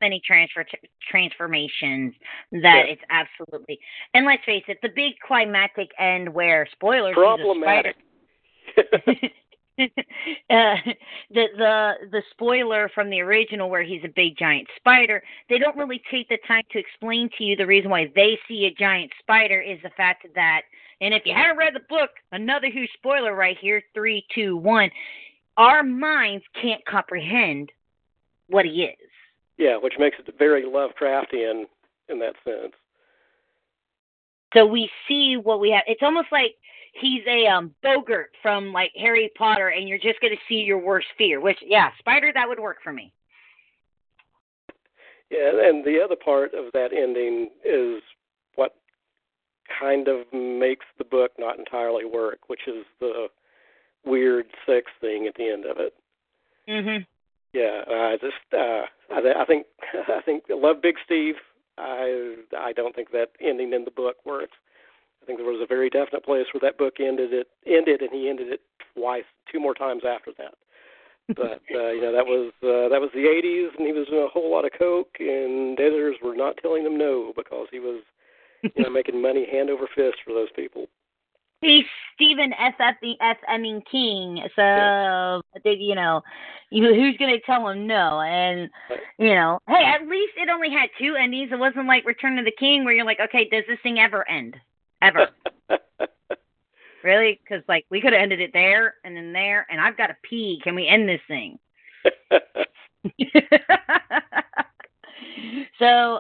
[0.02, 0.64] many transfer
[1.10, 2.14] transformations
[2.52, 2.94] that Yeah.
[2.94, 3.80] it's absolutely.
[4.14, 7.94] And let's face it, the big climactic end where spoilers he's a spider-
[8.76, 9.34] Problematic.
[10.50, 10.76] uh,
[11.32, 15.78] the the the spoiler from the original where he's a big giant spider they don't
[15.78, 19.12] really take the time to explain to you the reason why they see a giant
[19.20, 20.62] spider is the fact that
[21.02, 24.90] and if you haven't read the book another huge spoiler right here three two one
[25.58, 27.72] our minds can't comprehend
[28.48, 28.96] what he is
[29.58, 31.66] yeah, which makes it very Lovecraftian
[32.08, 32.74] in that sense.
[34.54, 36.56] so we see what we have it's almost like
[36.94, 40.78] he's a um boggart from like harry potter and you're just going to see your
[40.80, 43.14] worst fear which yeah spider that would work for me
[45.30, 48.02] Yeah, and the other part of that ending is
[48.56, 48.76] what
[49.80, 53.28] kind of makes the book not entirely work, which is the
[54.04, 55.94] weird sex thing at the end of it.
[56.68, 57.06] mhm
[57.54, 59.68] Yeah, I just uh I, th- I think
[60.08, 61.36] I think I love Big Steve.
[61.78, 64.58] I I don't think that ending in the book works.
[65.30, 68.10] I think there was a very definite place where that book ended it ended and
[68.12, 68.62] he ended it
[68.98, 70.56] twice, two more times after that.
[71.36, 74.24] But uh, you know that was uh, that was the '80s, and he was doing
[74.24, 78.02] a whole lot of coke, and editors were not telling him no because he was,
[78.64, 80.88] you know, making money hand over fist for those people.
[81.62, 81.86] He's
[82.16, 82.74] Stephen F.
[82.80, 82.96] F.
[83.22, 83.38] F.
[83.48, 86.24] Emming King, so they, you know,
[86.72, 88.22] who's going to tell him no?
[88.22, 88.68] And
[89.20, 91.52] you know, hey, at least it only had two endings.
[91.52, 94.28] It wasn't like Return of the King, where you're like, okay, does this thing ever
[94.28, 94.56] end?
[95.02, 95.30] Ever?
[97.04, 97.40] really?
[97.44, 100.18] Because like we could have ended it there and then there, and I've got to
[100.24, 100.60] pee.
[100.64, 101.60] Can we end this thing?
[105.80, 106.20] so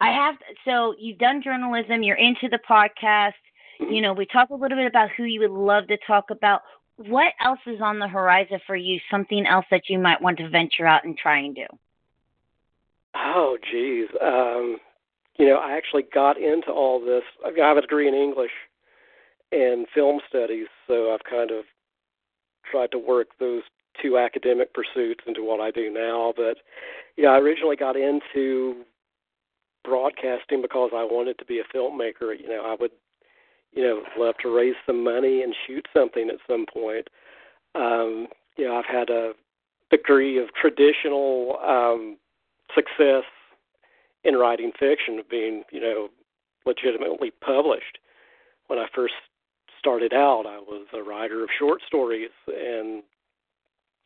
[0.00, 3.32] I have so you've done journalism, you're into the podcast.
[3.78, 6.62] You know, we talk a little bit about who you would love to talk about.
[6.96, 8.98] What else is on the horizon for you?
[9.10, 11.66] Something else that you might want to venture out and try and do?
[13.14, 14.08] Oh, geez.
[14.20, 14.78] Um,
[15.38, 17.22] you know, I actually got into all this.
[17.44, 18.50] I have a degree in English
[19.52, 21.64] and film studies, so I've kind of
[22.70, 23.62] tried to work those
[24.02, 26.32] two academic pursuits into what I do now.
[26.36, 26.58] But
[27.16, 28.84] yeah, I originally got into
[29.84, 32.38] broadcasting because I wanted to be a filmmaker.
[32.38, 32.90] You know, I would,
[33.72, 37.08] you know, love to raise some money and shoot something at some point.
[37.74, 38.26] Um,
[38.56, 39.32] you know, I've had a
[39.90, 42.16] degree of traditional um,
[42.74, 43.24] success
[44.26, 46.08] in writing fiction, of being, you know,
[46.64, 47.98] legitimately published.
[48.66, 49.14] When I first
[49.78, 53.04] started out, I was a writer of short stories and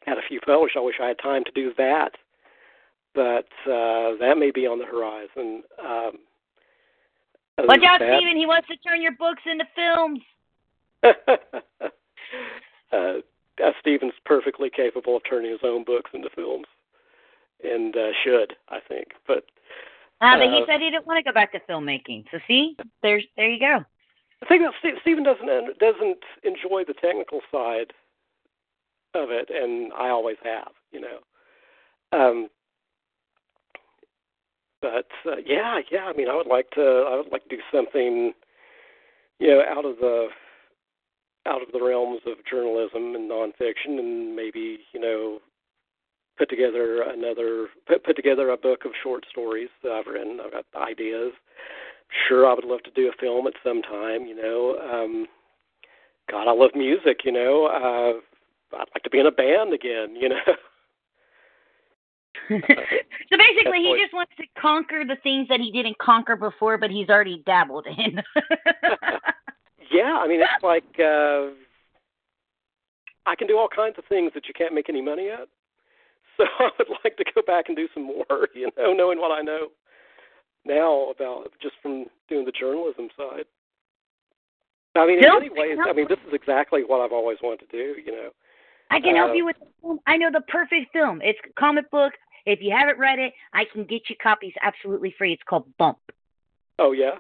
[0.05, 0.77] had a few published.
[0.77, 2.13] I wish I had time to do that,
[3.15, 5.63] but uh, that may be on the horizon.
[5.83, 6.19] Um,
[7.59, 8.37] Watch out, Steven.
[8.37, 10.21] He wants to turn your books into films.
[12.93, 13.21] uh,
[13.63, 16.67] uh, Steven's perfectly capable of turning his own books into films,
[17.63, 19.09] and uh, should, I think.
[19.27, 19.45] But
[20.21, 22.25] uh, but he said he didn't want to go back to filmmaking.
[22.31, 23.85] So see, there's there you go.
[24.41, 24.73] The thing that
[25.03, 27.93] Steven doesn't doesn't enjoy the technical side
[29.15, 31.19] of it, and I always have, you know.
[32.13, 32.49] Um,
[34.81, 36.05] but uh, yeah, yeah.
[36.05, 36.83] I mean, I would like to.
[36.83, 38.33] I would like to do something,
[39.39, 40.29] you know, out of the
[41.47, 45.41] out of the realms of journalism and nonfiction, and maybe you know,
[46.41, 50.41] put together another put, put together a book of short stories that I've written.
[50.43, 51.33] I've got ideas.
[52.27, 54.25] Sure, I would love to do a film at some time.
[54.27, 55.27] You know, um,
[56.31, 57.21] God, I love music.
[57.25, 60.17] You know, uh, I'd like to be in a band again.
[60.17, 60.41] You know.
[62.49, 66.91] so basically, he just wants to conquer the things that he didn't conquer before, but
[66.91, 68.17] he's already dabbled in.
[69.93, 71.53] yeah, I mean, it's like uh,
[73.27, 75.47] I can do all kinds of things that you can't make any money at.
[76.41, 79.31] So I would like to go back and do some more, you know, knowing what
[79.31, 79.69] I know
[80.65, 83.45] now about just from doing the journalism side.
[84.97, 87.77] I mean, in many ways, I mean, this is exactly what I've always wanted to
[87.77, 88.31] do, you know.
[88.91, 90.01] I can help uh, you with the film.
[90.07, 91.21] I know the perfect film.
[91.23, 92.13] It's comic book.
[92.45, 95.33] If you haven't read it, I can get you copies absolutely free.
[95.33, 95.99] It's called Bump.
[96.79, 97.19] Oh yeah.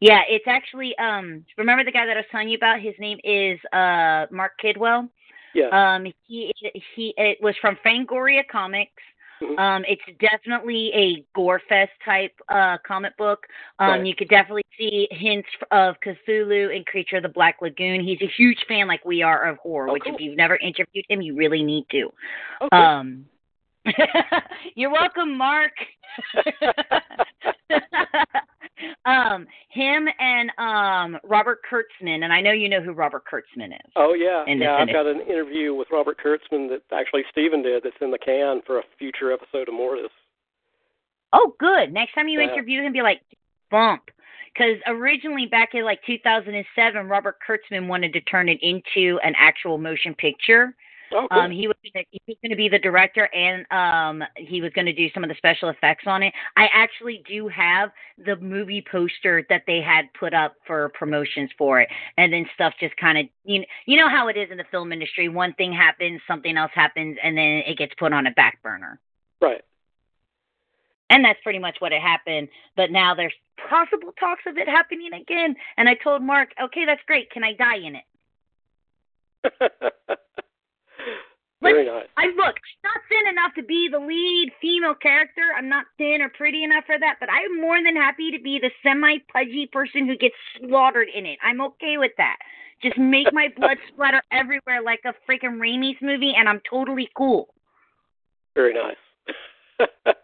[0.00, 2.80] Yeah, it's actually um remember the guy that I was telling you about?
[2.80, 5.10] His name is uh Mark Kidwell.
[5.56, 5.94] Yeah.
[5.94, 6.52] Um he
[6.94, 9.02] he it was from Fangoria Comics.
[9.42, 9.58] Mm-hmm.
[9.58, 13.40] Um, it's definitely a gore fest type uh, comic book.
[13.78, 14.06] Um, right.
[14.06, 18.02] You could definitely see hints of Cthulhu and Creature of the Black Lagoon.
[18.02, 19.90] He's a huge fan, like we are, of horror.
[19.90, 20.14] Oh, which, cool.
[20.14, 22.10] if you've never interviewed him, you really need to.
[22.74, 23.26] Um,
[24.74, 25.72] You're welcome, Mark.
[29.04, 33.92] um, him and um Robert Kurtzman, and I know you know who Robert Kurtzman is.
[33.96, 34.76] Oh yeah, yeah.
[34.76, 37.82] I've got an interview with Robert Kurtzman that actually Steven did.
[37.82, 40.10] That's in the can for a future episode of Mortis.
[41.32, 41.92] Oh, good.
[41.92, 42.52] Next time you yeah.
[42.52, 43.20] interview him, be like,
[43.70, 44.02] bump.
[44.52, 49.76] Because originally, back in like 2007, Robert Kurtzman wanted to turn it into an actual
[49.76, 50.74] motion picture
[51.12, 51.40] Oh, cool.
[51.40, 54.72] Um, he was gonna, he was going to be the director, and um, he was
[54.72, 56.32] going to do some of the special effects on it.
[56.56, 57.90] I actually do have
[58.24, 62.74] the movie poster that they had put up for promotions for it, and then stuff
[62.80, 65.28] just kind of you know, you know how it is in the film industry.
[65.28, 68.98] One thing happens, something else happens, and then it gets put on a back burner.
[69.40, 69.62] Right.
[71.08, 72.48] And that's pretty much what it happened.
[72.76, 73.32] But now there's
[73.68, 75.54] possible talks of it happening again.
[75.76, 77.30] And I told Mark, okay, that's great.
[77.30, 78.04] Can I die in it?
[81.72, 82.06] Very nice.
[82.16, 85.42] I look, I'm not thin enough to be the lead female character.
[85.56, 88.58] I'm not thin or pretty enough for that, but I'm more than happy to be
[88.58, 91.38] the semi pudgy person who gets slaughtered in it.
[91.42, 92.36] I'm okay with that.
[92.82, 97.48] Just make my blood splatter everywhere like a freaking Raimi's movie, and I'm totally cool.
[98.54, 98.96] Very nice.
[99.78, 100.16] but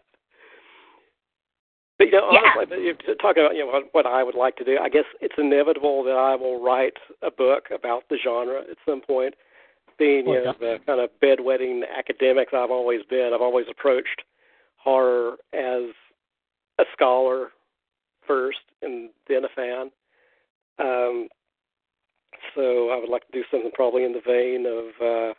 [1.98, 2.52] you know, yeah.
[2.56, 5.35] honestly, talking about you know what, what I would like to do, I guess it's
[5.39, 9.35] inevitable that I will write a book about the genre at some point
[10.03, 14.23] being you know, the kind of bedwetting academics I've always been, I've always approached
[14.77, 15.91] horror as
[16.79, 17.51] a scholar
[18.27, 19.91] first and then a fan.
[20.79, 21.29] Um,
[22.55, 25.35] so I would like to do something probably in the vein of uh,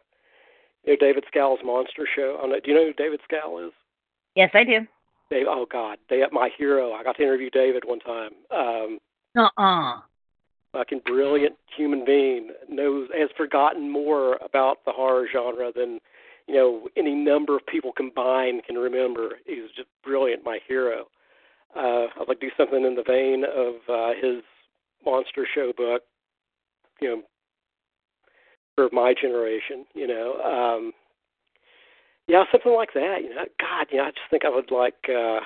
[0.86, 2.40] you know David Skal's Monster Show.
[2.42, 3.74] I know, do you know who David Skal is?
[4.36, 4.88] Yes, I do.
[5.30, 6.94] Dave, oh God, Dave, my hero.
[6.94, 8.32] I got to interview David one time.
[8.52, 9.00] Um,
[9.36, 10.00] uh-uh
[10.74, 16.00] fucking brilliant human being knows has forgotten more about the horror genre than
[16.48, 19.38] you know any number of people combined can remember.
[19.46, 21.06] He's just brilliant, my hero.
[21.76, 24.44] Uh, I'd like to do something in the vein of uh, his
[25.06, 26.04] monster show book,
[27.02, 27.22] you know,
[28.76, 29.86] for my generation.
[29.94, 30.92] You know, um,
[32.28, 33.18] yeah, something like that.
[33.22, 35.42] You know, God, you know, I just think I would like, uh,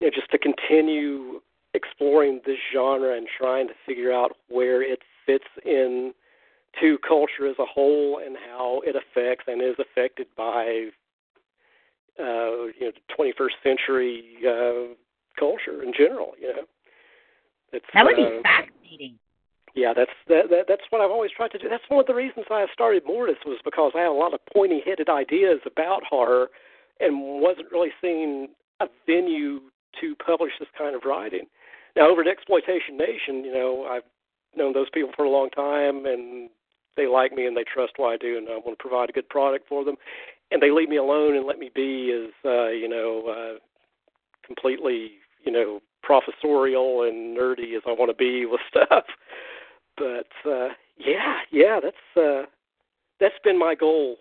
[0.00, 1.40] you know, just to continue
[1.74, 6.12] exploring this genre and trying to figure out where it fits in
[6.80, 10.88] to culture as a whole and how it affects and is affected by
[12.18, 14.94] uh, you know 21st century uh,
[15.38, 16.32] culture in general.
[16.40, 16.62] You know,
[17.72, 19.18] it's, that would be uh, fascinating.
[19.74, 20.64] Yeah, that's that, that.
[20.68, 21.68] That's what I've always tried to do.
[21.68, 24.40] That's one of the reasons I started Mortis was because I had a lot of
[24.52, 26.48] pointy-headed ideas about horror,
[27.00, 28.48] and wasn't really seeing
[28.80, 29.60] a venue
[30.00, 31.46] to publish this kind of writing.
[31.96, 34.02] Now, over at Exploitation Nation, you know, I've
[34.56, 36.48] known those people for a long time, and
[36.96, 39.12] they like me and they trust what I do, and I want to provide a
[39.12, 39.96] good product for them.
[40.50, 43.58] And they leave me alone and let me be as, uh, you know, uh,
[44.46, 45.12] completely,
[45.44, 49.04] you know professorial and nerdy as I want to be with stuff.
[49.96, 52.46] But uh, yeah, yeah, that's uh,
[53.20, 54.16] that's been my goal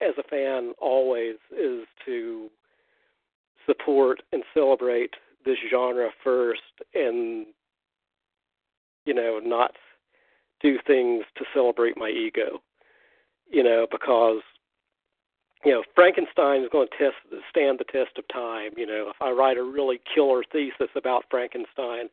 [0.00, 2.50] as a fan always is to
[3.66, 5.14] support and celebrate
[5.44, 6.62] this genre first
[6.94, 7.46] and
[9.04, 9.72] you know not
[10.60, 12.62] do things to celebrate my ego
[13.50, 14.40] you know because
[15.64, 19.10] you know Frankenstein is going to test stand the test of time you know.
[19.10, 22.08] If I write a really killer thesis about Frankenstein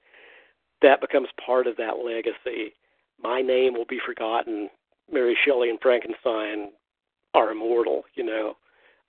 [0.81, 2.73] that becomes part of that legacy.
[3.21, 4.69] My name will be forgotten.
[5.11, 6.71] Mary Shelley and Frankenstein
[7.33, 8.55] are immortal you know.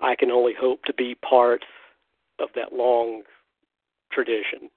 [0.00, 1.64] I can only hope to be part
[2.40, 3.22] of that long
[4.12, 4.70] tradition.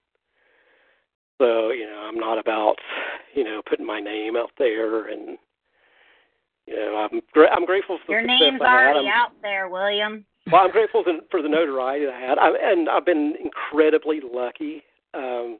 [1.38, 2.76] So you know, I'm not about
[3.34, 5.38] you know putting my name out there, and
[6.68, 8.94] you know, I'm gra- I'm grateful for your the name's I had.
[8.94, 10.26] already out there, William.
[10.52, 14.84] Well, I'm grateful for the notoriety I had, I, and I've been incredibly lucky.
[15.16, 15.58] Um,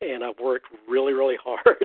[0.00, 1.84] and I've worked really, really hard.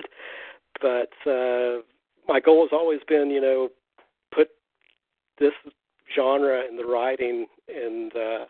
[0.82, 1.82] But uh,
[2.28, 3.68] my goal has always been, you know,
[4.34, 4.48] put
[5.38, 5.52] this
[6.14, 8.44] genre in the writing and uh,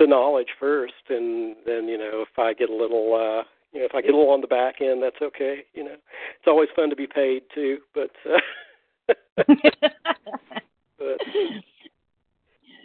[0.00, 3.86] the knowledge first, and then you know if I get a little uh, you know
[3.86, 5.64] if I get a little on the back end, that's okay.
[5.74, 8.10] You know, it's always fun to be paid too, but.
[8.26, 8.40] Uh,
[9.36, 11.18] but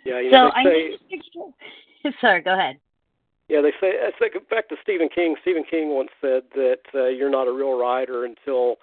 [0.05, 1.21] yeah, you know, so they say,
[2.05, 2.79] I sorry, go ahead.
[3.47, 3.93] Yeah, they say.
[4.01, 5.35] I think back to Stephen King.
[5.41, 8.77] Stephen King once said that uh, you're not a real writer until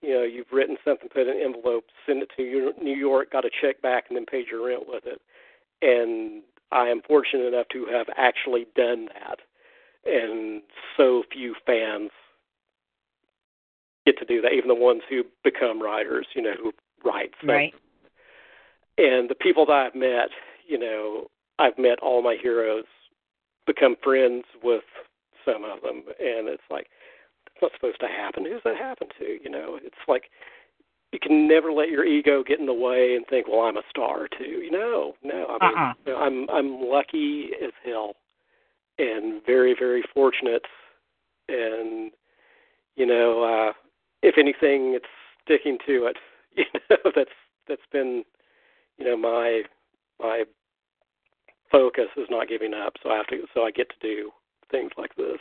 [0.00, 3.32] you know you've written something, put it in an envelope, send it to New York,
[3.32, 5.20] got a check back, and then paid your rent with it.
[5.82, 6.42] And
[6.72, 9.38] I am fortunate enough to have actually done that,
[10.04, 10.62] and
[10.96, 12.10] so few fans
[14.04, 14.52] get to do that.
[14.52, 16.72] Even the ones who become writers, you know, who
[17.04, 17.32] write.
[17.40, 17.74] So, right.
[18.98, 20.30] And the people that I've met,
[20.66, 21.26] you know,
[21.58, 22.84] I've met all my heroes,
[23.66, 24.84] become friends with
[25.44, 26.88] some of them, and it's like
[27.46, 28.44] it's not supposed to happen.
[28.44, 29.38] Who's that happen to?
[29.42, 30.24] You know, it's like
[31.12, 33.82] you can never let your ego get in the way and think, well, I'm a
[33.90, 34.68] star too.
[34.70, 35.56] No, no.
[35.60, 35.92] I mean, uh-uh.
[36.04, 38.16] you know, I'm I'm lucky as hell,
[38.98, 40.64] and very very fortunate,
[41.48, 42.10] and
[42.96, 43.72] you know, uh,
[44.22, 45.06] if anything, it's
[45.44, 46.16] sticking to it.
[46.56, 47.30] You know, that's
[47.68, 48.24] that's been,
[48.96, 49.60] you know, my
[50.18, 50.44] my
[51.70, 52.94] focus is not giving up.
[53.02, 53.42] So I have to.
[53.52, 54.30] So I get to do
[54.70, 55.36] things like this.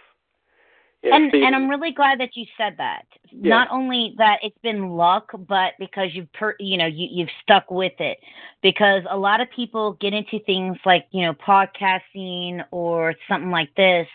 [1.05, 3.05] Yeah, and and I'm really glad that you said that.
[3.29, 3.49] Yeah.
[3.49, 7.69] Not only that it's been luck, but because you've per, you know you you've stuck
[7.69, 8.17] with it.
[8.63, 13.69] Because a lot of people get into things like you know podcasting or something like
[13.75, 14.07] this,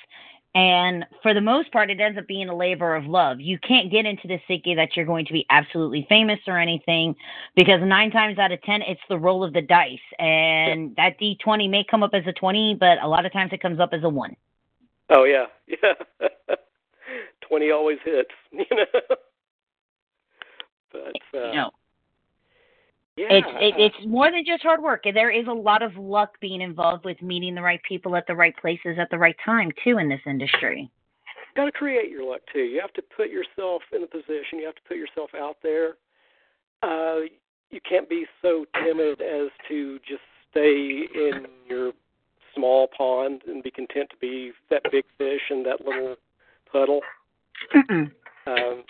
[0.56, 3.40] and for the most part, it ends up being a labor of love.
[3.40, 7.14] You can't get into the thinking that you're going to be absolutely famous or anything,
[7.54, 11.10] because nine times out of ten, it's the roll of the dice, and yeah.
[11.10, 13.78] that D20 may come up as a 20, but a lot of times it comes
[13.78, 14.34] up as a one.
[15.08, 16.56] Oh yeah, yeah.
[17.50, 19.16] Twenty always hits, you know.
[20.92, 21.70] but uh, know,
[23.16, 25.02] yeah, it's it, it's more than just hard work.
[25.12, 28.34] There is a lot of luck being involved with meeting the right people at the
[28.34, 30.90] right places at the right time too in this industry.
[31.56, 32.60] Got to create your luck too.
[32.60, 34.58] You have to put yourself in a position.
[34.58, 35.96] You have to put yourself out there.
[36.82, 37.26] Uh,
[37.70, 41.92] you can't be so timid as to just stay in your
[42.54, 46.16] small pond and be content to be that big fish in that little
[46.70, 47.00] puddle.
[48.46, 48.84] Um,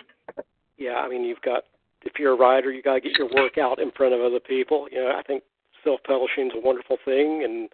[0.77, 1.63] yeah, I mean, you've got
[2.03, 4.39] if you're a writer, you got to get your work out in front of other
[4.39, 4.87] people.
[4.91, 5.43] You know, I think
[5.83, 7.69] self-publishing is a wonderful thing, and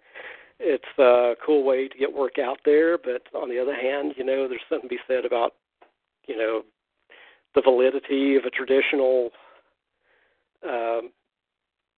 [0.58, 2.98] it's a cool way to get work out there.
[2.98, 5.54] But on the other hand, you know, there's something to be said about,
[6.26, 6.62] you know,
[7.54, 9.30] the validity of a traditional
[10.68, 11.10] um,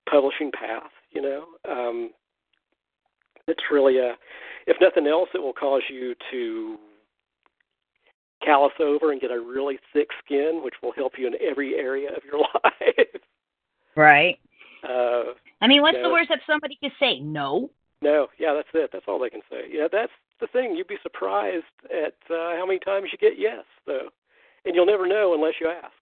[0.09, 0.91] publishing path.
[1.11, 2.11] You know, um,
[3.49, 4.15] it's really a,
[4.67, 6.79] if nothing else, it will cause you to
[8.45, 12.09] callus over and get a really thick skin, which will help you in every area
[12.11, 13.23] of your life.
[13.97, 14.39] Right.
[14.83, 17.21] Uh, I mean, what's you the worst that somebody could say?
[17.21, 17.71] No.
[18.03, 18.91] No, yeah, that's it.
[18.93, 19.65] That's all they can say.
[19.71, 20.75] Yeah, that's the thing.
[20.75, 24.09] You'd be surprised at uh, how many times you get yes, though,
[24.65, 25.93] and you'll never know unless you ask.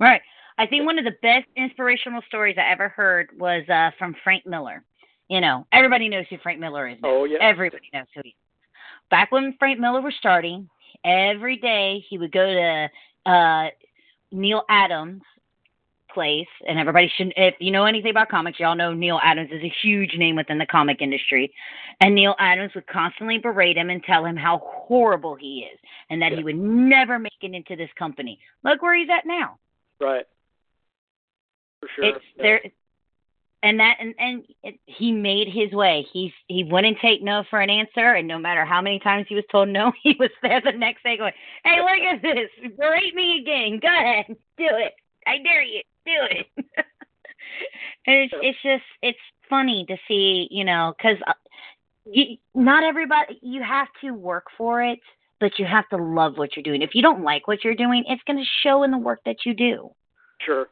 [0.00, 0.22] Right.
[0.58, 4.46] I think one of the best inspirational stories I ever heard was uh, from Frank
[4.46, 4.82] Miller.
[5.28, 6.98] You know, everybody knows who Frank Miller is.
[7.02, 7.10] Now.
[7.10, 7.38] Oh yeah.
[7.40, 8.34] Everybody knows who he is.
[9.10, 10.68] Back when Frank Miller was starting,
[11.06, 13.68] every day he would go to uh,
[14.32, 15.22] Neal Adams'
[16.12, 19.62] place, and everybody should, if you know anything about comics, y'all know Neal Adams is
[19.62, 21.52] a huge name within the comic industry.
[22.00, 25.78] And Neal Adams would constantly berate him and tell him how horrible he is,
[26.10, 26.38] and that Yeah.
[26.38, 28.40] he would never make it into this company.
[28.64, 29.58] Look where he's at now.
[30.00, 30.26] Right.
[31.80, 32.04] For sure.
[32.04, 32.42] It's yeah.
[32.42, 32.62] there.
[33.66, 36.06] And that and and it, he made his way.
[36.12, 39.34] He's he wouldn't take no for an answer, and no matter how many times he
[39.34, 41.32] was told no, he was there the next day going,
[41.64, 42.72] "Hey, look at this!
[42.76, 43.80] Berate me again.
[43.80, 44.92] Go ahead, do it.
[45.26, 46.46] I dare you, do it."
[48.06, 49.18] and it's it's just it's
[49.50, 51.32] funny to see, you know, because uh,
[52.54, 55.00] not everybody you have to work for it,
[55.40, 56.82] but you have to love what you're doing.
[56.82, 59.44] If you don't like what you're doing, it's going to show in the work that
[59.44, 59.90] you do.
[60.44, 60.68] Sure.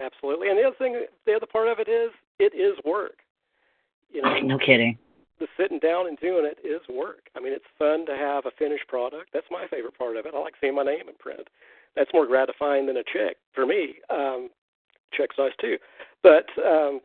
[0.00, 0.48] Absolutely.
[0.48, 3.18] And the other thing, the other part of it is, it is work.
[4.10, 4.98] You know, no kidding.
[5.40, 7.28] The sitting down and doing it is work.
[7.36, 9.30] I mean, it's fun to have a finished product.
[9.32, 10.34] That's my favorite part of it.
[10.34, 11.48] I like seeing my name in print.
[11.96, 13.96] That's more gratifying than a check for me.
[14.10, 14.50] Um,
[15.12, 15.76] check's nice too,
[16.22, 17.00] but um,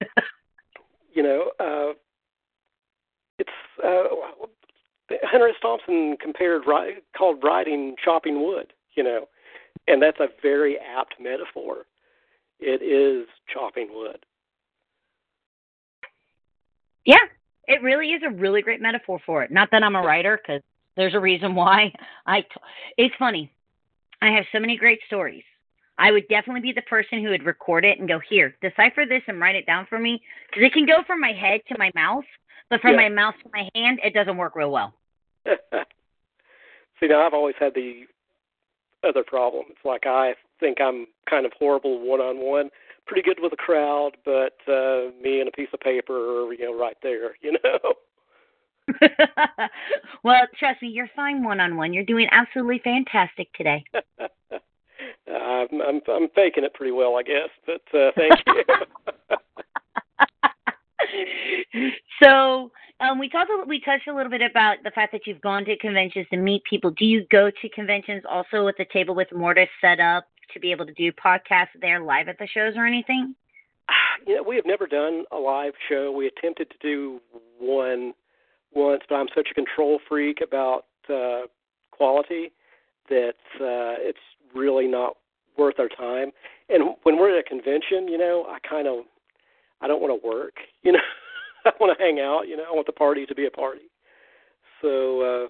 [1.14, 1.92] you know, uh,
[3.38, 3.50] it's
[3.82, 4.04] uh,
[5.22, 5.54] Hunter S.
[5.62, 6.64] Thompson compared
[7.16, 8.72] called writing chopping wood.
[8.96, 9.28] You know,
[9.88, 11.86] and that's a very apt metaphor
[12.64, 14.24] it is chopping wood.
[17.04, 17.16] Yeah,
[17.66, 19.50] it really is a really great metaphor for it.
[19.50, 20.62] Not that I'm a writer, because
[20.96, 21.92] there's a reason why.
[22.26, 22.40] I.
[22.40, 22.48] T-
[22.96, 23.50] it's funny.
[24.22, 25.44] I have so many great stories.
[25.98, 29.22] I would definitely be the person who would record it and go, here, decipher this
[29.28, 30.22] and write it down for me.
[30.48, 32.24] Because it can go from my head to my mouth,
[32.68, 33.08] but from yeah.
[33.08, 34.94] my mouth to my hand, it doesn't work real well.
[35.46, 38.06] See, now I've always had the
[39.06, 39.66] other problem.
[39.70, 42.70] It's like I think I'm kind of horrible one on one,
[43.06, 46.78] pretty good with a crowd, but uh, me and a piece of paper, you know,
[46.78, 47.78] right there, you know.
[50.22, 51.92] well, trust me, you're fine one on one.
[51.92, 53.84] You're doing absolutely fantastic today.
[55.26, 58.64] I'm, I'm I'm faking it pretty well, I guess, but uh, thank you.
[62.22, 62.70] so
[63.00, 63.50] um, we talked.
[63.66, 66.62] We touched a little bit about the fact that you've gone to conventions to meet
[66.64, 66.90] people.
[66.90, 70.70] Do you go to conventions also with the table with Mortis set up to be
[70.70, 73.34] able to do podcasts there live at the shows or anything?
[74.26, 76.10] You know, we have never done a live show.
[76.10, 77.20] We attempted to do
[77.58, 78.14] one
[78.72, 81.42] once, but I'm such a control freak about uh,
[81.90, 82.52] quality
[83.10, 84.18] that uh, it's
[84.54, 85.16] really not
[85.58, 86.30] worth our time.
[86.68, 89.04] And when we're at a convention, you know, I kind of
[89.80, 90.54] I don't want to work.
[90.82, 90.98] You know,
[91.66, 92.48] I want to hang out.
[92.48, 93.90] You know, I want the party to be a party.
[94.82, 95.48] So uh,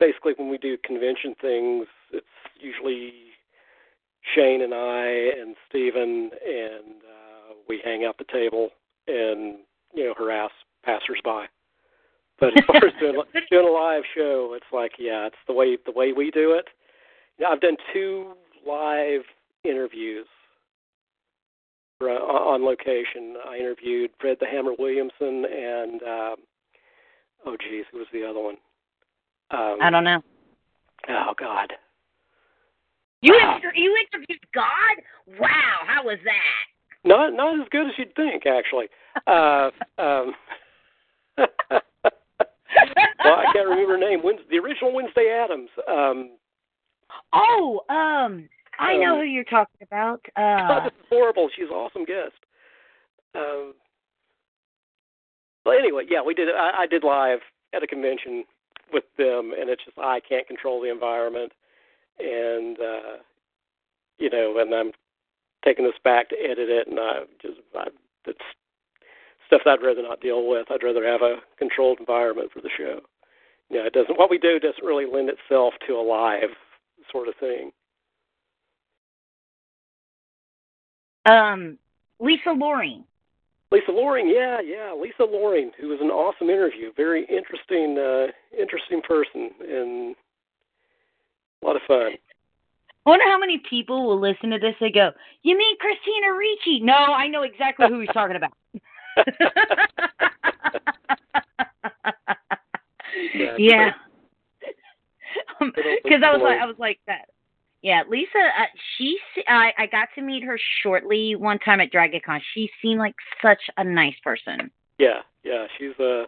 [0.00, 2.26] basically, when we do convention things, it's
[2.60, 3.12] usually
[4.34, 5.06] Shane and I
[5.40, 8.70] and Stephen, and uh, we hang out the table
[9.06, 9.58] and
[9.94, 10.50] you know harass
[10.84, 11.48] passersby.
[12.38, 15.76] But as far as doing, doing a live show, it's like yeah, it's the way
[15.84, 16.66] the way we do it.
[17.38, 18.32] You know, I've done two
[18.66, 19.22] live
[19.64, 20.26] interviews
[22.10, 23.36] on location.
[23.48, 26.36] I interviewed Fred the Hammer Williamson and um,
[27.46, 28.56] oh geez, who was the other one?
[29.50, 30.22] Um, I don't know.
[31.08, 31.72] Oh God,
[33.22, 35.38] you inter- you interviewed God?
[35.38, 37.08] Wow, how was that?
[37.08, 38.86] Not not as good as you'd think, actually.
[39.26, 40.34] Uh, um,
[41.38, 41.48] well,
[43.24, 44.20] I can't remember her name.
[44.22, 45.70] Wednesday, the original Wednesday Addams.
[45.88, 46.30] Um,
[47.32, 48.48] oh, um,
[48.78, 50.20] I um, know who you're talking about.
[50.36, 51.48] Uh, oh, this is horrible.
[51.54, 52.38] She's an awesome guest.
[53.34, 53.74] Um,
[55.64, 56.48] but anyway, yeah, we did.
[56.48, 57.40] I, I did live
[57.74, 58.44] at a convention
[58.92, 61.52] with them, and it's just I can't control the environment
[62.18, 63.16] and uh,
[64.18, 64.92] you know, and I'm
[65.64, 67.88] taking this back to edit it, and I just I,
[68.26, 68.38] it's
[69.46, 70.66] stuff that I'd rather not deal with.
[70.70, 73.00] I'd rather have a controlled environment for the show.
[73.70, 74.18] You know, it doesn't.
[74.18, 76.50] What we do doesn't really lend itself to a live
[77.10, 77.72] sort of thing.
[81.26, 81.78] Um,
[82.20, 83.04] Lisa Loring.
[83.70, 88.26] Lisa Loring, yeah, yeah, Lisa Loring, who was an awesome interview, very interesting, uh,
[88.60, 90.14] interesting person, and
[91.62, 92.12] a lot of fun.
[93.04, 95.10] I wonder how many people will listen to this and go,
[95.42, 96.80] You mean Christina Ricci?
[96.80, 98.52] No, I know exactly who he's talking about.
[103.58, 103.90] yeah.
[105.60, 107.28] Because I was like, I was like that.
[107.82, 108.38] Yeah, Lisa.
[108.38, 109.18] Uh, she,
[109.48, 112.40] I, I got to meet her shortly one time at DragonCon.
[112.54, 114.70] She seemed like such a nice person.
[114.98, 115.66] Yeah, yeah.
[115.78, 116.26] She's a,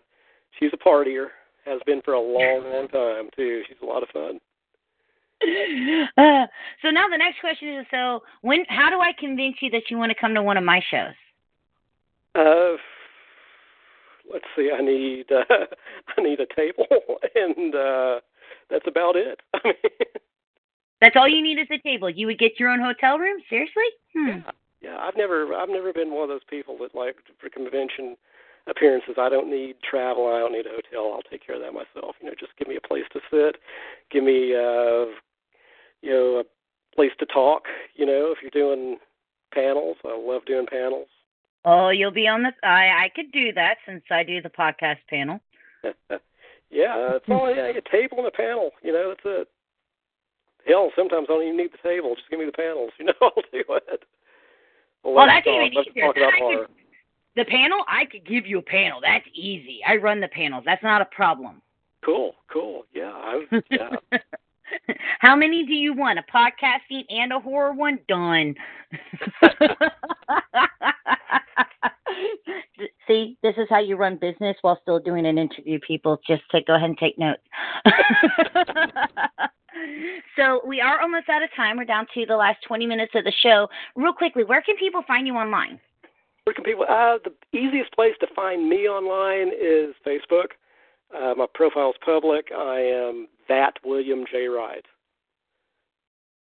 [0.59, 1.29] she's a partier.
[1.65, 3.63] Has been for a long, long time too.
[3.67, 4.41] She's a lot of fun.
[6.17, 6.47] Uh,
[6.81, 8.65] so now the next question is: So when?
[8.69, 11.15] How do I convince you that you want to come to one of my shows?
[12.35, 12.77] Uh,
[14.33, 14.71] let's see.
[14.73, 15.45] I need uh,
[16.17, 16.87] I need a table,
[17.35, 18.21] and uh,
[18.71, 19.41] that's about it.
[19.55, 19.75] I mean,
[21.01, 22.09] that's all you need is a table.
[22.09, 23.41] You would get your own hotel room.
[23.49, 23.91] Seriously?
[24.15, 24.29] Hmm.
[24.29, 24.51] Yeah,
[24.83, 24.97] yeah.
[24.99, 28.17] I've never I've never been one of those people that like for convention
[28.67, 29.15] appearances.
[29.19, 30.29] I don't need travel.
[30.29, 31.13] I don't need a hotel.
[31.15, 32.17] I'll take care of that myself.
[32.21, 33.57] You know, just give me a place to sit.
[34.11, 35.13] Give me uh,
[36.03, 36.45] you know, a
[36.95, 37.65] place to talk.
[37.95, 38.99] You know, if you're doing
[39.53, 41.09] panels, I love doing panels.
[41.65, 42.53] Oh, you'll be on the.
[42.63, 45.41] I I could do that since I do the podcast panel.
[46.71, 48.71] yeah, it's all yeah, a table and a panel.
[48.83, 49.49] You know, that's it.
[50.67, 52.15] Hell, sometimes I don't even need the table.
[52.15, 52.91] Just give me the panels.
[52.99, 54.03] You know, I'll do it.
[55.03, 56.07] Well, well that's even Let's easier.
[56.07, 56.67] talk about horror.
[56.67, 56.75] could,
[57.37, 59.01] the panel, I could give you a panel.
[59.03, 59.81] That's easy.
[59.87, 60.63] I run the panels.
[60.65, 61.61] That's not a problem.
[62.05, 62.87] Cool, cool.
[62.95, 63.97] Yeah, I, yeah.
[65.21, 66.19] How many do you want?
[66.19, 67.99] A podcasting and a horror one?
[68.09, 68.55] Done.
[73.07, 76.21] See, this is how you run business while still doing an interview, people.
[76.27, 77.43] Just to go ahead and take notes.
[80.37, 81.77] So we are almost out of time.
[81.77, 83.69] We're down to the last 20 minutes of the show.
[83.97, 85.81] Real quickly, where can people find you online?
[86.45, 86.85] Where can people?
[86.89, 90.53] Uh, the easiest place to find me online is Facebook.
[91.15, 92.51] Uh, my profile is public.
[92.57, 94.47] I am that William J.
[94.49, 94.85] Wright.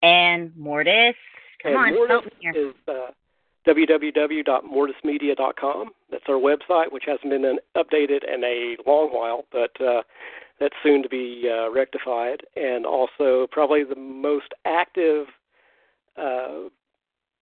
[0.02, 1.16] And Mortis.
[1.64, 2.54] Come and on, Mortis help me here.
[2.70, 3.12] is uh,
[3.68, 5.92] www.mortismedia.com.
[6.10, 10.04] That's our website, which hasn't been updated in a long while, but uh,
[10.60, 12.42] that's soon to be uh, rectified.
[12.56, 15.28] And also, probably the most active
[16.18, 16.70] uh,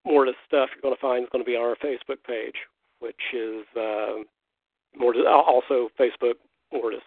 [0.06, 2.56] Mortis stuff you're going to find is going to be on our Facebook page,
[3.00, 4.24] which is uh,
[4.98, 6.36] Mortis, also Facebook
[6.72, 7.02] Mortis,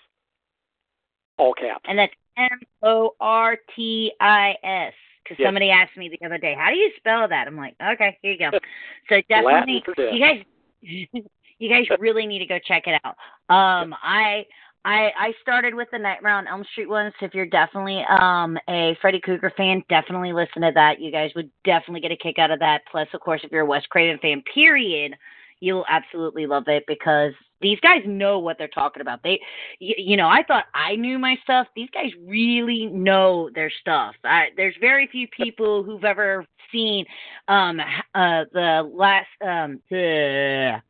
[1.38, 1.84] all caps.
[1.86, 4.92] And that's M O R T I S.
[5.22, 5.48] Because Yes.
[5.48, 7.46] somebody asked me the other day, how do you spell that?
[7.46, 8.58] I'm like, okay, here you go.
[9.10, 10.42] So definitely, you guys,
[11.58, 13.16] you guys really need to go check it out.
[13.54, 14.44] Um, I.
[14.88, 17.12] I, I started with the Nightmare on Elm Street ones.
[17.20, 20.98] If you're definitely um, a Freddy Krueger fan, definitely listen to that.
[20.98, 22.80] You guys would definitely get a kick out of that.
[22.90, 25.14] Plus, of course, if you're a Wes Craven fan, period,
[25.60, 29.22] you'll absolutely love it because these guys know what they're talking about.
[29.22, 29.38] They,
[29.78, 31.66] you, you know, I thought I knew my stuff.
[31.76, 34.14] These guys really know their stuff.
[34.24, 37.04] I, there's very few people who've ever seen
[37.48, 37.80] um
[38.14, 40.80] uh the last um the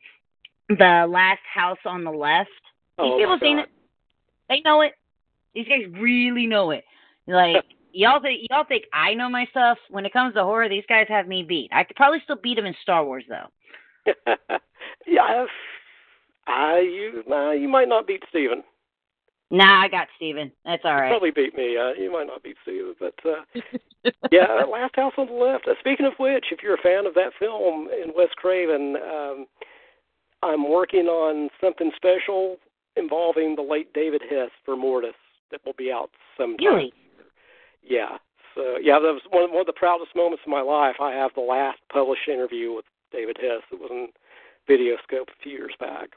[0.69, 2.49] the last house on the left.
[2.99, 3.69] These Oh, people seen it.
[4.49, 4.93] They know it.
[5.55, 6.85] These guys really know it.
[7.27, 9.79] Like y'all think y'all think I know my stuff.
[9.91, 11.70] When it comes to horror, these guys have me beat.
[11.73, 13.49] I could probably still beat them in Star Wars though.
[15.07, 15.47] yeah,
[16.47, 18.62] I've, you uh, you might not beat Steven.
[19.51, 20.53] Nah, I got Steven.
[20.65, 21.09] That's all right.
[21.09, 21.77] You Probably beat me.
[21.79, 25.66] Uh, you might not beat Steven, but uh, yeah, Last House on the Left.
[25.66, 29.47] Uh, speaking of which, if you're a fan of that film in Wes Craven, um,
[30.43, 32.59] I'm working on something special
[32.99, 35.15] involving the late David Hess for Mortis
[35.51, 36.66] that will be out sometime.
[36.66, 36.93] Really?
[37.83, 38.19] Yeah.
[38.55, 40.97] So yeah, that was one of, one of the proudest moments of my life.
[41.01, 43.62] I have the last published interview with David Hess.
[43.73, 44.09] It was in
[44.69, 46.11] Videoscope a few years back,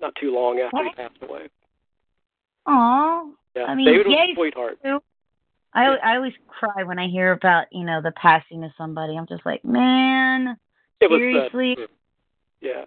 [0.00, 1.48] not too long after he passed away.
[2.66, 3.24] Aw.
[3.56, 4.78] Yeah, I mean, David was a sweetheart.
[5.74, 9.16] I I always cry when I hear about you know the passing of somebody.
[9.16, 10.56] I'm just like, man,
[11.00, 11.76] It was seriously.
[11.82, 11.86] uh,
[12.60, 12.84] yeah.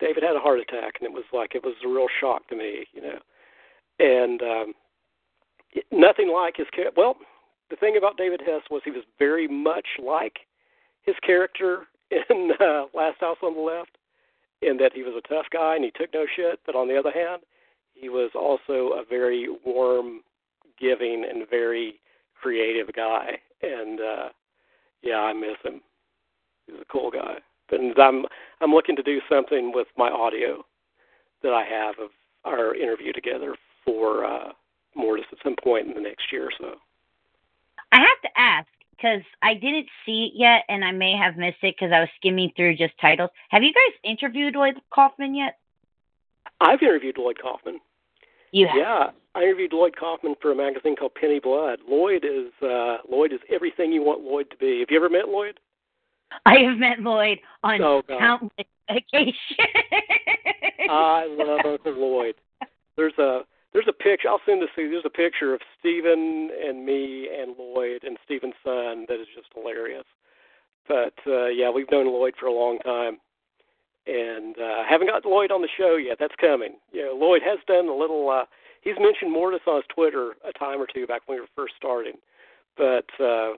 [0.00, 2.56] David had a heart attack, and it was like it was a real shock to
[2.56, 3.18] me, you know.
[3.98, 4.74] And um,
[5.92, 7.00] nothing like his character.
[7.00, 7.16] Well,
[7.68, 10.40] the thing about David Hess was he was very much like
[11.02, 13.96] his character in uh, Last House on the Left,
[14.62, 16.60] in that he was a tough guy and he took no shit.
[16.66, 17.42] But on the other hand,
[17.94, 20.20] he was also a very warm,
[20.78, 22.00] giving, and very
[22.40, 23.38] creative guy.
[23.62, 24.28] And uh,
[25.02, 25.80] yeah, I miss him.
[26.66, 27.38] He's a cool guy.
[27.72, 28.26] And I'm
[28.60, 30.64] I'm looking to do something with my audio
[31.42, 32.10] that I have of
[32.44, 34.52] our interview together for uh,
[34.94, 36.74] Mortis at some point in the next year or so.
[37.92, 41.62] I have to ask because I didn't see it yet, and I may have missed
[41.62, 43.30] it because I was skimming through just titles.
[43.48, 45.58] Have you guys interviewed Lloyd Kaufman yet?
[46.60, 47.80] I've interviewed Lloyd Kaufman.
[48.52, 48.76] You have.
[48.76, 51.80] Yeah, I interviewed Lloyd Kaufman for a magazine called Penny Blood.
[51.88, 54.80] Lloyd is uh, Lloyd is everything you want Lloyd to be.
[54.80, 55.58] Have you ever met Lloyd?
[56.46, 58.04] I have met Lloyd on God.
[58.08, 59.34] countless occasions.
[60.90, 62.34] I love Uncle Lloyd.
[62.96, 63.40] There's a
[63.72, 64.28] there's a picture.
[64.28, 64.90] I'll send this to you.
[64.90, 69.48] There's a picture of Stephen and me and Lloyd and Stephen's son that is just
[69.54, 70.04] hilarious.
[70.88, 73.18] But uh, yeah, we've known Lloyd for a long time,
[74.06, 76.16] and uh, haven't got Lloyd on the show yet.
[76.18, 76.76] That's coming.
[76.92, 78.28] You know, Lloyd has done a little.
[78.28, 78.46] Uh,
[78.80, 81.74] he's mentioned Mortis on his Twitter a time or two back when we were first
[81.76, 82.14] starting.
[82.76, 83.52] But uh,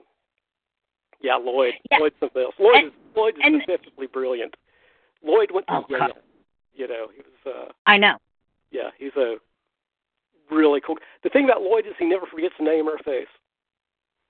[1.23, 1.73] yeah, Lloyd.
[1.89, 1.97] Yeah.
[1.99, 2.53] Lloyd's something else.
[2.59, 4.55] Lloyd And- is Lloyd is and- deceptively brilliant.
[5.23, 5.99] Lloyd went to Oh, Yale.
[5.99, 6.13] God.
[6.75, 7.55] You know, he was.
[7.55, 8.17] Uh, I know.
[8.71, 9.37] yeah, he's a
[10.51, 10.97] really cool.
[11.23, 13.27] The thing about Lloyd is he never forgets a name or a face.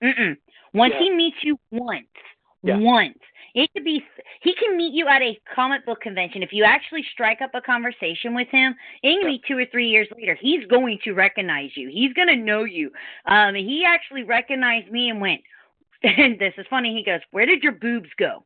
[0.03, 0.37] Mm-mm.
[0.73, 0.99] Once Yeah.
[0.99, 2.07] he meets you once,
[2.61, 2.77] Yeah.
[2.77, 3.17] once
[3.55, 4.03] it could be.
[4.41, 6.43] He can meet you at a comic book convention.
[6.43, 9.87] If you actually strike up a conversation with him, it can be two or three
[9.87, 10.33] years later.
[10.35, 11.87] He's going to recognize you.
[11.89, 12.91] He's going to know you.
[13.25, 15.41] Um, he actually recognized me and went.
[16.03, 16.93] And this is funny.
[16.95, 18.43] He goes, "Where did your boobs go?"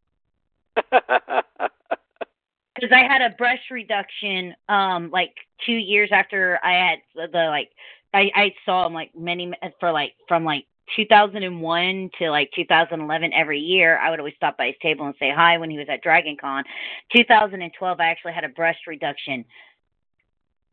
[2.78, 5.34] because I had a breast reduction um like
[5.66, 7.72] two years after I had the, like
[8.14, 10.66] I I saw him like many for like from like
[10.96, 15.32] 2001 to like 2011 every year I would always stop by his table and say
[15.36, 16.64] hi when he was at Dragon Con
[17.16, 19.44] 2012 I actually had a breast reduction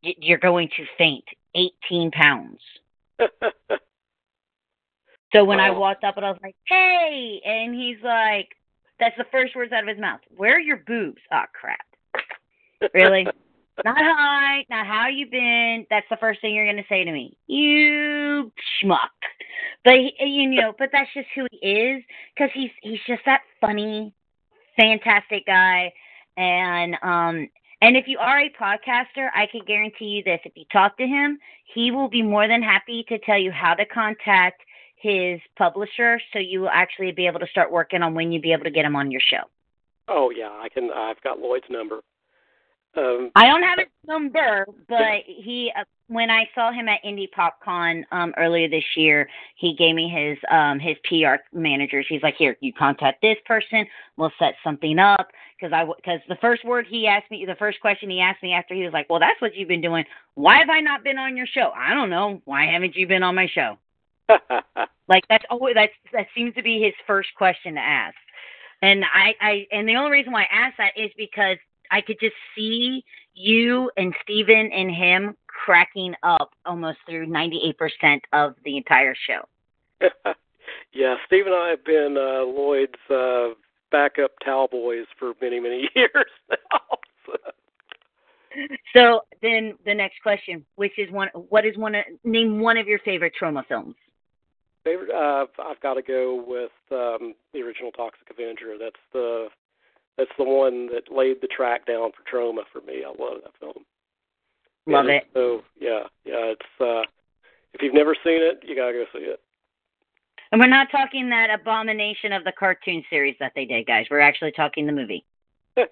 [0.05, 1.25] Y- you're going to faint
[1.55, 2.61] 18 pounds
[5.35, 8.49] so when I walked up and I was like hey and he's like
[9.01, 11.85] that's the first words out of his mouth where are your boobs oh crap
[12.93, 13.25] Really?
[13.85, 15.87] not hi, not how you been.
[15.91, 17.37] That's the first thing you're gonna say to me.
[17.47, 18.53] You
[18.83, 18.99] schmuck.
[19.85, 22.03] But he, you know, but that's just who he is
[22.35, 24.13] because he's he's just that funny,
[24.77, 25.93] fantastic guy.
[26.37, 27.49] And um,
[27.81, 31.07] and if you are a podcaster, I can guarantee you this: if you talk to
[31.07, 31.39] him,
[31.75, 34.63] he will be more than happy to tell you how to contact
[35.05, 38.53] his publisher, so you will actually be able to start working on when you'll be
[38.53, 39.45] able to get him on your show.
[40.09, 40.91] oh yeah, I can.
[40.91, 42.01] I've got Lloyd's number.
[42.97, 47.29] Um, I don't have his number, but he uh, when I saw him at Indie
[47.37, 52.07] PopCon um earlier this year, he gave me his um his PR managers.
[52.09, 53.87] He's like, "Here, you contact this person.
[54.17, 57.81] We'll set something up." Because I because the first word he asked me, the first
[57.81, 60.05] question he asked me after he was like, "Well, that's what you've been doing.
[60.35, 62.41] Why have I not been on your show?" I don't know.
[62.45, 63.77] Why haven't you been on my show?
[65.09, 68.17] Like that's always that's that seems to be his first question to ask.
[68.83, 71.59] And I, I and the only reason why I asked that is because
[71.91, 77.77] I could just see you and Steven and him cracking up almost through ninety eight
[77.77, 79.43] percent of the entire show.
[80.93, 83.55] yeah, Steve and I have been uh, Lloyd's uh,
[83.93, 86.81] backup cowboys for many, many years now.
[88.95, 92.87] So then the next question, which is one what is one of, name one of
[92.87, 93.97] your favorite Troma films?
[94.85, 95.11] Favorite?
[95.11, 98.77] Uh, I've got to go with um, the original Toxic Avenger.
[98.79, 99.49] That's the
[100.17, 103.03] that's the one that laid the track down for Troma for me.
[103.05, 103.85] I love that film.
[104.87, 105.25] Love And it.
[105.33, 106.53] So yeah, yeah.
[106.53, 107.03] It's uh,
[107.73, 109.41] if you've never seen it, you gotta go see it.
[110.53, 114.07] And we're not talking that abomination of the cartoon series that they did, guys.
[114.11, 115.25] We're actually talking the movie.
[115.77, 115.85] I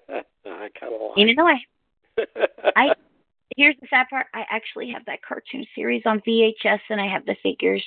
[0.45, 1.17] kind of like.
[1.17, 1.57] Even though I
[2.75, 2.95] I-
[3.57, 7.25] here's the sad part, I actually have that cartoon series on VHS and I have
[7.25, 7.83] the figures.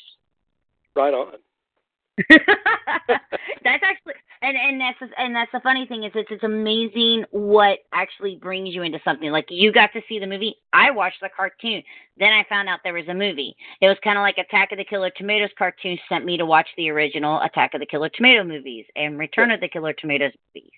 [0.97, 1.35] Right on.
[2.31, 7.81] that's actually and and that's and that's the funny thing is it's it's amazing what
[7.93, 11.28] actually brings you into something like you got to see the movie i watched the
[11.36, 11.82] cartoon
[12.18, 14.78] then i found out there was a movie it was kind of like attack of
[14.78, 18.43] the killer tomatoes cartoon sent me to watch the original attack of the killer tomato
[18.43, 20.73] movies and return of the killer tomatoes movies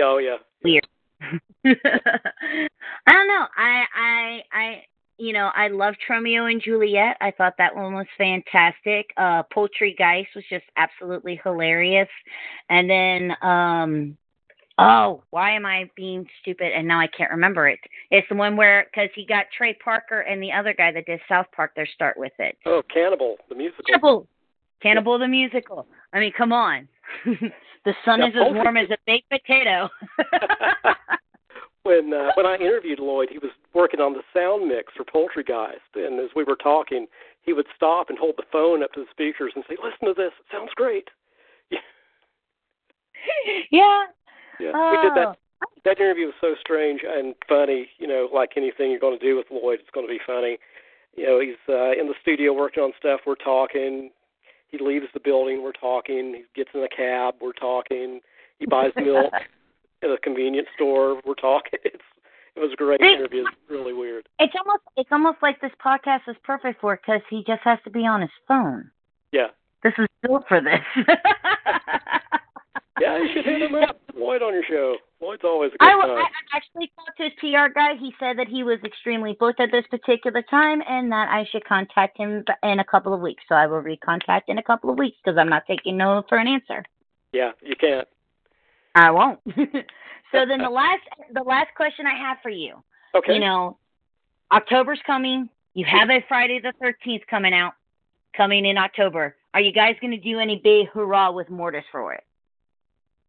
[0.00, 0.36] Oh yeah.
[0.62, 0.86] Weird.
[1.20, 3.46] I don't know.
[3.56, 4.82] I I I
[5.18, 7.16] you know, I loved Romeo and Juliet.
[7.20, 9.10] I thought that one was fantastic.
[9.16, 12.08] Uh Poultrygeist was just absolutely hilarious.
[12.68, 14.16] And then um
[14.78, 17.78] oh, why am I being stupid and now I can't remember it.
[18.10, 21.20] It's the one where cuz he got Trey Parker and the other guy that did
[21.28, 22.56] South Park their start with it.
[22.66, 23.84] Oh, Cannibal the musical.
[23.86, 24.26] Cannibal.
[24.82, 25.86] Cannibal the musical.
[26.12, 26.88] I mean, come on.
[27.24, 29.88] the sun Yeah, is as warm as a baked potato.
[31.84, 35.94] when uh, when I interviewed Lloyd, he was working on the sound mix for Poultrygeist,
[35.94, 37.06] and as we were talking,
[37.42, 40.14] he would stop and hold the phone up to the speakers and say, "Listen to
[40.14, 40.32] this.
[40.40, 41.08] It sounds great."
[43.70, 44.04] yeah.
[44.60, 45.14] Yeah, we did Oh.
[45.14, 45.38] that.
[45.84, 47.88] That interview was so strange and funny.
[47.98, 50.58] You know, like anything you're going to do with Lloyd, it's going to be funny.
[51.16, 53.20] You know, he's uh, in the studio working on stuff.
[53.26, 54.10] We're talking.
[54.68, 55.62] He leaves the building.
[55.62, 56.34] We're talking.
[56.34, 57.34] He gets in a cab.
[57.40, 58.20] We're talking.
[58.58, 59.32] He buys milk
[60.04, 61.20] at a convenience store.
[61.24, 61.80] We're talking.
[61.84, 62.02] It's
[62.56, 63.42] it was a great See, interview.
[63.48, 64.28] It's really weird.
[64.38, 67.80] It's almost it's almost like this podcast is perfect for it because he just has
[67.82, 68.92] to be on his phone.
[69.32, 69.48] Yeah.
[69.82, 71.04] This is built for this.
[73.00, 74.00] Yeah, you should hit him up.
[74.14, 74.96] Lloyd on your show.
[75.20, 76.10] Lloyd's always a good I, time.
[76.10, 77.96] I I actually talked to his PR guy.
[77.98, 81.64] He said that he was extremely booked at this particular time and that I should
[81.64, 83.42] contact him in a couple of weeks.
[83.48, 86.38] So I will recontact in a couple of weeks because I'm not taking no for
[86.38, 86.84] an answer.
[87.32, 88.06] Yeah, you can't.
[88.94, 89.40] I won't.
[89.46, 91.02] so then the last
[91.32, 92.82] the last question I have for you.
[93.14, 93.34] Okay.
[93.34, 93.78] You know,
[94.52, 95.48] October's coming.
[95.74, 97.72] You have a Friday the 13th coming out,
[98.36, 99.34] coming in October.
[99.52, 102.24] Are you guys going to do any big hurrah with Mortis for it?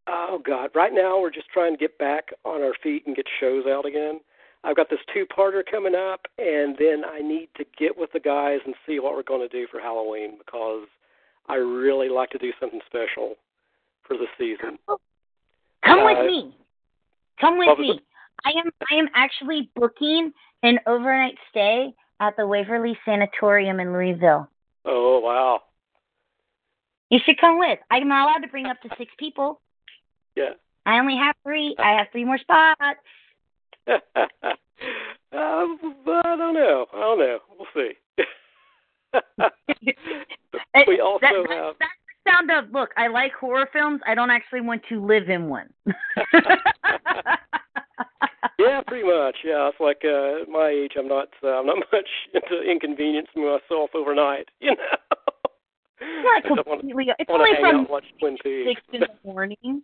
[0.07, 0.69] Oh God!
[0.75, 3.85] Right now we're just trying to get back on our feet and get shows out
[3.85, 4.19] again.
[4.63, 8.59] I've got this two-parter coming up, and then I need to get with the guys
[8.65, 10.87] and see what we're going to do for Halloween because
[11.47, 13.35] I really like to do something special
[14.07, 14.79] for the season.
[14.87, 14.97] Oh,
[15.85, 16.55] Come Uh, with me.
[17.39, 18.01] Come with me.
[18.43, 20.33] I am I am actually booking
[20.63, 24.49] an overnight stay at the Waverly Sanatorium in Louisville.
[24.85, 25.61] Oh wow!
[27.09, 27.79] You should come with.
[27.91, 29.61] I'm not allowed to bring up to six people.
[30.35, 30.53] Yeah.
[30.85, 31.75] I only have three.
[31.79, 32.99] I have three more spots.
[33.87, 34.01] um,
[35.31, 36.85] I don't know.
[36.93, 37.39] I don't know.
[37.57, 37.93] We'll see.
[40.87, 41.75] we also that, have.
[41.79, 42.89] That's sound of look.
[42.97, 44.01] I like horror films.
[44.05, 45.69] I don't actually want to live in one.
[48.59, 49.37] yeah, pretty much.
[49.43, 51.29] Yeah, it's like uh, at my age, I'm not.
[51.43, 54.49] Uh, I'm not much into inconveniencing myself overnight.
[54.59, 54.75] You know.
[56.01, 57.07] Not completely.
[57.17, 57.87] It's only from
[58.43, 59.81] six in the morning.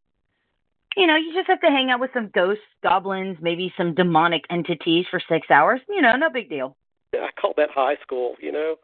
[0.97, 4.43] You know, you just have to hang out with some ghosts, goblins, maybe some demonic
[4.49, 5.79] entities for six hours.
[5.87, 6.75] You know, no big deal.
[7.13, 8.35] Yeah, I call that high school.
[8.41, 8.75] You know.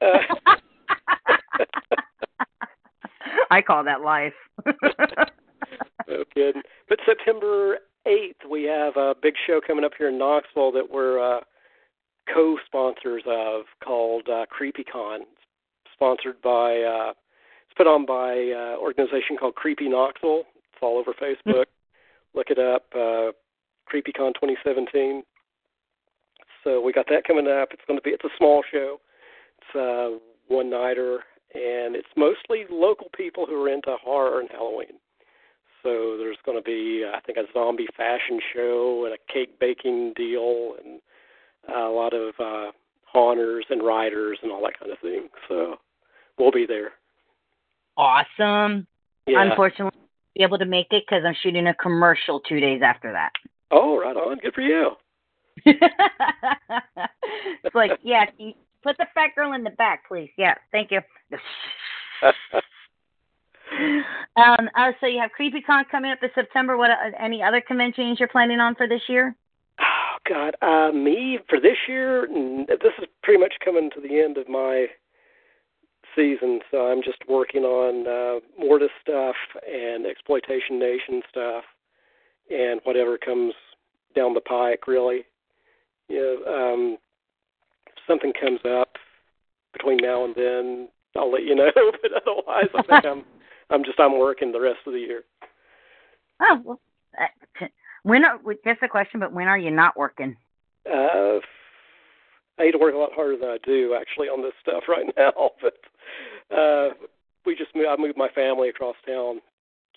[0.00, 0.56] Uh,
[3.50, 4.34] I call that life.
[6.08, 6.62] no kidding.
[6.88, 11.18] But September 8th, we have a big show coming up here in Knoxville that we're
[11.20, 11.40] uh,
[12.32, 15.20] co-sponsors of called uh, CreepyCon.
[15.92, 20.44] Sponsored by, uh, it's put on by an uh, organization called Creepy Knoxville.
[20.56, 21.46] It's all over Facebook.
[21.46, 22.34] Mm-hmm.
[22.34, 23.32] Look it up, uh,
[23.92, 25.24] CreepyCon 2017.
[26.62, 27.70] So we got that coming up.
[27.72, 29.00] It's going to be, it's a small show.
[29.58, 31.20] It's a one-nighter,
[31.54, 34.98] and it's mostly local people who are into horror and Halloween.
[35.82, 40.12] So there's going to be, I think, a zombie fashion show and a cake baking
[40.14, 41.00] deal and
[41.74, 42.72] a lot of uh,
[43.04, 45.28] haunters and riders and all that kind of thing.
[45.48, 45.76] So
[46.38, 46.92] we'll be there.
[47.96, 48.86] Awesome.
[49.26, 49.42] Yeah.
[49.42, 49.98] Unfortunately,
[50.36, 53.32] be able to make it because I'm shooting a commercial two days after that.
[53.70, 54.38] Oh, right on.
[54.38, 54.92] Good for you.
[55.64, 55.80] it's
[57.74, 58.26] like, yeah,
[58.82, 60.30] put the fat girl in the back, please.
[60.36, 61.00] Yeah, thank you.
[64.36, 66.76] um, uh, so you have CreepyCon coming up in September.
[66.76, 69.34] What uh, any other conventions you're planning on for this year?
[69.80, 72.26] Oh God, uh, me for this year.
[72.68, 74.86] This is pretty much coming to the end of my
[76.16, 79.36] season, so I'm just working on uh, Mortis stuff
[79.66, 81.64] and Exploitation Nation stuff,
[82.50, 83.54] and whatever comes
[84.14, 84.86] down the pike.
[84.86, 85.24] Really,
[86.08, 86.98] you know, um,
[88.10, 88.96] something comes up
[89.72, 91.70] between now and then, I'll let you know.
[92.02, 93.24] but otherwise, I think I'm
[93.70, 95.22] I'm just I'm working the rest of the year.
[96.42, 96.80] Oh well,
[97.20, 97.66] uh,
[98.02, 100.36] when are just a question, but when are you not working?
[100.90, 101.38] Uh,
[102.58, 105.06] I need to work a lot harder than I do actually on this stuff right
[105.16, 105.50] now.
[105.62, 106.88] But uh,
[107.46, 109.40] we just moved, I moved my family across town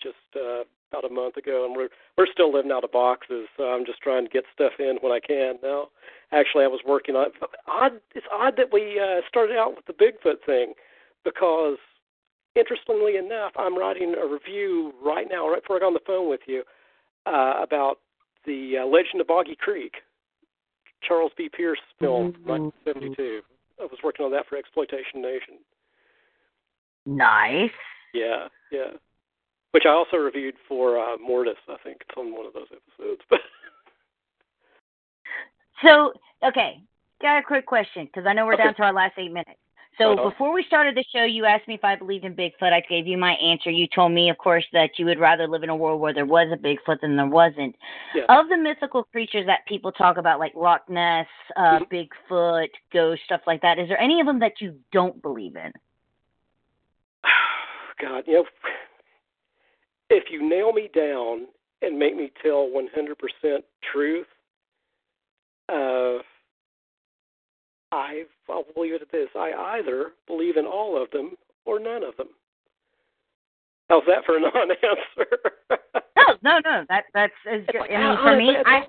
[0.02, 3.46] just uh, about a month ago, and we're we're still living out of boxes.
[3.56, 5.88] So I'm just trying to get stuff in when I can now.
[6.32, 7.26] Actually, I was working on
[7.66, 8.00] odd.
[8.14, 10.74] It's odd that we uh, started out with the Bigfoot thing
[11.24, 11.78] because
[12.54, 16.28] interestingly enough, I'm writing a review right now, right before I got on the phone
[16.28, 16.62] with you,
[17.26, 17.98] uh, about
[18.46, 19.94] the uh, Legend of Boggy Creek,
[21.06, 21.48] Charles B.
[21.54, 22.48] Pierce film mm-hmm.
[22.84, 23.40] 1972.
[23.80, 25.54] I was working on that for Exploitation Nation.
[27.06, 27.70] Nice.
[28.12, 28.92] Yeah, yeah.
[29.74, 31.56] Which I also reviewed for uh, Mortis.
[31.68, 33.22] I think it's on one of those episodes.
[35.82, 36.12] so,
[36.46, 36.80] okay,
[37.20, 38.62] got a quick question because I know we're okay.
[38.62, 39.58] down to our last eight minutes.
[39.98, 40.30] So uh-huh.
[40.30, 42.72] before we started the show, you asked me if I believed in Bigfoot.
[42.72, 43.68] I gave you my answer.
[43.68, 46.24] You told me, of course, that you would rather live in a world where there
[46.24, 47.74] was a Bigfoot than there wasn't.
[48.14, 48.26] Yeah.
[48.28, 51.26] Of the mythical creatures that people talk about, like Loch Ness,
[51.56, 52.32] uh, mm-hmm.
[52.32, 55.72] Bigfoot, ghost, stuff like that, is there any of them that you don't believe in?
[58.00, 58.44] God, you know,
[60.10, 61.46] if you nail me down
[61.82, 63.58] and make me tell 100%
[63.92, 64.26] truth,
[65.68, 66.18] uh,
[67.92, 69.28] I, I'll leave it at this.
[69.36, 71.32] I either believe in all of them
[71.64, 72.28] or none of them.
[73.88, 75.26] How's that for a non-answer?
[76.42, 76.84] no, no, no.
[76.88, 77.90] That that's as good.
[77.90, 78.80] I mean, for me, that's, I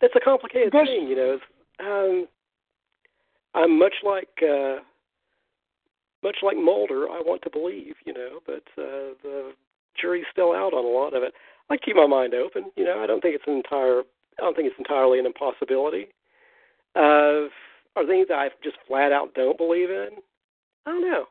[0.00, 1.08] that's a complicated thing.
[1.08, 1.38] You know,
[1.80, 2.28] um,
[3.54, 4.76] I'm much like uh,
[6.22, 7.08] much like Mulder.
[7.08, 9.52] I want to believe, you know, but uh, the
[10.00, 11.34] jury's still out on a lot of it.
[11.70, 12.70] I keep my mind open.
[12.76, 14.00] You know, I don't think it's an entire.
[14.38, 16.08] I don't think it's entirely an impossibility.
[16.94, 17.48] Uh,
[17.96, 20.08] are things that I just flat out don't believe in?
[20.86, 21.24] I don't know.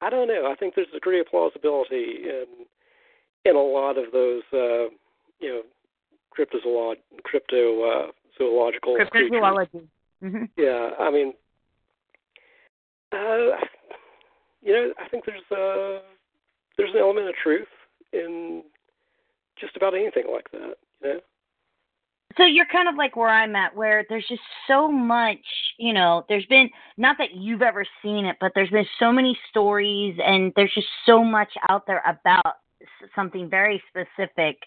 [0.00, 0.48] I don't know.
[0.50, 2.44] I think there's a degree of plausibility in
[3.44, 4.90] in a lot of those, uh,
[5.40, 5.62] you know,
[6.36, 8.06] cryptozoolog crypto uh,
[8.36, 9.88] zoological cryptozoology.
[10.22, 10.44] Mm-hmm.
[10.56, 11.32] Yeah, I mean,
[13.12, 13.56] uh,
[14.62, 16.02] you know, I think there's uh,
[16.78, 17.68] there's an element of truth
[18.12, 18.62] in
[19.60, 20.74] just about anything like that.
[21.02, 21.20] You know
[22.38, 25.38] so you're kind of like where I'm at, where there's just so much,
[25.76, 29.36] you know, there's been, not that you've ever seen it, but there's been so many
[29.50, 32.56] stories and there's just so much out there about
[33.14, 34.58] something very specific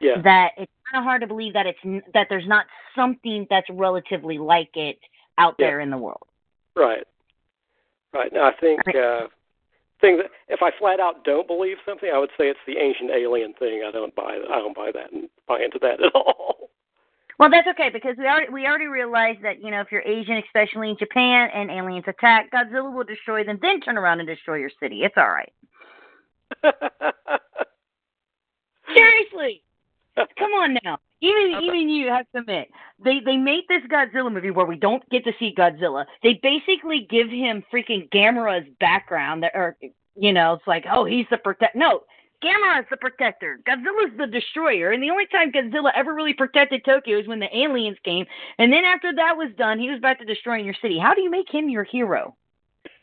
[0.00, 0.20] yeah.
[0.24, 1.78] that it's kind of hard to believe that it's,
[2.12, 2.66] that there's not
[2.96, 4.98] something that's relatively like it
[5.38, 5.66] out yeah.
[5.66, 6.26] there in the world.
[6.74, 7.06] Right.
[8.12, 8.32] Right.
[8.32, 9.28] Now, I think, uh,
[10.00, 13.10] thing that if I flat out don't believe something, I would say it's the ancient
[13.10, 13.82] alien thing.
[13.86, 16.70] I don't buy I don't buy that and buy into that at all.
[17.38, 20.42] Well, that's okay because we already we already realized that you know if you're Asian,
[20.46, 24.56] especially in Japan, and aliens attack, Godzilla will destroy them, then turn around and destroy
[24.56, 25.02] your city.
[25.02, 25.52] It's all right.
[28.94, 29.62] Seriously,
[30.38, 30.98] come on now.
[31.22, 32.68] Even even you have to admit
[33.04, 36.06] they they made this Godzilla movie where we don't get to see Godzilla.
[36.22, 39.76] They basically give him freaking Gamera's background, that, or
[40.16, 41.76] you know, it's like oh he's the protect.
[41.76, 42.00] No,
[42.42, 43.60] Gamera is the protector.
[43.68, 44.92] Godzilla's the destroyer.
[44.92, 48.24] And the only time Godzilla ever really protected Tokyo is when the aliens came.
[48.58, 50.98] And then after that was done, he was about to destroy your city.
[50.98, 52.36] How do you make him your hero?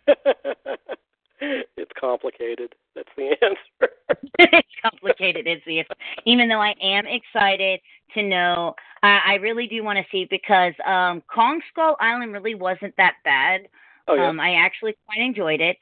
[1.78, 2.74] it's complicated.
[2.96, 3.94] That's the answer.
[4.40, 5.48] it's complicated.
[5.48, 5.84] It's the
[6.26, 7.80] even though I am excited
[8.16, 8.74] to know.
[9.04, 13.16] I, I really do want to see because um Kong Skull Island really wasn't that
[13.24, 13.68] bad.
[14.08, 14.28] Oh, yeah.
[14.28, 15.78] Um I actually quite enjoyed it.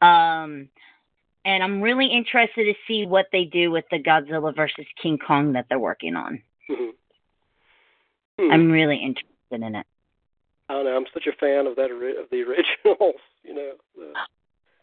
[0.00, 0.68] Um
[1.44, 5.54] and I'm really interested to see what they do with the Godzilla versus King Kong
[5.54, 6.42] that they're working on.
[6.70, 6.90] Mhm.
[8.38, 8.52] Hmm.
[8.52, 9.86] I'm really interested in it.
[10.68, 10.96] I don't know.
[10.96, 13.20] I'm such a fan of that of the originals.
[13.42, 13.72] You know.
[13.96, 14.12] The,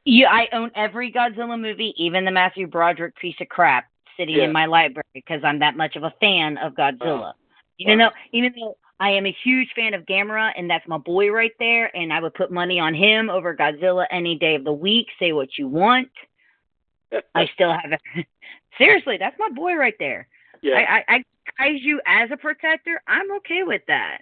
[0.09, 4.45] Yeah, I own every Godzilla movie, even the Matthew Broderick piece of crap, sitting Yeah.
[4.45, 7.33] in my library because I'm that much of a fan of Godzilla.
[7.77, 8.09] Even Wow.
[8.11, 11.51] though, even though I am a huge fan of Gamera, and that's my boy right
[11.59, 15.07] there, and I would put money on him over Godzilla any day of the week.
[15.19, 16.09] Say what you want,
[17.35, 18.01] I still have it.
[18.77, 20.29] Seriously, that's my boy right there.
[20.61, 20.77] yeah.
[20.77, 21.23] I, I, I
[21.61, 24.21] kaiju as a protector, I'm okay with that.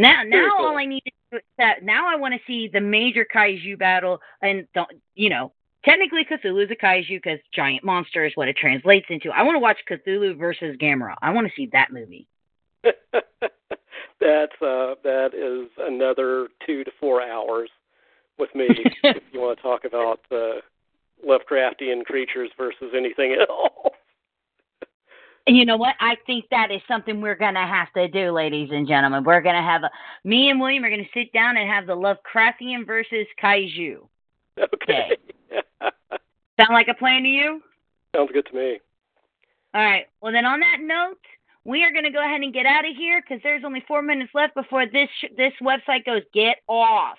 [0.00, 0.66] Now, Very now cool.
[0.66, 3.78] all I need to do is that now I want to see the major kaiju
[3.78, 5.52] battle, and don't you know?
[5.84, 9.30] Technically, Cthulhu is a kaiju because giant monster is what it translates into.
[9.30, 11.14] I want to watch Cthulhu versus Gamera.
[11.20, 12.26] I want to see that movie.
[12.82, 17.68] That's uh that is another two to four hours
[18.38, 18.68] with me
[19.04, 20.60] if you want to talk about uh
[21.26, 23.89] Lovecraftian creatures versus anything else.
[25.50, 25.96] You know what?
[25.98, 29.24] I think that is something we're gonna have to do, ladies and gentlemen.
[29.24, 29.90] We're gonna have a
[30.22, 33.96] me and William are gonna sit down and have the Lovecraftian versus kaiju.
[34.74, 35.16] Okay.
[35.80, 37.62] Sound like a plan to you?
[38.14, 38.78] Sounds good to me.
[39.74, 40.06] All right.
[40.20, 41.18] Well, then on that note,
[41.64, 44.02] we are going to go ahead and get out of here because there's only four
[44.02, 47.18] minutes left before this sh- this website goes get off.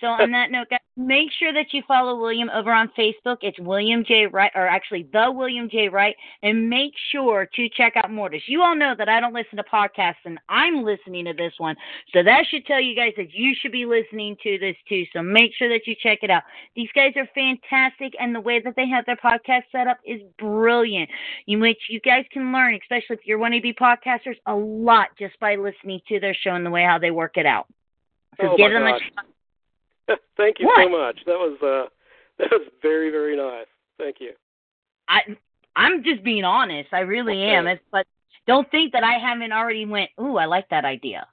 [0.00, 3.38] So on that note, guys, make sure that you follow William over on Facebook.
[3.42, 4.26] It's William J.
[4.26, 5.88] Wright, or actually the William J.
[5.88, 8.42] Wright, and make sure to check out Mortis.
[8.46, 11.76] You all know that I don't listen to podcasts, and I'm listening to this one,
[12.14, 15.04] so that should tell you guys that you should be listening to this too.
[15.12, 16.44] So make sure that you check it out.
[16.74, 20.22] These guys are fantastic, and the way that they have their podcast set up is
[20.38, 21.10] brilliant
[21.46, 25.08] in which you guys can learn, especially if you're one to be podcasters, a lot
[25.18, 27.66] just by listening to their show and the way how they work it out.
[28.40, 29.02] So Oh, give them a gosh.
[30.36, 30.84] Thank you What?
[30.84, 31.18] so much.
[31.26, 31.88] That was uh
[32.38, 33.66] that was very very nice.
[33.98, 34.32] Thank you.
[35.08, 35.20] I
[35.76, 36.88] I'm just being honest.
[36.92, 37.66] I really am.
[37.66, 38.06] It's, but
[38.46, 40.10] don't think that I haven't already went.
[40.20, 41.26] Ooh, I like that idea,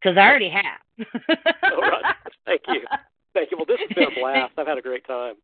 [0.00, 1.06] because I already have.
[1.72, 2.14] All right.
[2.46, 2.80] Thank you.
[3.34, 3.56] Thank you.
[3.56, 4.52] Well, this has been a blast.
[4.56, 5.34] I've had a great time.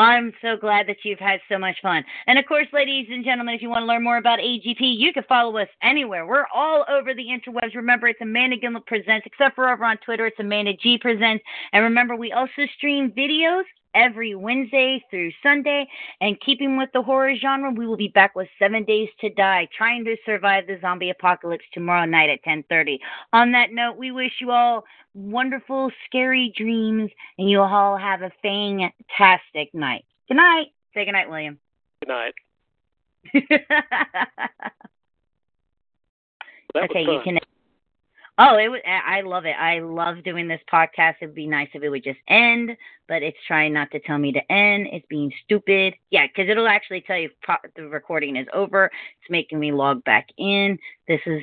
[0.00, 2.02] I'm so glad that you've had so much fun.
[2.26, 5.12] And of course, ladies and gentlemen, if you want to learn more about AGP, you
[5.12, 6.26] can follow us anywhere.
[6.26, 7.74] We're all over the interwebs.
[7.74, 11.44] Remember, it's Amanda Gilliam Presents, except for over on Twitter, it's Amanda G Presents.
[11.72, 13.64] And remember, we also stream videos
[13.94, 15.86] every Wednesday through Sunday.
[16.20, 19.68] And keeping with the horror genre, we will be back with Seven Days to Die,
[19.76, 22.98] trying to survive the zombie apocalypse tomorrow night at 10:30.
[23.32, 24.84] On that note, we wish you all
[25.14, 30.04] wonderful, scary dreams, and you all have a fantastic night.
[30.28, 30.68] Good night.
[30.94, 31.58] Say good night, William.
[32.00, 32.34] Good night.
[36.74, 37.38] That okay, you can.
[38.42, 38.80] Oh, it was.
[38.86, 39.54] I love it.
[39.60, 41.16] I love doing this podcast.
[41.20, 42.70] It'd be nice if it would just end,
[43.06, 44.88] but it's trying not to tell me to end.
[44.90, 45.92] It's being stupid.
[46.08, 48.86] Yeah, because it'll actually tell you pro- the recording is over.
[48.86, 50.78] It's making me log back in.
[51.06, 51.42] This is